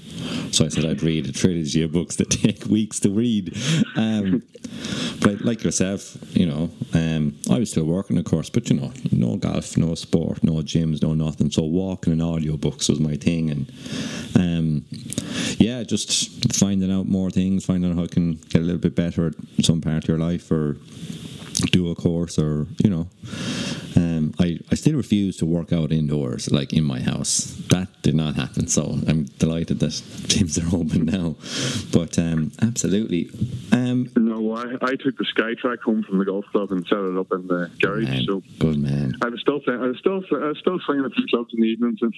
So 0.53 0.67
I 0.67 0.69
said 0.69 0.85
I'd 0.85 1.03
read 1.03 1.27
a 1.27 1.33
trilogy 1.33 1.83
of 1.83 1.93
books 1.93 2.17
that 2.17 2.31
take 2.31 2.67
weeks 2.67 3.01
to 3.01 3.11
read. 3.11 3.57
Um, 3.97 4.43
but 5.23 5.41
like 5.41 5.65
yourself, 5.65 6.19
you 6.37 6.45
know, 6.45 6.71
um, 6.93 7.39
I 7.51 7.59
was 7.59 7.71
still 7.71 7.85
working, 7.85 8.19
of 8.19 8.27
course, 8.27 8.51
but 8.51 8.69
you 8.69 8.79
know, 8.79 8.93
no 9.11 9.37
golf, 9.37 9.79
no 9.79 9.95
sport, 9.95 10.45
no 10.45 10.53
gyms, 10.57 11.03
no 11.03 11.15
nothing. 11.15 11.51
So 11.51 11.63
walking 11.63 12.13
and 12.13 12.23
audio 12.23 12.59
books 12.59 12.91
was 12.91 13.01
my 13.01 13.17
thing, 13.17 13.49
and 13.51 13.73
um, 14.37 14.85
yeah, 15.57 15.83
just 15.85 16.55
finding 16.55 16.93
out 16.93 17.07
more 17.07 17.31
things, 17.31 17.65
finding 17.65 17.91
out 17.91 17.97
how 17.97 18.05
I 18.05 18.09
can 18.09 18.35
get 18.35 18.61
a 18.61 18.65
little 18.65 18.81
bit 18.81 18.95
better 18.95 19.29
at 19.29 19.65
some 19.65 19.81
part 19.81 20.05
of 20.05 20.09
your 20.09 20.19
life, 20.19 20.51
or 20.51 20.77
do 21.73 21.91
a 21.91 21.95
course, 21.95 22.39
or 22.39 22.67
you 22.83 22.91
know. 22.91 23.09
Um, 23.97 24.35
I, 24.39 24.59
I 24.71 24.77
still 24.77 24.97
refuse 24.97 25.37
to 25.39 25.47
work 25.47 25.73
out 25.73 25.93
indoors, 25.93 26.51
like 26.51 26.73
in 26.73 26.85
my 26.85 27.01
house. 27.01 27.57
That 27.71 27.89
did 28.03 28.15
not 28.15 28.37
happen. 28.37 28.67
So 28.69 28.99
I'm 29.07 29.25
delighted 29.39 29.81
that 29.81 29.91
gyms 30.33 30.57
are 30.63 30.77
open 30.77 31.07
now. 31.07 31.37
But 31.93 32.19
um, 32.19 32.53
absolutely. 32.63 33.31
Um, 33.73 33.90
I, 34.61 34.91
I 34.93 34.97
took 34.97 35.17
the 35.17 35.25
SkyTrak 35.25 35.81
home 35.81 36.03
from 36.03 36.19
the 36.19 36.25
golf 36.25 36.45
club 36.53 36.71
and 36.73 36.87
set 36.87 36.99
it 36.99 37.17
up 37.17 37.33
in 37.33 37.47
the 37.47 37.71
garage. 37.81 38.05
man, 38.05 38.25
So 38.27 38.43
good 38.59 38.79
man. 38.79 39.15
I 39.23 39.29
was 39.29 39.41
still 39.41 39.61
I 39.67 39.77
was 39.77 39.99
still 39.99 40.23
I 40.33 40.49
was 40.49 40.59
still 40.59 40.79
swinging 40.81 41.05
a 41.05 41.11
few 41.11 41.27
clubs 41.27 41.53
in 41.55 41.61
the 41.61 41.67
evenings 41.69 41.99
and 42.03 42.15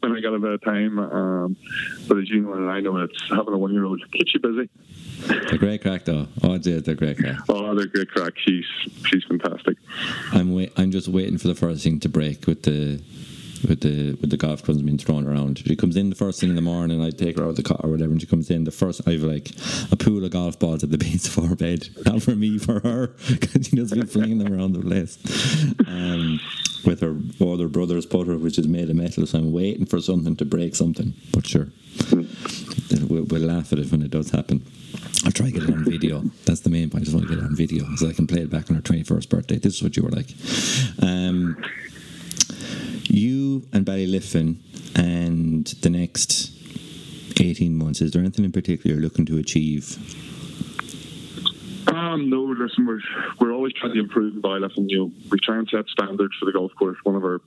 when 0.00 0.16
I 0.16 0.20
got 0.20 0.34
a 0.34 0.38
bit 0.38 0.52
of 0.52 0.62
time. 0.62 0.98
Um, 0.98 1.56
but 2.06 2.18
as 2.18 2.28
you 2.28 2.42
know, 2.42 2.54
and 2.54 2.70
I 2.70 2.80
know, 2.80 2.96
it's 2.98 3.28
having 3.30 3.54
a 3.54 3.58
one 3.58 3.72
year 3.72 3.84
old 3.84 4.00
keeps 4.12 4.34
you 4.34 4.40
busy. 4.40 4.68
They're 5.26 5.58
great 5.58 5.82
crack, 5.82 6.04
though. 6.04 6.28
Oh, 6.42 6.58
dear, 6.58 6.80
they're 6.80 6.94
great 6.94 7.18
crack. 7.18 7.36
Oh, 7.48 7.74
they're 7.74 7.86
great 7.86 8.10
crack. 8.10 8.34
She's 8.38 8.64
she's 9.06 9.24
fantastic. 9.24 9.76
I'm 10.32 10.54
wait. 10.54 10.72
I'm 10.76 10.90
just 10.90 11.08
waiting 11.08 11.38
for 11.38 11.48
the 11.48 11.54
first 11.54 11.82
thing 11.82 11.98
to 12.00 12.08
break 12.08 12.46
with 12.46 12.62
the 12.62 13.02
with 13.62 13.80
the 13.80 14.14
with 14.20 14.30
the 14.30 14.36
golf 14.36 14.62
clubs 14.62 14.82
being 14.82 14.98
thrown 14.98 15.26
around. 15.26 15.58
She 15.58 15.76
comes 15.76 15.96
in 15.96 16.10
the 16.10 16.16
first 16.16 16.40
thing 16.40 16.50
in 16.50 16.56
the 16.56 16.62
morning. 16.62 17.02
I 17.02 17.10
take 17.10 17.36
her 17.36 17.44
out 17.44 17.50
of 17.50 17.56
the 17.56 17.62
car 17.62 17.80
or 17.82 17.90
whatever, 17.90 18.12
and 18.12 18.20
she 18.20 18.26
comes 18.26 18.50
in. 18.50 18.64
The 18.64 18.70
first 18.70 19.06
I've 19.06 19.22
like 19.22 19.50
a 19.90 19.96
pool 19.96 20.24
of 20.24 20.30
golf 20.30 20.58
balls 20.58 20.84
at 20.84 20.90
the 20.90 20.98
base 21.08 21.36
of 21.36 21.44
our 21.44 21.54
bed. 21.54 21.88
Not 22.04 22.22
for 22.22 22.34
me, 22.34 22.58
for 22.58 22.80
her, 22.80 23.08
because 23.28 23.66
she 23.66 23.76
doesn't 23.76 24.00
be 24.00 24.06
flinging 24.06 24.38
them 24.38 24.52
around 24.52 24.72
the 24.72 24.80
place. 24.80 25.18
Um, 25.86 26.40
with 26.84 27.00
her 27.00 27.16
other 27.44 27.68
brother's 27.68 28.06
putter, 28.06 28.38
which 28.38 28.58
is 28.58 28.68
made 28.68 28.88
of 28.88 28.96
metal, 28.96 29.26
so 29.26 29.38
I'm 29.38 29.52
waiting 29.52 29.86
for 29.86 30.00
something 30.00 30.36
to 30.36 30.44
break 30.44 30.76
something. 30.76 31.14
But 31.32 31.46
sure, 31.46 31.68
we'll, 33.08 33.24
we'll 33.24 33.42
laugh 33.42 33.72
at 33.72 33.78
it 33.78 33.90
when 33.90 34.02
it 34.02 34.10
does 34.10 34.30
happen. 34.30 34.64
I'll 35.24 35.32
try 35.32 35.46
to 35.46 35.52
get 35.52 35.64
it 35.64 35.70
on 35.70 35.84
video. 35.84 36.22
That's 36.44 36.60
the 36.60 36.70
main 36.70 36.90
point. 36.90 37.02
I 37.02 37.04
just 37.04 37.16
want 37.16 37.28
to 37.28 37.34
get 37.34 37.42
it 37.42 37.46
on 37.46 37.56
video 37.56 37.84
so 37.96 38.08
I 38.08 38.12
can 38.12 38.26
play 38.26 38.42
it 38.42 38.50
back 38.50 38.70
on 38.70 38.76
her 38.76 38.82
21st 38.82 39.28
birthday. 39.28 39.58
This 39.58 39.76
is 39.76 39.82
what 39.82 39.96
you 39.96 40.02
were 40.04 40.10
like. 40.10 40.28
Um, 41.02 41.56
you 43.04 43.66
and 43.72 43.84
Ballyliffin 43.84 44.56
and 44.96 45.66
the 45.66 45.90
next 45.90 46.52
18 47.40 47.76
months, 47.76 48.00
is 48.00 48.12
there 48.12 48.20
anything 48.20 48.44
in 48.44 48.52
particular 48.52 48.94
you're 48.94 49.02
looking 49.02 49.26
to 49.26 49.38
achieve? 49.38 49.96
Um, 51.88 52.28
no, 52.28 52.42
listen, 52.42 52.86
we're 52.86 53.00
we're 53.40 53.52
always 53.52 53.72
trying 53.72 53.94
to 53.94 54.00
improve 54.00 54.34
in 54.34 54.40
Bailiff, 54.40 54.76
and 54.76 54.90
you 54.90 54.98
know, 54.98 55.12
we 55.30 55.38
try 55.38 55.56
and 55.56 55.68
set 55.68 55.86
standards 55.88 56.34
for 56.38 56.44
the 56.44 56.52
golf 56.52 56.72
course. 56.78 56.98
One 57.02 57.16
of 57.16 57.24
our 57.24 57.40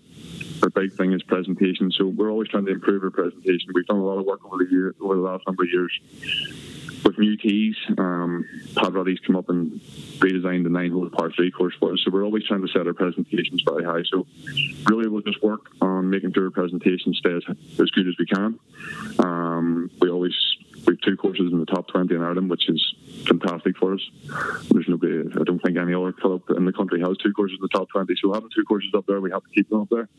our 0.63 0.69
big 0.69 0.93
thing 0.93 1.13
is 1.13 1.21
presentation, 1.23 1.91
so 1.91 2.07
we're 2.07 2.31
always 2.31 2.49
trying 2.49 2.65
to 2.65 2.71
improve 2.71 3.03
our 3.03 3.11
presentation. 3.11 3.71
We've 3.73 3.85
done 3.85 3.97
a 3.97 4.05
lot 4.05 4.17
of 4.17 4.25
work 4.25 4.43
over 4.45 4.63
the 4.63 4.69
year 4.71 4.95
over 4.99 5.15
the 5.15 5.21
last 5.21 5.45
number 5.45 5.63
of 5.63 5.69
years 5.69 5.99
with 7.03 7.17
new 7.17 7.37
tees. 7.37 7.75
Um, 7.97 8.45
Pat 8.75 8.93
Ruddy's 8.93 9.19
come 9.19 9.35
up 9.35 9.49
and 9.49 9.79
redesigned 10.19 10.63
the 10.63 10.69
nine 10.69 10.91
hole 10.91 11.09
par 11.09 11.31
three 11.31 11.51
course 11.51 11.73
for 11.79 11.93
us, 11.93 12.01
so 12.03 12.11
we're 12.11 12.23
always 12.23 12.45
trying 12.45 12.61
to 12.61 12.67
set 12.67 12.87
our 12.87 12.93
presentations 12.93 13.63
very 13.63 13.83
high. 13.83 14.03
So 14.03 14.25
really, 14.85 15.07
we'll 15.07 15.21
just 15.21 15.41
work 15.41 15.71
on 15.81 16.09
making 16.09 16.33
sure 16.33 16.45
our 16.45 16.51
presentation 16.51 17.13
stays 17.13 17.43
as 17.49 17.89
good 17.91 18.07
as 18.07 18.15
we 18.17 18.25
can. 18.25 18.59
Um, 19.19 19.91
we 19.99 20.09
always 20.09 20.35
we 20.85 20.93
have 20.93 21.01
two 21.01 21.17
courses 21.17 21.51
in 21.51 21.59
the 21.59 21.65
top 21.65 21.87
20 21.87 22.13
in 22.13 22.21
Ireland, 22.21 22.49
which 22.49 22.69
is 22.69 22.95
fantastic 23.27 23.77
for 23.77 23.93
us. 23.93 24.01
There's 24.69 24.87
nobody, 24.87 25.21
I 25.39 25.43
don't 25.43 25.59
think 25.59 25.77
any 25.77 25.93
other 25.93 26.11
club 26.11 26.43
in 26.55 26.65
the 26.65 26.73
country 26.73 26.99
has 27.01 27.17
two 27.17 27.33
courses 27.33 27.57
in 27.59 27.61
the 27.61 27.77
top 27.77 27.89
20. 27.89 28.13
So 28.21 28.33
having 28.33 28.49
two 28.53 28.63
courses 28.63 28.91
up 28.95 29.05
there, 29.07 29.21
we 29.21 29.31
have 29.31 29.43
to 29.43 29.49
keep 29.49 29.69
them 29.69 29.81
up 29.81 29.89
there. 29.89 30.09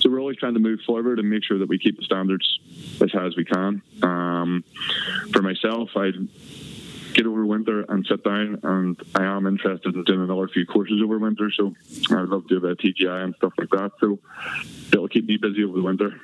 So 0.00 0.10
we're 0.10 0.20
always 0.20 0.36
trying 0.36 0.54
to 0.54 0.60
move 0.60 0.80
forward 0.86 1.18
and 1.18 1.28
make 1.28 1.44
sure 1.44 1.58
that 1.58 1.68
we 1.68 1.78
keep 1.78 1.98
the 1.98 2.04
standards 2.04 2.58
as 3.00 3.12
high 3.12 3.26
as 3.26 3.36
we 3.36 3.44
can. 3.44 3.82
Um, 4.02 4.64
for 5.32 5.42
myself, 5.42 5.90
I 5.96 6.12
get 7.16 7.26
over 7.26 7.46
winter 7.46 7.84
and 7.88 8.06
sit 8.06 8.22
down. 8.22 8.60
And 8.62 9.00
I 9.14 9.24
am 9.24 9.46
interested 9.46 9.94
in 9.94 10.04
doing 10.04 10.22
another 10.22 10.48
few 10.48 10.66
courses 10.66 11.00
over 11.02 11.18
winter, 11.18 11.50
so 11.50 11.74
I'd 12.10 12.28
love 12.28 12.46
to 12.46 12.48
do 12.48 12.56
a 12.58 12.60
bit 12.60 12.70
of 12.72 12.78
TPI 12.78 13.24
and 13.24 13.34
stuff 13.36 13.54
like 13.58 13.70
that. 13.70 13.92
So 14.00 14.18
it'll 14.92 15.08
keep 15.08 15.26
me 15.26 15.38
busy 15.38 15.64
over 15.64 15.78
the 15.78 15.82
winter. 15.82 16.20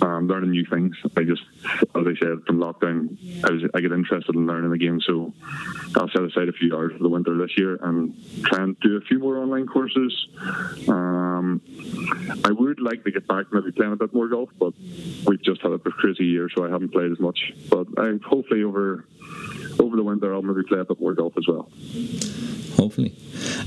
Um, 0.00 0.28
learning 0.28 0.52
new 0.52 0.64
things. 0.64 0.96
I 1.16 1.24
just, 1.24 1.42
as 1.64 2.06
I 2.06 2.14
said, 2.20 2.44
from 2.46 2.58
lockdown, 2.60 3.16
I 3.44 3.50
was 3.50 3.62
I 3.74 3.80
get 3.80 3.90
interested 3.90 4.34
in 4.34 4.46
learning 4.46 4.70
the 4.70 4.78
game, 4.78 5.00
so 5.00 5.32
I'll 5.96 6.08
set 6.08 6.22
aside 6.22 6.48
a 6.48 6.52
few 6.52 6.74
hours 6.76 6.92
for 6.92 7.02
the 7.02 7.08
winter 7.08 7.36
this 7.36 7.56
year 7.56 7.78
and 7.82 8.14
try 8.44 8.62
and 8.62 8.78
do 8.80 8.96
a 8.96 9.00
few 9.00 9.18
more 9.18 9.38
online 9.38 9.66
courses. 9.66 10.28
Um, 10.88 11.60
I 12.44 12.52
would 12.52 12.80
like 12.80 13.02
to 13.04 13.10
get 13.10 13.26
back 13.26 13.46
maybe 13.52 13.72
playing 13.72 13.92
a 13.92 13.96
bit 13.96 14.14
more 14.14 14.28
golf, 14.28 14.50
but 14.58 14.74
we've 15.26 15.42
just 15.42 15.62
had 15.62 15.72
a 15.72 15.78
crazy 15.78 16.26
year, 16.26 16.48
so 16.54 16.64
I 16.64 16.70
haven't 16.70 16.92
played 16.92 17.10
as 17.10 17.18
much. 17.18 17.52
But 17.68 17.88
I 17.98 18.18
hopefully 18.24 18.62
over 18.62 19.04
over 19.80 19.96
the 19.96 20.04
winter 20.04 20.32
I'll 20.32 20.42
maybe 20.42 20.66
play 20.66 20.78
a 20.78 20.84
bit 20.84 21.00
more 21.00 21.14
golf 21.14 21.34
as 21.36 21.46
well. 21.48 21.68
Hopefully, 22.78 23.12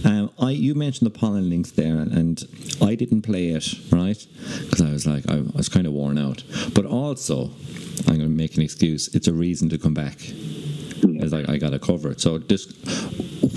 um, 0.05 0.31
I 0.39 0.51
you 0.51 0.73
mentioned 0.73 1.11
the 1.11 1.19
Pollan 1.19 1.49
Links 1.49 1.71
there, 1.71 1.97
and 1.97 2.41
I 2.81 2.95
didn't 2.95 3.23
play 3.23 3.49
it 3.49 3.67
right 3.91 4.25
because 4.63 4.81
I 4.81 4.89
was 4.89 5.05
like 5.05 5.29
I, 5.29 5.41
was 5.53 5.67
kind 5.67 5.85
of 5.85 5.91
worn 5.91 6.17
out. 6.17 6.43
But 6.73 6.85
also, 6.85 7.51
I'm 8.07 8.15
going 8.15 8.21
to 8.21 8.27
make 8.29 8.55
an 8.55 8.63
excuse. 8.63 9.13
It's 9.13 9.27
a 9.27 9.33
reason 9.33 9.67
to 9.69 9.77
come 9.77 9.93
back. 9.93 10.17
As 11.19 11.33
I, 11.33 11.43
I 11.51 11.57
got 11.57 11.71
to 11.71 11.79
cover 11.79 12.11
it. 12.11 12.21
So, 12.21 12.37
this, 12.37 12.65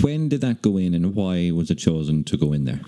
when 0.01 0.29
did 0.29 0.41
that 0.41 0.61
go 0.61 0.77
in, 0.77 0.93
and 0.93 1.15
why 1.15 1.51
was 1.51 1.71
it 1.71 1.75
chosen 1.75 2.23
to 2.25 2.37
go 2.37 2.51
in 2.53 2.65
there? 2.65 2.81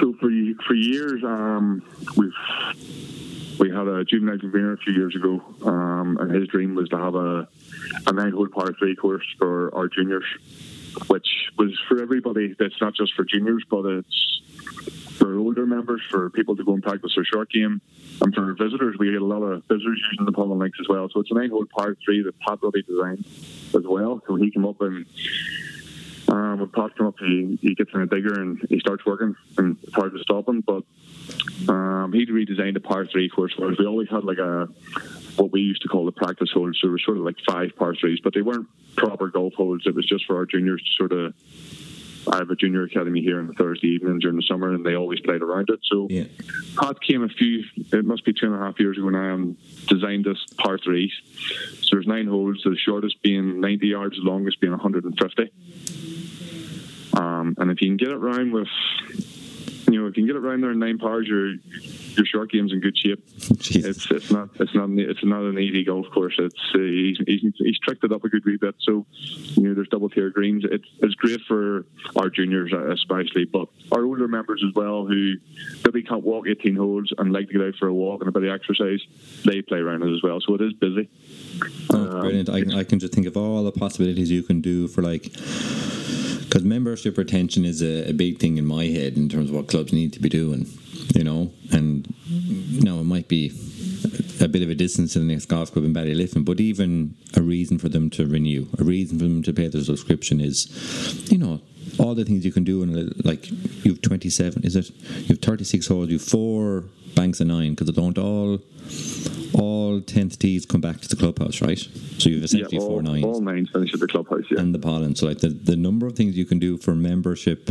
So 0.00 0.14
for 0.14 0.30
for 0.66 0.74
years, 0.74 1.22
um, 1.22 1.82
we've 2.16 2.32
we 3.58 3.70
had 3.70 3.86
a 3.86 4.04
juvenile 4.04 4.38
convener 4.38 4.72
a 4.72 4.78
few 4.78 4.92
years 4.92 5.14
ago, 5.14 5.40
um, 5.64 6.18
and 6.20 6.32
his 6.32 6.48
dream 6.48 6.74
was 6.74 6.88
to 6.88 6.98
have 6.98 7.14
a, 7.14 7.48
a 8.06 8.12
nine-hole 8.12 8.48
par 8.48 8.72
three 8.78 8.96
course 8.96 9.24
for 9.38 9.72
our 9.74 9.86
juniors, 9.88 10.24
which 11.08 11.28
was 11.58 11.78
for 11.88 12.02
everybody. 12.02 12.54
That's 12.58 12.80
not 12.80 12.94
just 12.94 13.14
for 13.14 13.24
juniors, 13.24 13.64
but 13.68 13.84
it's 13.84 14.42
for 15.18 15.38
older 15.38 15.66
members, 15.66 16.02
for 16.10 16.30
people 16.30 16.56
to 16.56 16.64
go 16.64 16.74
and 16.74 16.82
practice 16.82 17.12
their 17.14 17.24
short 17.24 17.50
game, 17.50 17.80
and 18.20 18.34
for 18.34 18.54
visitors. 18.54 18.96
We 18.98 19.12
get 19.12 19.22
a 19.22 19.24
lot 19.24 19.42
of 19.42 19.62
visitors 19.64 20.02
using 20.10 20.24
the 20.24 20.32
Pollan 20.32 20.58
Links 20.58 20.78
as 20.80 20.88
well. 20.88 21.08
So 21.12 21.20
it's 21.20 21.30
a 21.30 21.34
nine-hole 21.34 21.66
par 21.66 21.96
three 22.04 22.22
that 22.22 22.38
Pat 22.40 22.58
Ruddy 22.62 22.82
designed 22.82 23.24
as 23.74 23.84
well. 23.84 24.22
So 24.26 24.36
he 24.36 24.50
came 24.50 24.66
up 24.66 24.80
and 24.80 25.06
um, 26.28 26.60
when 26.60 26.68
Pat 26.68 26.96
came 26.96 27.06
up, 27.06 27.16
he, 27.18 27.58
he 27.60 27.74
gets 27.74 27.90
in 27.92 28.00
a 28.00 28.06
digger 28.06 28.40
and 28.40 28.58
he 28.68 28.80
starts 28.80 29.04
working, 29.04 29.34
and 29.58 29.76
it's 29.82 29.94
hard 29.94 30.12
to 30.14 30.18
stop 30.20 30.48
him. 30.48 30.62
But 30.62 30.82
um, 31.68 32.12
he'd 32.12 32.30
redesigned 32.30 32.76
a 32.76 32.80
par 32.80 33.06
three 33.06 33.28
course 33.28 33.52
for 33.52 33.70
us. 33.70 33.78
We 33.78 33.86
always 33.86 34.08
had 34.08 34.24
like 34.24 34.38
a 34.38 34.68
what 35.36 35.52
we 35.52 35.60
used 35.60 35.82
to 35.82 35.88
call 35.88 36.04
the 36.04 36.12
practice 36.12 36.50
holes. 36.52 36.78
So 36.80 36.86
there 36.86 36.92
were 36.92 36.98
sort 36.98 37.16
of 37.16 37.24
like 37.24 37.36
five 37.46 37.70
par 37.76 37.94
threes, 37.94 38.20
but 38.22 38.34
they 38.34 38.42
weren't 38.42 38.66
proper 38.96 39.28
golf 39.28 39.54
holes. 39.54 39.82
It 39.86 39.94
was 39.94 40.06
just 40.06 40.26
for 40.26 40.36
our 40.36 40.46
juniors 40.46 40.82
to 40.82 40.92
sort 40.96 41.12
of. 41.12 41.34
I 42.32 42.36
have 42.36 42.50
a 42.50 42.54
junior 42.54 42.84
academy 42.84 43.20
here 43.20 43.40
on 43.40 43.48
the 43.48 43.52
Thursday 43.54 43.88
evening 43.88 44.20
during 44.20 44.36
the 44.36 44.44
summer, 44.44 44.72
and 44.72 44.86
they 44.86 44.94
always 44.94 45.18
played 45.18 45.42
around 45.42 45.70
it. 45.70 45.80
So 45.82 46.06
Yeah. 46.08 46.24
Pat 46.78 47.00
came 47.02 47.24
a 47.24 47.28
few, 47.28 47.64
it 47.92 48.04
must 48.04 48.24
be 48.24 48.32
two 48.32 48.46
and 48.46 48.54
a 48.54 48.58
half 48.58 48.78
years 48.78 48.96
ago 48.96 49.08
now, 49.08 49.34
and 49.34 49.56
designed 49.88 50.24
this 50.24 50.38
par 50.56 50.78
three. 50.78 51.12
So 51.80 51.88
there's 51.96 52.06
nine 52.06 52.28
holes, 52.28 52.62
the 52.64 52.76
shortest 52.76 53.20
being 53.22 53.60
90 53.60 53.88
yards, 53.88 54.16
the 54.18 54.22
longest 54.22 54.60
being 54.60 54.70
150. 54.70 55.50
Um, 57.14 57.54
and 57.58 57.70
if 57.72 57.82
you 57.82 57.88
can 57.88 57.96
get 57.96 58.08
it 58.10 58.18
round 58.18 58.52
with, 58.52 58.68
you 59.90 60.00
know, 60.00 60.06
if 60.06 60.16
you 60.16 60.22
can 60.22 60.26
get 60.26 60.36
it 60.36 60.40
round 60.40 60.62
there 60.62 60.70
in 60.70 60.78
nine 60.78 60.98
pars, 60.98 61.26
your 61.26 61.54
your 62.16 62.26
short 62.26 62.50
game's 62.50 62.72
in 62.72 62.80
good 62.80 62.96
shape. 62.96 63.24
Jesus. 63.58 63.96
It's 63.96 64.10
it's 64.10 64.30
not 64.30 64.48
it's 64.60 64.74
not 64.74 64.88
an- 64.88 64.98
it's 64.98 65.24
not 65.24 65.42
an 65.42 65.58
easy 65.58 65.84
golf 65.84 66.06
course. 66.12 66.34
It's 66.38 66.54
uh, 66.74 66.78
he's, 66.78 67.18
he's 67.26 67.52
he's 67.58 67.78
tricked 67.80 68.04
it 68.04 68.12
up 68.12 68.24
a 68.24 68.28
good 68.28 68.44
wee 68.44 68.56
bit. 68.56 68.74
So 68.80 69.06
you 69.54 69.68
know, 69.68 69.74
there's 69.74 69.88
double 69.88 70.08
tier 70.10 70.30
greens. 70.30 70.64
It's 70.70 70.84
it's 71.00 71.14
great 71.14 71.40
for 71.48 71.86
our 72.16 72.28
juniors 72.30 72.72
especially, 72.72 73.44
but 73.44 73.68
our 73.92 74.04
older 74.04 74.28
members 74.28 74.62
as 74.66 74.74
well 74.74 75.06
who 75.06 75.34
maybe 75.84 76.02
can't 76.02 76.22
walk 76.24 76.46
18 76.48 76.76
holes 76.76 77.12
and 77.18 77.32
like 77.32 77.48
to 77.48 77.52
get 77.58 77.62
out 77.62 77.74
for 77.78 77.88
a 77.88 77.94
walk 77.94 78.20
and 78.20 78.28
a 78.28 78.32
bit 78.32 78.44
of 78.44 78.54
exercise. 78.54 79.00
They 79.44 79.62
play 79.62 79.78
around 79.78 80.02
it 80.02 80.14
as 80.14 80.22
well. 80.22 80.40
So 80.40 80.54
it 80.54 80.60
is 80.60 80.72
busy. 80.74 81.08
Oh, 81.90 82.20
brilliant! 82.20 82.48
I, 82.48 82.60
can- 82.60 82.74
I 82.74 82.84
can 82.84 82.98
just 82.98 83.12
think 83.14 83.26
of 83.26 83.36
all 83.36 83.62
the 83.64 83.72
possibilities 83.72 84.30
you 84.30 84.42
can 84.42 84.60
do 84.60 84.88
for 84.88 85.02
like 85.02 85.22
because 85.22 86.64
membership 86.64 87.16
retention 87.16 87.64
is 87.64 87.80
a, 87.82 88.10
a 88.10 88.12
big 88.12 88.38
thing 88.38 88.58
in 88.58 88.66
my 88.66 88.84
head 88.84 89.16
in 89.16 89.28
terms 89.28 89.48
of 89.48 89.56
what 89.56 89.68
clubs 89.68 89.92
need 89.92 90.12
to 90.12 90.20
be 90.20 90.28
doing, 90.28 90.66
you 91.14 91.24
know. 91.24 91.52
And 91.72 92.12
now 92.82 92.98
it 92.98 93.04
might 93.04 93.28
be 93.28 93.52
a 94.40 94.48
bit 94.48 94.62
of 94.62 94.70
a 94.70 94.74
distance 94.74 95.12
to 95.12 95.20
the 95.20 95.24
next 95.24 95.46
golf 95.46 95.72
club 95.72 95.84
in 95.84 95.94
Ballyliffin, 95.94 96.44
but 96.44 96.60
even 96.60 97.14
a 97.36 97.42
reason 97.42 97.78
for 97.78 97.88
them 97.88 98.10
to 98.10 98.26
renew, 98.26 98.68
a 98.78 98.84
reason 98.84 99.18
for 99.18 99.24
them 99.24 99.42
to 99.42 99.52
pay 99.52 99.68
their 99.68 99.82
subscription 99.82 100.40
is, 100.40 101.30
you 101.30 101.38
know, 101.38 101.60
all 102.02 102.14
the 102.14 102.24
things 102.24 102.44
you 102.44 102.52
can 102.52 102.64
do 102.64 102.82
in 102.82 102.96
a, 102.96 103.26
like 103.26 103.50
you've 103.84 104.02
27 104.02 104.64
is 104.64 104.76
it 104.76 104.90
you've 105.28 105.38
36 105.38 105.86
holes 105.86 106.08
you've 106.08 106.22
four 106.22 106.84
banks 107.14 107.40
of 107.40 107.46
nine 107.46 107.70
because 107.70 107.86
they 107.86 107.92
don't 107.92 108.18
all 108.18 108.58
all 109.54 110.00
10th 110.00 110.38
tees 110.38 110.64
come 110.66 110.80
back 110.80 111.00
to 111.00 111.08
the 111.08 111.16
clubhouse 111.16 111.60
right 111.60 111.78
so 112.18 112.28
you've 112.28 112.44
essentially 112.44 112.78
all, 112.78 112.88
four 112.88 113.02
nines 113.02 113.24
all 113.24 113.40
nines 113.40 113.70
finish 113.70 113.92
at 113.94 114.00
the 114.00 114.06
clubhouse. 114.06 114.44
Yeah. 114.50 114.60
and 114.60 114.74
the 114.74 114.78
Pollan. 114.78 115.16
So 115.16 115.26
like 115.26 115.38
the, 115.38 115.48
the 115.48 115.76
number 115.76 116.06
of 116.06 116.14
things 116.14 116.36
you 116.36 116.44
can 116.44 116.58
do 116.58 116.78
for 116.78 116.94
membership 116.94 117.70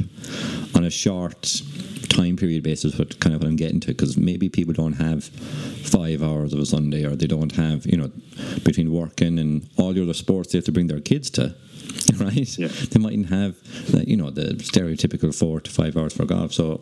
on 0.76 0.84
a 0.84 0.90
short 0.90 1.62
time 2.10 2.36
period 2.36 2.64
basis, 2.64 2.98
what 2.98 3.20
kind 3.20 3.36
of 3.36 3.42
what 3.42 3.48
I'm 3.48 3.56
getting 3.56 3.80
to, 3.82 3.88
because 3.88 4.18
maybe 4.18 4.50
people 4.50 4.74
don't 4.74 4.94
have 4.94 5.24
five 5.24 6.22
hours 6.22 6.54
of 6.54 6.60
a 6.60 6.66
Sunday, 6.66 7.06
or 7.06 7.16
they 7.16 7.28
don't 7.28 7.54
have 7.54 7.86
you 7.86 7.98
know 7.98 8.12
between 8.64 8.92
working 8.92 9.40
and 9.40 9.70
all 9.78 9.94
the 9.94 10.04
other 10.04 10.14
sports 10.14 10.52
they 10.52 10.58
have 10.58 10.66
to 10.66 10.72
bring 10.72 10.88
their 10.88 11.02
kids 11.02 11.30
to. 11.32 11.56
Right, 12.20 12.58
Yeah. 12.58 12.68
they 12.68 13.00
mightn't 13.00 13.30
have, 13.30 13.56
the, 13.92 14.08
you 14.08 14.16
know, 14.18 14.30
the 14.30 14.54
stereotypical 14.56 15.34
four 15.34 15.60
to 15.62 15.72
five 15.72 15.98
hours 15.98 16.14
for 16.14 16.26
golf. 16.26 16.54
So, 16.54 16.80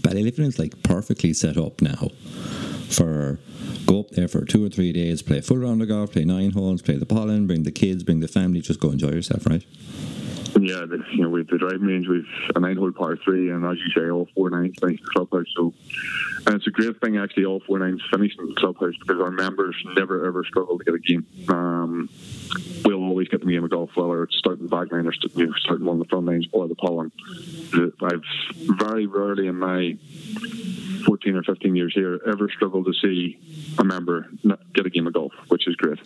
Ballyliffin 0.00 0.40
is 0.46 0.58
like 0.58 0.82
perfectly 0.82 1.32
set 1.34 1.56
up 1.56 1.80
now 1.82 2.08
for 2.88 3.38
go 3.86 4.00
up 4.00 4.10
there 4.10 4.28
for 4.28 4.44
two 4.44 4.64
or 4.64 4.68
three 4.68 4.92
days, 4.92 5.22
play 5.22 5.38
a 5.38 5.42
full 5.42 5.58
round 5.58 5.82
of 5.82 5.88
golf, 5.88 6.12
play 6.12 6.24
nine 6.24 6.50
holes, 6.52 6.82
play 6.82 6.96
the 6.96 7.06
Pollan, 7.06 7.46
bring 7.46 7.62
the 7.62 7.70
kids, 7.70 8.02
bring 8.02 8.20
the 8.20 8.28
family, 8.28 8.60
just 8.60 8.80
go 8.80 8.90
enjoy 8.90 9.10
yourself, 9.10 9.46
right? 9.46 9.64
Yeah, 10.66 10.84
the, 10.84 11.00
you 11.12 11.22
know, 11.22 11.28
we've 11.28 11.46
the 11.46 11.58
driving 11.58 11.82
range, 11.82 12.08
we've 12.08 12.26
a 12.56 12.58
nine 12.58 12.76
hole 12.76 12.90
par 12.90 13.16
three, 13.16 13.50
and 13.50 13.64
as 13.64 13.78
you 13.78 13.88
say, 13.94 14.10
all 14.10 14.26
four 14.34 14.50
nines 14.50 14.74
finish 14.80 15.00
the 15.00 15.06
clubhouse. 15.14 15.46
So, 15.54 15.72
and 16.44 16.56
it's 16.56 16.66
a 16.66 16.70
great 16.70 17.00
thing 17.00 17.18
actually, 17.18 17.44
all 17.44 17.60
four 17.60 17.78
nines 17.78 18.02
finish 18.10 18.36
in 18.36 18.48
the 18.48 18.54
clubhouse 18.54 18.96
because 18.98 19.20
our 19.20 19.30
members 19.30 19.76
never 19.94 20.26
ever 20.26 20.42
struggle 20.42 20.76
to 20.76 20.84
get 20.84 20.94
a 20.94 20.98
game. 20.98 21.24
Um, 21.48 22.08
we'll 22.84 23.04
always 23.04 23.28
get 23.28 23.44
the 23.44 23.46
game 23.46 23.62
of 23.62 23.70
golf, 23.70 23.90
whether 23.94 24.24
it's 24.24 24.36
starting 24.38 24.64
the 24.64 24.68
back 24.68 24.90
nine 24.90 25.06
or 25.06 25.12
you 25.36 25.46
know, 25.46 25.52
starting 25.58 25.86
one 25.86 26.00
of 26.00 26.02
the 26.02 26.08
front 26.08 26.26
nines 26.26 26.48
or 26.50 26.66
the 26.66 26.74
Pollan. 26.74 27.12
I've 28.02 28.24
very 28.76 29.06
rarely 29.06 29.46
in 29.46 29.60
my 29.60 29.96
14 31.06 31.36
or 31.36 31.44
15 31.44 31.76
years 31.76 31.92
here 31.94 32.18
ever 32.26 32.48
struggled 32.50 32.86
to 32.86 32.92
see 32.92 33.38
a 33.78 33.84
member 33.84 34.26
get 34.74 34.84
a 34.84 34.90
game 34.90 35.06
of 35.06 35.12
golf, 35.12 35.32
which 35.46 35.68
is 35.68 35.76
great. 35.76 36.00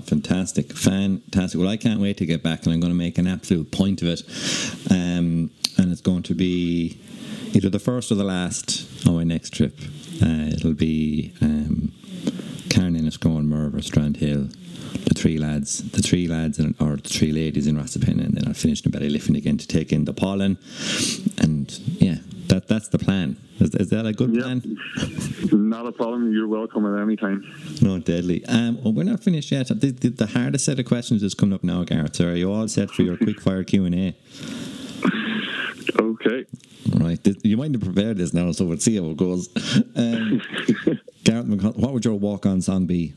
Fantastic. 0.00 0.72
Fantastic. 0.72 1.60
Well, 1.60 1.68
I 1.68 1.76
can't 1.76 2.00
wait 2.00 2.16
to 2.18 2.26
get 2.26 2.42
back, 2.42 2.64
and 2.64 2.72
I'm 2.72 2.80
going 2.80 2.92
to 2.92 2.98
make 2.98 3.18
an 3.18 3.26
absolute 3.26 3.70
point 3.70 4.02
of 4.02 4.08
it. 4.08 4.22
Um, 4.90 5.50
and 5.76 5.92
it's 5.92 6.00
going 6.00 6.22
to 6.24 6.34
be 6.34 7.00
either 7.54 7.68
the 7.68 7.78
first 7.78 8.10
or 8.10 8.14
the 8.16 8.24
last 8.24 9.06
on 9.06 9.14
my 9.14 9.24
next 9.24 9.52
trip. 9.52 9.78
Uh, 10.22 10.50
it'll 10.52 10.74
be 10.74 11.32
um, 11.40 11.92
Carne 12.70 12.96
Enniscrone, 12.96 13.46
Murvagh, 13.46 13.84
Strand 13.84 14.16
Hill, 14.18 14.48
the 15.04 15.14
three 15.14 15.38
lads, 15.38 15.90
the 15.90 16.02
three 16.02 16.26
lads, 16.28 16.58
and, 16.58 16.74
or 16.80 16.96
the 16.96 17.08
three 17.08 17.32
ladies 17.32 17.66
in 17.66 17.76
Rosapenna, 17.76 18.24
and 18.24 18.34
then 18.34 18.46
I'll 18.46 18.54
finish 18.54 18.84
in 18.84 18.92
Ballyliffin 18.92 19.36
again 19.36 19.58
to 19.58 19.66
take 19.66 19.92
in 19.92 20.04
the 20.04 20.12
pollen. 20.12 20.58
And 21.38 21.70
yeah, 22.00 22.16
that 22.48 22.68
that's 22.68 22.88
the 22.88 22.98
plan. 22.98 23.36
Is, 23.60 23.74
is 23.74 23.90
that 23.90 24.06
a 24.06 24.12
good 24.12 24.34
Yeah. 24.34 24.42
plan? 24.42 24.78
Not 25.52 25.86
a 25.86 25.92
problem. 25.92 26.32
You're 26.32 26.46
welcome 26.48 26.86
at 26.86 27.00
any 27.02 27.16
time. 27.16 27.44
No, 27.82 27.98
deadly. 27.98 28.44
Um, 28.46 28.82
well, 28.82 28.92
we're 28.92 29.02
not 29.04 29.20
finished 29.20 29.50
yet. 29.50 29.68
The, 29.68 29.74
the, 29.90 30.08
the 30.10 30.26
hardest 30.28 30.64
set 30.64 30.78
of 30.78 30.86
questions 30.86 31.22
is 31.22 31.34
coming 31.34 31.54
up 31.54 31.64
now, 31.64 31.82
Gareth. 31.84 32.16
So 32.16 32.28
are 32.28 32.34
you 32.36 32.52
all 32.52 32.68
set 32.68 32.90
for 32.90 33.02
your 33.02 33.16
quick 33.26 33.40
fire 33.40 33.64
Q 33.64 33.84
and 33.86 33.94
A? 33.94 34.16
Okay. 36.00 36.44
Right. 36.94 37.18
You 37.44 37.56
might 37.56 37.72
have 37.72 37.80
prepared 37.82 38.16
this 38.18 38.32
now, 38.32 38.52
so 38.52 38.64
we'll 38.64 38.78
see 38.78 38.96
how 38.96 39.10
it 39.10 39.16
goes. 39.16 39.48
Um, 39.96 40.40
Gareth, 41.24 41.46
McCon- 41.46 41.76
what 41.76 41.92
would 41.92 42.04
your 42.04 42.14
walk-on 42.14 42.62
song 42.62 42.86
be? 42.86 43.14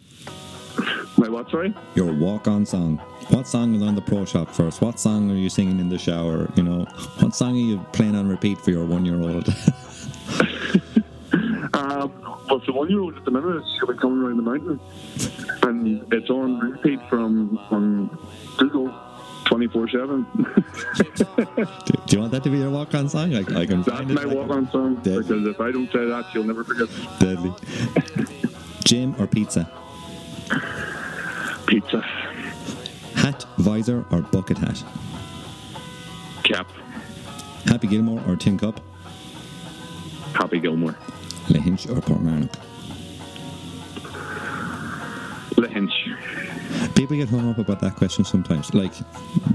My 1.22 1.30
what, 1.30 1.52
sorry? 1.52 1.72
Your 1.94 2.12
walk-on 2.12 2.66
song. 2.66 2.98
What 3.30 3.46
song 3.46 3.76
is 3.76 3.84
on 3.84 3.94
the 3.94 4.02
pro 4.02 4.26
shop 4.26 4.50
first? 4.50 4.82
What 4.82 5.00
song 5.00 5.30
are 5.30 5.36
you 5.36 5.50
singing 5.52 5.80
in 5.80 5.88
the 5.88 6.00
shower? 6.00 6.50
You 6.56 6.64
know, 6.64 6.86
what 7.20 7.36
song 7.36 7.56
are 7.56 7.60
you 7.60 7.78
playing 7.94 8.16
on 8.16 8.28
repeat 8.28 8.58
for 8.60 8.72
your 8.72 8.86
one-year-old? 8.86 9.48
Um, 11.74 12.12
well, 12.50 12.60
the 12.66 12.74
one 12.74 12.90
year 12.90 13.00
old 13.00 13.16
at 13.16 13.24
the 13.24 13.32
minute 13.32 13.56
is 13.56 13.80
going 13.80 13.96
to 13.96 14.02
come 14.02 14.24
around 14.24 14.38
the 14.38 14.44
mountain, 14.44 14.80
and 15.64 16.14
it's 16.14 16.30
on 16.30 16.60
repeat 16.60 17.00
from 17.10 17.58
on 17.72 18.18
Google 18.58 18.94
24 19.46 19.90
7. 19.90 20.26
do, 20.36 21.24
do 22.06 22.16
you 22.16 22.20
want 22.20 22.32
that 22.34 22.44
to 22.44 22.50
be 22.50 22.58
your 22.58 22.70
walk-on 22.70 23.08
song? 23.08 23.34
I, 23.34 23.40
I 23.40 23.66
can 23.66 23.84
That's 23.84 24.04
my 24.10 24.26
walk 24.26 24.50
on 24.50 24.70
song, 24.70 24.96
Deadly. 24.98 25.24
because 25.24 25.48
if 25.48 25.62
I 25.62 25.72
don't 25.72 25.92
say 25.92 26.06
that, 26.06 26.26
you'll 26.34 26.44
never 26.44 26.66
forget. 26.66 26.90
Deadly. 27.20 27.54
Gym 28.84 29.16
or 29.18 29.28
pizza? 29.28 29.72
Pizza. 31.72 32.02
Hat, 33.16 33.46
visor, 33.60 34.04
or 34.12 34.22
bucket 34.24 34.58
hat? 34.58 34.84
Cap. 36.44 36.68
Happy 37.66 37.88
Gilmore 37.88 38.22
or 38.28 38.36
Tin 38.36 38.58
Cup? 38.58 38.82
Happy 40.34 40.60
Gilmore. 40.60 40.98
Lahinch 41.48 41.90
or 41.90 42.02
Portmarnock? 42.02 42.54
Lahinch. 45.56 46.94
People 46.94 47.16
get 47.16 47.30
hung 47.30 47.50
up 47.50 47.58
about 47.58 47.80
that 47.80 47.96
question 47.96 48.26
sometimes, 48.26 48.74
like 48.74 48.92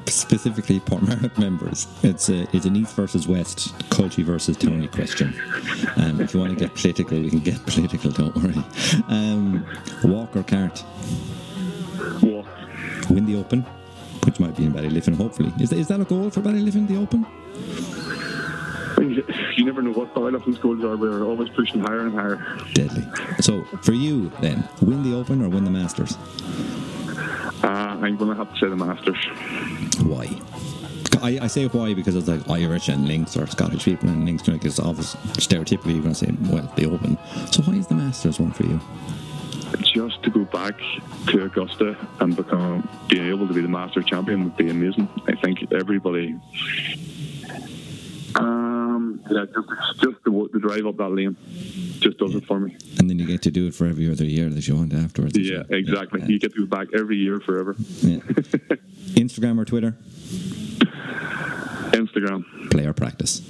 specifically 0.06 0.80
Portmarnock 0.80 1.36
members. 1.38 1.86
It's 2.02 2.30
a 2.30 2.48
it's 2.56 2.64
an 2.64 2.76
East 2.76 2.96
versus 2.96 3.28
West, 3.28 3.78
Culty 3.90 4.24
versus 4.24 4.56
Tony 4.56 4.88
question. 4.88 5.38
Um, 5.96 6.22
if 6.22 6.32
you 6.32 6.40
want 6.40 6.58
to 6.58 6.64
get 6.64 6.74
political, 6.74 7.20
we 7.20 7.28
can 7.28 7.40
get 7.40 7.62
political. 7.66 8.10
Don't 8.10 8.34
worry. 8.36 8.64
Um, 9.08 9.66
walk 10.02 10.34
or 10.34 10.42
cart? 10.42 10.82
Win 13.10 13.26
the 13.26 13.36
Open, 13.36 13.62
which 14.24 14.40
might 14.40 14.56
be 14.56 14.64
in 14.64 14.72
Ballyliffin. 14.72 15.16
Hopefully, 15.16 15.52
is 15.60 15.70
that, 15.70 15.78
is 15.78 15.88
that 15.88 16.00
a 16.00 16.04
goal 16.04 16.30
for 16.30 16.40
Ballyliffin? 16.40 16.86
The 16.88 16.96
Open? 16.96 17.26
You 19.56 19.64
never 19.64 19.82
know 19.82 19.92
what 19.92 20.14
Ballyliffin 20.14 20.54
schools 20.54 20.82
are. 20.84 20.96
We're 20.96 21.24
always 21.24 21.48
pushing 21.50 21.80
higher 21.80 22.00
and 22.00 22.14
higher. 22.14 22.44
Deadly. 22.74 23.04
So 23.40 23.64
for 23.82 23.92
you 23.92 24.30
then, 24.40 24.68
win 24.82 25.02
the 25.02 25.16
Open 25.16 25.42
or 25.42 25.48
win 25.48 25.64
the 25.64 25.70
Masters? 25.70 26.16
Uh, 27.62 27.98
I'm 28.02 28.16
going 28.16 28.30
to 28.30 28.36
have 28.36 28.52
to 28.52 28.58
say 28.58 28.68
the 28.68 28.76
Masters. 28.76 29.16
Why? 30.02 30.40
I, 31.22 31.44
I 31.44 31.46
say 31.46 31.66
why 31.66 31.94
because 31.94 32.14
it's 32.14 32.28
like 32.28 32.48
Irish 32.48 32.88
and 32.88 33.08
Links 33.08 33.36
or 33.36 33.46
Scottish 33.46 33.84
people 33.84 34.08
and 34.08 34.24
Links, 34.26 34.46
like 34.46 34.64
it's 34.64 34.78
obvious 34.78 35.14
stereotypically 35.36 35.94
you're 35.94 36.02
going 36.02 36.14
to 36.14 36.26
say, 36.26 36.32
well, 36.42 36.70
the 36.76 36.86
Open. 36.86 37.16
So 37.50 37.62
why 37.62 37.74
is 37.74 37.86
the 37.86 37.94
Masters 37.94 38.38
one 38.38 38.52
for 38.52 38.64
you? 38.64 38.80
Just 39.82 40.22
to 40.22 40.30
go 40.30 40.44
back 40.44 40.78
to 41.28 41.44
Augusta 41.44 41.96
and 42.20 42.36
become 42.36 42.88
being 43.08 43.28
able 43.28 43.48
to 43.48 43.54
be 43.54 43.60
the 43.60 43.68
Master 43.68 44.02
champion 44.02 44.44
would 44.44 44.56
be 44.56 44.70
amazing. 44.70 45.08
I 45.26 45.34
think 45.34 45.72
everybody. 45.72 46.38
Um, 48.34 49.20
yeah, 49.30 49.46
just 49.46 49.68
just 50.00 50.24
the, 50.24 50.48
the 50.52 50.60
drive 50.60 50.86
up 50.86 50.96
that 50.98 51.08
lane 51.08 51.36
just 52.00 52.18
does 52.18 52.34
it 52.34 52.44
for 52.46 52.60
me. 52.60 52.76
And 52.98 53.08
then 53.08 53.18
you 53.18 53.26
get 53.26 53.42
to 53.42 53.50
do 53.50 53.66
it 53.66 53.74
for 53.74 53.86
every 53.86 54.10
other 54.10 54.24
year 54.24 54.48
that 54.50 54.68
you 54.68 54.76
want 54.76 54.92
afterwards. 54.92 55.36
Yeah, 55.38 55.62
exactly. 55.70 56.20
Yeah. 56.20 56.28
You 56.28 56.38
get 56.38 56.54
to 56.54 56.66
go 56.66 56.76
back 56.76 56.88
every 56.94 57.16
year 57.16 57.40
forever. 57.40 57.74
Yeah. 58.02 58.18
Instagram 59.16 59.58
or 59.58 59.64
Twitter? 59.64 59.96
Instagram. 61.92 62.70
Play 62.70 62.86
or 62.86 62.92
practice? 62.92 63.40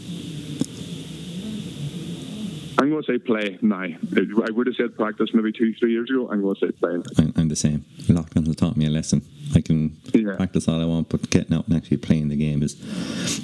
I'm 2.79 2.91
going 2.91 3.03
to 3.03 3.13
say 3.13 3.19
play 3.19 3.59
now. 3.63 3.81
I 3.83 4.51
would 4.51 4.67
have 4.67 4.77
said 4.77 4.97
practice 4.97 5.31
maybe 5.33 5.51
two, 5.53 5.73
three 5.75 5.93
years 5.93 6.11
ago. 6.11 6.29
I'm 6.31 6.43
going 6.43 6.55
to 6.57 6.67
say 6.67 6.73
play. 6.73 6.97
I'm, 7.19 7.33
I'm 7.37 7.49
the 7.49 7.57
same. 7.57 7.85
Lockdown 8.03 8.47
has 8.47 8.57
taught 8.57 8.77
me 8.77 8.87
a 8.87 8.91
lesson. 8.91 9.23
I 9.55 9.61
can 9.61 9.97
Yeah. 10.13 10.35
practice 10.37 10.69
all 10.69 10.81
I 10.83 10.85
want, 10.85 11.09
but 11.09 11.31
getting 11.31 11.57
out 11.57 11.67
and 11.69 11.77
actually 11.77 11.99
playing 11.99 12.29
the 12.29 12.37
game 12.37 12.63
is 12.63 12.75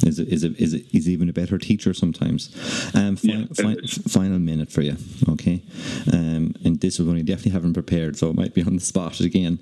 is 0.03 0.19
a, 0.19 0.27
is 0.29 0.45
a, 0.45 0.53
is, 0.63 0.75
a, 0.75 0.97
is 0.97 1.09
even 1.09 1.29
a 1.29 1.33
better 1.33 1.57
teacher 1.59 1.95
sometimes. 1.95 2.51
Um, 2.95 3.17
fi- 3.17 3.29
Yeah, 3.29 3.45
fi- 3.55 3.87
final 4.09 4.39
minute 4.39 4.71
for 4.71 4.83
you, 4.83 4.97
okay? 5.31 5.63
Um, 6.13 6.55
and 6.65 6.81
this 6.81 6.99
is 7.01 7.07
one 7.07 7.17
you 7.17 7.23
definitely 7.23 7.53
haven't 7.53 7.75
prepared, 7.75 8.17
so 8.17 8.29
it 8.31 8.35
might 8.37 8.53
be 8.53 8.63
on 8.65 8.75
the 8.75 8.81
spot 8.81 9.21
again. 9.21 9.59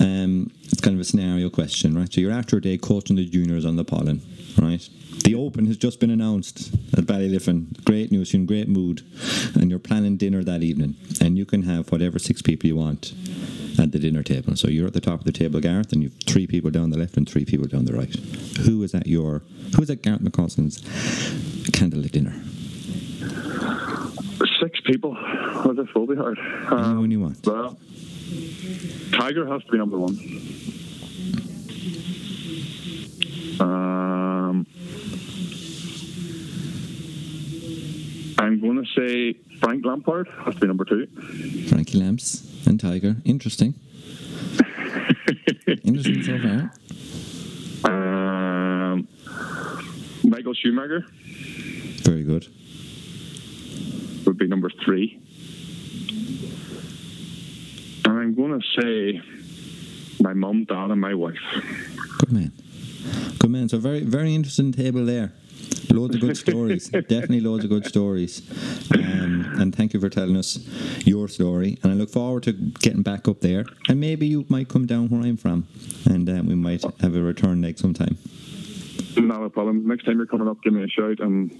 Um, 0.00 0.50
it's 0.64 0.80
kind 0.80 0.94
of 0.96 1.00
a 1.00 1.04
scenario 1.04 1.48
question, 1.48 1.94
right? 1.96 2.12
So 2.12 2.20
you're 2.20 2.32
after 2.32 2.56
a 2.56 2.60
day 2.60 2.76
coaching 2.76 3.16
the 3.16 3.24
juniors 3.24 3.64
on 3.64 3.76
the 3.76 3.84
Pollan, 3.84 4.20
right? 4.58 4.88
The 5.24 5.34
Open 5.34 5.66
has 5.66 5.76
just 5.76 6.00
been 6.00 6.10
announced 6.10 6.74
at 6.96 7.04
Ballyliffin. 7.04 7.84
Great 7.84 8.10
news, 8.12 8.32
you're 8.32 8.40
in 8.40 8.46
great 8.46 8.68
mood, 8.68 9.02
and 9.54 9.70
you're 9.70 9.78
planning 9.78 10.16
dinner 10.16 10.42
that 10.44 10.62
evening, 10.62 10.96
and 11.20 11.38
you 11.38 11.44
can 11.44 11.62
have 11.62 11.90
whatever 11.90 12.18
six 12.18 12.42
people 12.42 12.66
you 12.66 12.76
want 12.76 13.12
at 13.78 13.92
the 13.92 13.98
dinner 13.98 14.22
table. 14.22 14.56
So 14.56 14.68
you're 14.68 14.86
at 14.86 14.92
the 14.92 15.00
top 15.00 15.20
of 15.20 15.24
the 15.24 15.32
table, 15.32 15.60
Gareth, 15.60 15.92
and 15.92 16.02
you've 16.02 16.14
three 16.26 16.46
people 16.46 16.70
down 16.70 16.90
the 16.90 16.98
left 16.98 17.16
and 17.16 17.28
three 17.28 17.44
people 17.44 17.66
down 17.66 17.84
the 17.84 17.92
right. 17.92 18.14
Who 18.66 18.82
is 18.82 18.94
at 18.94 19.06
your 19.06 19.42
who 19.76 19.82
is 19.82 19.90
at 19.90 20.02
Gareth 20.02 20.22
McCausland's 20.22 20.82
candlelit 21.70 22.12
dinner? 22.12 22.34
Six 24.60 24.80
people. 24.80 25.16
Oh, 25.18 25.72
this 25.74 25.92
will 25.94 26.06
be 26.06 26.16
hard. 26.16 26.38
Anyone 26.70 27.10
you 27.10 27.20
want. 27.20 27.44
Well, 27.46 27.78
Tiger 29.12 29.46
has 29.46 29.62
to 29.64 29.72
be 29.72 29.78
number 29.78 29.98
one. 29.98 30.18
Um, 33.60 34.23
I'm 38.44 38.60
going 38.60 38.76
to 38.76 38.90
say 38.94 39.32
Frank 39.58 39.86
Lampard 39.86 40.28
has 40.44 40.54
to 40.54 40.60
be 40.60 40.66
number 40.66 40.84
two. 40.84 41.06
Frankie 41.68 41.98
Lamps 41.98 42.46
and 42.66 42.78
Tiger. 42.78 43.16
Interesting. 43.24 43.72
Interesting 45.82 46.22
so 46.22 46.38
far. 47.82 47.90
Um, 47.90 49.08
Michael 50.24 50.52
Schumacher 50.52 51.06
Very 52.02 52.22
good. 52.22 52.46
would 54.26 54.36
be 54.36 54.46
number 54.46 54.68
three. 54.84 55.18
And 58.04 58.18
I'm 58.18 58.34
going 58.34 58.60
to 58.60 58.80
say 58.82 59.22
my 60.20 60.34
mum, 60.34 60.64
dad, 60.64 60.90
and 60.90 61.00
my 61.00 61.14
wife. 61.14 61.38
Good 62.18 62.32
man. 62.32 62.52
Good 63.38 63.50
man. 63.50 63.70
So 63.70 63.78
very 63.78 64.00
very 64.00 64.34
interesting 64.34 64.70
table 64.72 65.06
there. 65.06 65.32
Loads 65.92 66.16
of 66.16 66.20
good 66.20 66.36
stories. 66.36 66.88
Definitely 66.90 67.40
loads 67.40 67.62
of 67.64 67.70
good 67.70 67.86
stories. 67.86 68.42
Um, 68.94 69.46
and 69.60 69.74
thank 69.74 69.94
you 69.94 70.00
for 70.00 70.08
telling 70.08 70.36
us 70.36 70.58
your 71.06 71.28
story. 71.28 71.78
And 71.82 71.92
I 71.92 71.94
look 71.94 72.10
forward 72.10 72.42
to 72.44 72.52
getting 72.52 73.02
back 73.02 73.28
up 73.28 73.40
there. 73.40 73.64
And 73.88 74.00
maybe 74.00 74.26
you 74.26 74.44
might 74.48 74.68
come 74.68 74.86
down 74.86 75.08
where 75.08 75.22
I'm 75.22 75.36
from, 75.36 75.68
and 76.06 76.28
um, 76.28 76.46
we 76.46 76.54
might 76.56 76.82
have 77.00 77.14
a 77.14 77.22
return 77.22 77.62
leg 77.62 77.78
sometime. 77.78 78.18
Not 79.16 79.44
a 79.44 79.50
problem. 79.50 79.86
Next 79.86 80.04
time 80.04 80.16
you're 80.16 80.26
coming 80.26 80.48
up, 80.48 80.60
give 80.64 80.72
me 80.72 80.82
a 80.82 80.88
shout. 80.88 81.20
And 81.20 81.52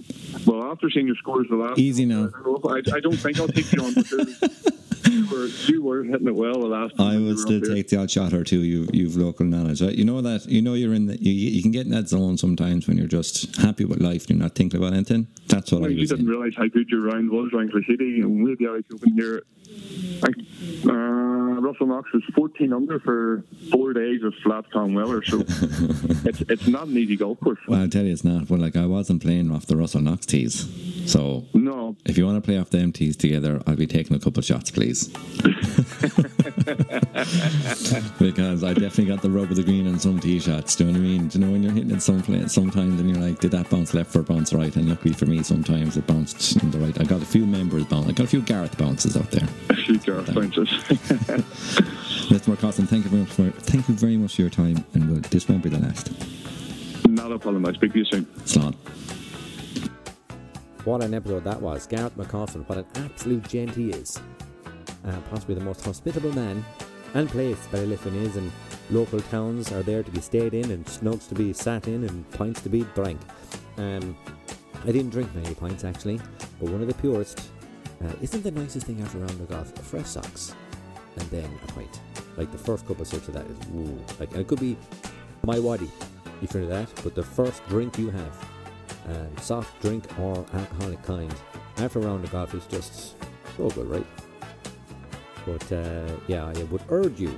well, 0.45 0.63
after 0.63 0.89
seeing 0.89 1.07
your 1.07 1.15
scores 1.15 1.47
the 1.49 1.55
last, 1.55 1.79
Easy 1.79 2.03
now. 2.05 2.25
I, 2.27 2.43
don't 2.43 2.45
know 2.63 2.71
if- 2.79 2.93
I, 2.93 2.97
I 2.97 2.99
don't 2.99 3.15
think 3.15 3.39
I'll 3.39 3.47
take 3.47 3.71
you 3.71 3.81
on 3.83 3.93
because 3.93 4.41
you 5.09 5.27
were 5.29 5.45
you 5.67 5.83
were 5.83 6.03
hitting 6.03 6.27
it 6.27 6.35
well 6.35 6.59
the 6.59 6.67
last. 6.67 6.95
time 6.97 7.07
I 7.07 7.19
would 7.27 7.39
still 7.39 7.59
here. 7.59 7.75
take 7.75 7.89
the 7.89 7.97
odd 7.97 8.11
shot 8.11 8.33
or 8.33 8.43
two. 8.43 8.61
You, 8.63 8.87
you've 8.93 9.15
local 9.15 9.45
knowledge, 9.45 9.81
right? 9.81 9.93
You 9.93 10.05
know 10.05 10.21
that. 10.21 10.45
You 10.47 10.61
know 10.61 10.73
you're 10.73 10.93
in 10.93 11.05
the. 11.07 11.21
You, 11.21 11.31
you 11.31 11.61
can 11.61 11.71
get 11.71 11.85
in 11.85 11.91
that 11.91 12.07
zone 12.09 12.37
sometimes 12.37 12.87
when 12.87 12.97
you're 12.97 13.07
just 13.07 13.55
happy 13.57 13.85
with 13.85 14.01
life. 14.01 14.29
You're 14.29 14.39
not 14.39 14.55
thinking 14.55 14.79
about 14.79 14.93
anything. 14.93 15.27
That's 15.47 15.71
what 15.71 15.81
Well, 15.81 15.89
I 15.89 15.93
you 15.93 16.01
was 16.01 16.09
didn't 16.09 16.27
realise 16.27 16.53
how 16.55 16.67
good 16.67 16.89
your 16.89 17.01
round 17.01 17.29
was 17.29 17.51
around 17.53 17.71
City 17.87 18.21
and 18.21 18.43
way 18.43 18.55
the 18.55 18.67
Irish 18.67 18.85
Open 18.93 19.13
here. 19.13 19.43
Like, 20.21 20.35
uh, 20.87 20.91
Russell 21.61 21.87
Knox 21.87 22.11
was 22.13 22.23
14 22.35 22.71
under 22.71 22.99
for 22.99 23.43
four 23.71 23.93
days 23.93 24.23
of 24.23 24.33
flat 24.43 24.69
calm 24.71 24.93
weather, 24.93 25.23
so 25.23 25.39
it's 26.25 26.41
it's 26.47 26.67
not 26.67 26.87
an 26.87 26.97
easy 26.97 27.15
golf 27.15 27.39
course. 27.39 27.59
Well, 27.67 27.81
I'll 27.81 27.89
tell 27.89 28.03
you, 28.05 28.13
it's 28.13 28.23
not. 28.23 28.47
But 28.47 28.59
like, 28.59 28.75
I 28.75 28.85
wasn't 28.85 29.21
playing 29.21 29.51
off 29.51 29.65
the 29.65 29.75
Russell 29.75 30.01
Knox 30.01 30.25
tees. 30.25 30.67
So 31.11 31.45
If 32.05 32.17
you 32.17 32.25
want 32.25 32.37
to 32.37 32.41
play 32.41 32.57
off 32.57 32.69
the 32.69 32.77
MTs 32.79 33.17
together, 33.17 33.61
I'll 33.67 33.75
be 33.75 33.87
taking 33.87 34.15
a 34.15 34.19
couple 34.19 34.39
of 34.39 34.45
shots, 34.45 34.71
please. 34.71 35.07
because 38.19 38.63
I 38.63 38.73
definitely 38.73 39.05
got 39.05 39.21
the 39.21 39.29
rub 39.29 39.49
of 39.51 39.55
the 39.57 39.63
green 39.63 39.87
on 39.87 39.99
some 39.99 40.19
tee 40.19 40.39
shots. 40.39 40.75
Do 40.75 40.85
you 40.85 40.91
know 40.91 40.99
what 40.99 41.05
I 41.05 41.09
mean? 41.09 41.27
Do 41.27 41.39
you 41.39 41.45
know 41.45 41.51
when 41.51 41.63
you're 41.63 41.71
hitting 41.71 41.91
it 41.91 42.01
some 42.01 42.21
play, 42.21 42.45
sometimes 42.47 42.99
and 42.99 43.09
you're 43.09 43.19
like, 43.19 43.39
did 43.39 43.51
that 43.51 43.69
bounce 43.69 43.93
left 43.93 44.15
or 44.15 44.23
bounce 44.23 44.53
right? 44.53 44.75
And 44.75 44.89
luckily 44.89 45.13
for 45.13 45.25
me, 45.25 45.43
sometimes 45.43 45.97
it 45.97 46.07
bounced 46.07 46.61
in 46.63 46.71
the 46.71 46.79
right. 46.79 46.99
I 46.99 47.03
got 47.03 47.21
a 47.21 47.25
few 47.25 47.45
members 47.45 47.85
bounce. 47.85 48.07
I 48.07 48.11
got 48.13 48.25
a 48.25 48.27
few 48.27 48.41
Gareth 48.41 48.77
bounces 48.77 49.15
out 49.17 49.29
there. 49.31 49.47
a 49.69 49.75
few 49.75 49.97
Gareth 49.99 50.33
bounces. 50.33 50.69
Mr. 52.29 52.55
McCausland, 52.55 52.89
thank 52.89 53.03
you 53.03 53.09
very 53.11 53.21
much 53.21 53.31
for 53.31 53.49
thank 53.61 53.87
you 53.87 53.95
very 53.95 54.17
much 54.17 54.35
for 54.35 54.41
your 54.41 54.49
time, 54.49 54.83
and 54.93 55.09
we'll, 55.09 55.19
this 55.21 55.47
won't 55.47 55.63
be 55.63 55.69
the 55.69 55.79
last. 55.79 56.11
not 57.07 57.31
a 57.31 57.39
problem. 57.39 57.65
I'll 57.65 57.73
speak 57.73 57.93
to 57.93 57.99
you 57.99 58.05
soon. 58.05 58.25
Slán. 58.45 58.75
What 60.85 61.03
an 61.03 61.15
episode 61.15 61.43
that 61.45 61.59
was. 61.59 61.87
Gareth 61.87 62.15
McCausland, 62.15 62.69
what 62.69 62.77
an 62.77 62.85
absolute 62.97 63.47
gent 63.47 63.73
he 63.73 63.89
is. 63.89 64.19
Uh, 65.03 65.19
possibly 65.31 65.55
the 65.55 65.61
most 65.61 65.83
hospitable 65.83 66.31
man 66.33 66.63
and 67.15 67.27
place 67.27 67.57
Ballyliffin 67.71 68.15
is, 68.21 68.35
and 68.35 68.51
local 68.91 69.19
towns 69.19 69.71
are 69.71 69.81
there 69.81 70.03
to 70.03 70.11
be 70.11 70.21
stayed 70.21 70.53
in, 70.53 70.69
and 70.69 70.85
snugs 70.85 71.27
to 71.29 71.33
be 71.33 71.53
sat 71.53 71.87
in, 71.87 72.03
and 72.03 72.29
pints 72.31 72.61
to 72.61 72.69
be 72.69 72.83
drank. 72.93 73.19
Um, 73.77 74.15
I 74.83 74.91
didn't 74.91 75.09
drink 75.09 75.33
many 75.33 75.55
pints 75.55 75.83
actually, 75.83 76.19
but 76.59 76.69
one 76.69 76.81
of 76.83 76.87
the 76.87 76.93
purest 76.93 77.49
uh, 78.03 78.13
isn't 78.21 78.43
the 78.43 78.51
nicest 78.51 78.85
thing 78.85 79.01
after 79.01 79.17
a 79.17 79.21
round 79.21 79.41
of 79.41 79.49
golf. 79.49 79.73
Fresh 79.79 80.09
socks, 80.09 80.53
and 81.17 81.27
then 81.31 81.49
a 81.67 81.71
pint. 81.71 81.99
Like 82.37 82.51
the 82.51 82.59
first 82.59 82.85
couple 82.85 83.01
of 83.01 83.07
sips 83.07 83.27
of 83.27 83.33
that 83.33 83.47
is 83.47 83.57
woo. 83.69 83.99
Like 84.19 84.35
it 84.35 84.47
could 84.47 84.59
be 84.59 84.77
my 85.41 85.57
waddy 85.57 85.89
if 86.43 86.53
you're 86.53 86.61
into 86.61 86.75
that, 86.75 86.89
but 87.03 87.15
the 87.15 87.23
first 87.23 87.65
drink 87.67 87.97
you 87.97 88.11
have 88.11 88.54
um, 89.07 89.37
soft 89.37 89.79
drink 89.81 90.05
or 90.19 90.45
alcoholic 90.53 91.01
kind. 91.03 91.33
After 91.77 91.99
a 91.99 92.03
round 92.03 92.23
of 92.23 92.31
golf 92.31 92.53
is 92.53 92.65
just 92.65 93.15
so 93.57 93.69
good, 93.69 93.87
right? 93.87 94.07
But 95.45 95.71
uh, 95.71 96.11
yeah, 96.27 96.45
I 96.45 96.63
would 96.63 96.81
urge 96.89 97.19
you, 97.19 97.37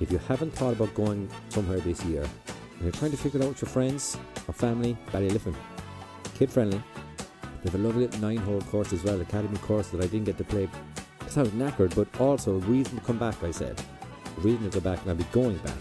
if 0.00 0.12
you 0.12 0.18
haven't 0.18 0.52
thought 0.52 0.74
about 0.74 0.94
going 0.94 1.28
somewhere 1.48 1.80
this 1.80 2.04
year, 2.04 2.22
and 2.22 2.82
you're 2.82 2.92
trying 2.92 3.12
to 3.12 3.16
figure 3.16 3.40
it 3.40 3.44
out 3.44 3.50
with 3.50 3.62
your 3.62 3.70
friends 3.70 4.18
or 4.46 4.52
family, 4.52 4.96
Ballyliffin, 5.12 5.54
kid 6.34 6.50
friendly. 6.50 6.82
They 7.62 7.70
have 7.70 7.74
a 7.74 7.78
lovely 7.78 8.06
little 8.06 8.20
nine 8.20 8.36
hole 8.36 8.60
course 8.62 8.92
as 8.92 9.02
well, 9.02 9.20
academy 9.20 9.56
course 9.58 9.88
that 9.88 9.98
I 10.02 10.06
didn't 10.06 10.24
get 10.24 10.38
to 10.38 10.44
play 10.44 10.68
because 11.18 11.38
I 11.38 11.42
was 11.42 11.50
knackered, 11.52 11.94
but 11.94 12.20
also 12.20 12.54
a 12.54 12.58
reason 12.58 12.98
to 12.98 13.04
come 13.04 13.18
back, 13.18 13.42
I 13.42 13.50
said. 13.50 13.82
A 14.36 14.40
reason 14.40 14.70
to 14.70 14.80
go 14.80 14.80
back, 14.80 15.00
and 15.00 15.10
I'll 15.10 15.16
be 15.16 15.24
going 15.32 15.56
back. 15.58 15.78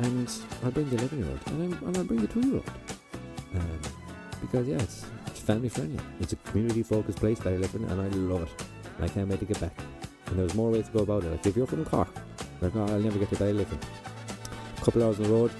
and 0.00 0.30
I'll 0.64 0.70
bring 0.70 0.90
the 0.90 0.96
11 0.96 1.18
year 1.18 1.28
old, 1.28 1.40
and, 1.46 1.82
and 1.82 1.96
I'll 1.96 2.04
bring 2.04 2.20
the 2.20 2.26
2 2.26 2.40
year 2.40 2.54
old. 2.54 2.70
Um, 3.54 3.80
because, 4.40 4.66
yeah, 4.66 4.76
it's, 4.76 5.04
it's 5.26 5.40
family 5.40 5.68
friendly. 5.68 5.98
It's 6.20 6.32
a 6.32 6.36
community 6.36 6.82
focused 6.82 7.18
place, 7.18 7.38
Ballyliffin, 7.38 7.90
and 7.90 8.00
I 8.00 8.08
love 8.08 8.42
it. 8.42 8.64
And 8.96 9.04
I 9.04 9.08
can't 9.08 9.28
wait 9.28 9.40
to 9.40 9.46
get 9.46 9.60
back. 9.60 9.76
And 10.26 10.38
there's 10.38 10.54
more 10.54 10.70
ways 10.70 10.86
to 10.86 10.92
go 10.92 11.00
about 11.00 11.24
it. 11.24 11.30
Like, 11.30 11.46
if 11.46 11.56
you're 11.56 11.66
from 11.66 11.84
Cork, 11.84 12.08
like, 12.60 12.74
oh, 12.76 12.86
I'll 12.86 13.00
never 13.00 13.18
get 13.18 13.30
to 13.30 13.36
Ballyliffin. 13.36 13.78
A 14.76 14.84
couple 14.84 15.02
hours 15.02 15.18
on 15.18 15.24
the 15.24 15.30
road, 15.30 15.50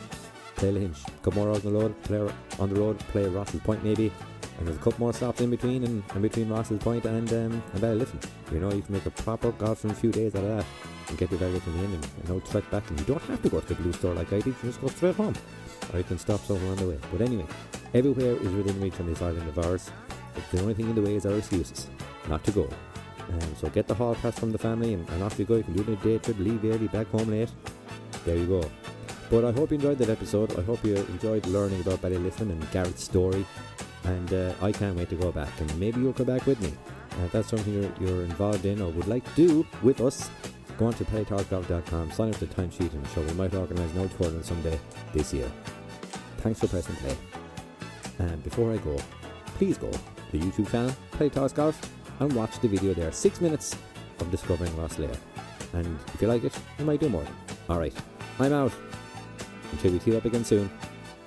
play 0.57 0.73
Lahinch. 0.73 1.07
A 1.07 1.11
couple 1.23 1.45
more 1.45 1.49
hours 1.55 1.65
on 1.65 1.73
the 1.73 1.79
road, 1.79 2.03
play 2.03 2.19
on 2.59 2.69
the 2.73 2.81
road, 2.81 2.99
play 2.99 3.27
Rosses 3.27 3.61
Point 3.61 3.85
maybe. 3.85 4.13
And 4.59 4.67
there's 4.67 4.77
a 4.77 4.81
couple 4.81 5.01
more 5.01 5.13
stops 5.13 5.41
in 5.41 5.51
between, 5.51 5.85
and, 5.85 6.23
between 6.23 6.49
Rosses 6.49 6.81
Point 6.81 7.05
and 7.05 7.33
um, 7.33 7.63
and 7.73 7.81
Ballyliffin. 7.81 8.29
You 8.53 8.59
know, 8.59 8.73
you 8.73 8.83
can 8.83 8.95
make 8.95 9.07
a 9.07 9.11
proper 9.11 9.53
golfing 9.53 9.95
few 9.95 10.11
days 10.11 10.35
out 10.35 10.43
of 10.43 10.57
that 10.57 10.67
and 11.09 11.17
get 11.19 11.31
your 11.31 11.39
Ballyliffin 11.39 11.75
in 11.79 11.95
and, 11.95 12.05
and 12.05 12.29
no 12.29 12.41
trek 12.41 12.69
back. 12.71 12.89
And 12.91 12.99
you 12.99 13.07
don't 13.07 13.23
have 13.23 13.41
to 13.43 13.49
go 13.49 13.61
to 13.61 13.67
the 13.69 13.75
blue 13.77 13.93
store 13.93 14.15
like 14.15 14.33
I 14.33 14.41
did. 14.41 14.47
You 14.47 14.57
just 14.65 14.81
go 14.81 14.89
straight 14.89 15.15
home, 15.15 15.35
or 15.93 16.03
can 16.03 16.19
stop 16.19 16.41
somewhere 16.41 16.71
on 16.71 16.77
the 16.77 16.89
way. 16.89 16.99
But 17.13 17.23
anyway, 17.23 17.47
everywhere 17.95 18.33
is 18.33 18.53
within 18.53 18.81
reach 18.81 18.99
on 19.01 19.07
this 19.07 19.23
island 19.23 19.49
of 19.49 19.59
ours. 19.59 19.91
But 20.35 20.51
the 20.51 20.61
only 20.63 20.75
thing 20.75 20.89
in 20.89 20.95
the 20.95 21.03
way 21.03 21.17
is 21.17 21.27
our 21.27 21.37
excuses 21.37 21.89
not 22.29 22.45
to 22.45 22.53
go. 22.53 22.69
Um, 23.31 23.55
so 23.57 23.69
get 23.69 23.87
the 23.87 23.95
hall 23.95 24.15
pass 24.15 24.39
from 24.39 24.53
the 24.53 24.59
family, 24.59 24.95
and, 24.95 25.09
and 25.11 25.23
off 25.23 25.39
you 25.39 25.45
go. 25.45 25.57
You 25.57 25.63
can 25.63 25.75
do 25.75 25.83
it 25.83 25.89
a 25.89 25.97
day 25.97 26.19
trip, 26.19 26.39
leave 26.39 26.65
early, 26.65 26.89
back 26.89 27.09
home 27.09 27.31
late. 27.31 27.51
There 28.25 28.37
you 28.37 28.47
go. 28.47 28.71
But 29.31 29.45
I 29.45 29.53
hope 29.53 29.71
you 29.71 29.77
enjoyed 29.77 29.99
that 29.99 30.09
episode. 30.09 30.59
I 30.59 30.63
hope 30.63 30.85
you 30.85 30.97
enjoyed 30.97 31.47
learning 31.47 31.83
about 31.83 32.01
Ballyliffin 32.01 32.51
and 32.51 32.71
Gareth's 32.71 33.05
story. 33.05 33.45
And 34.05 34.33
uh, 34.33 34.55
I 34.63 34.73
can't 34.73 34.97
wait 34.97 35.11
to 35.11 35.17
go 35.17 35.31
back. 35.31 35.49
And 35.61 35.79
maybe 35.79 36.01
you'll 36.01 36.15
come 36.15 36.27
back 36.27 36.47
with 36.47 36.61
me. 36.63 36.73
Uh, 37.13 37.25
if 37.25 37.33
that's 37.33 37.49
something 37.49 37.73
you're, 37.75 37.93
you're 38.01 38.23
involved 38.23 38.65
in 38.65 38.81
or 38.81 38.91
would 38.91 39.09
like 39.09 39.25
to 39.35 39.47
do 39.47 39.67
with 39.83 40.01
us, 40.01 40.31
go 40.79 40.87
on 40.87 40.95
to 40.95 41.05
playtalkgolf.com, 41.05 42.11
sign 42.13 42.31
up 42.31 42.37
for 42.37 42.47
the 42.47 42.55
timesheet, 42.55 42.93
and 42.95 43.07
show 43.09 43.21
we 43.21 43.33
might 43.33 43.55
organise 43.55 43.93
no 43.95 44.07
tournament 44.07 44.47
someday 44.47 44.79
this 45.13 45.35
year. 45.35 45.51
Thanks 46.49 46.61
for 46.61 46.69
pressing 46.69 46.97
play. 46.97 47.15
And 48.21 48.43
before 48.43 48.73
I 48.73 48.79
go, 48.79 48.97
please 49.59 49.77
go 49.77 49.91
to 49.91 49.99
the 50.33 50.39
YouTube 50.39 50.71
channel, 50.71 50.97
Play 51.11 51.29
Talks 51.29 51.53
Golf, 51.53 51.79
and 52.21 52.33
watch 52.33 52.59
the 52.61 52.69
video 52.69 52.95
there. 52.95 53.13
Six 53.13 53.43
minutes 53.43 53.77
of 54.19 54.31
discovering 54.31 54.73
Rosslare. 54.73 55.15
And 55.75 55.99
if 56.15 56.23
you 56.23 56.27
like 56.27 56.45
it, 56.45 56.59
you 56.79 56.87
might 56.87 57.01
do 57.01 57.11
more. 57.11 57.27
Alright, 57.69 57.93
I'm 58.39 58.55
out. 58.55 58.73
Until 59.73 59.93
we 59.93 59.99
tee 59.99 60.17
up 60.17 60.25
again 60.25 60.43
soon, 60.43 60.71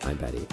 I'm 0.06 0.18
Paddy. 0.18 0.48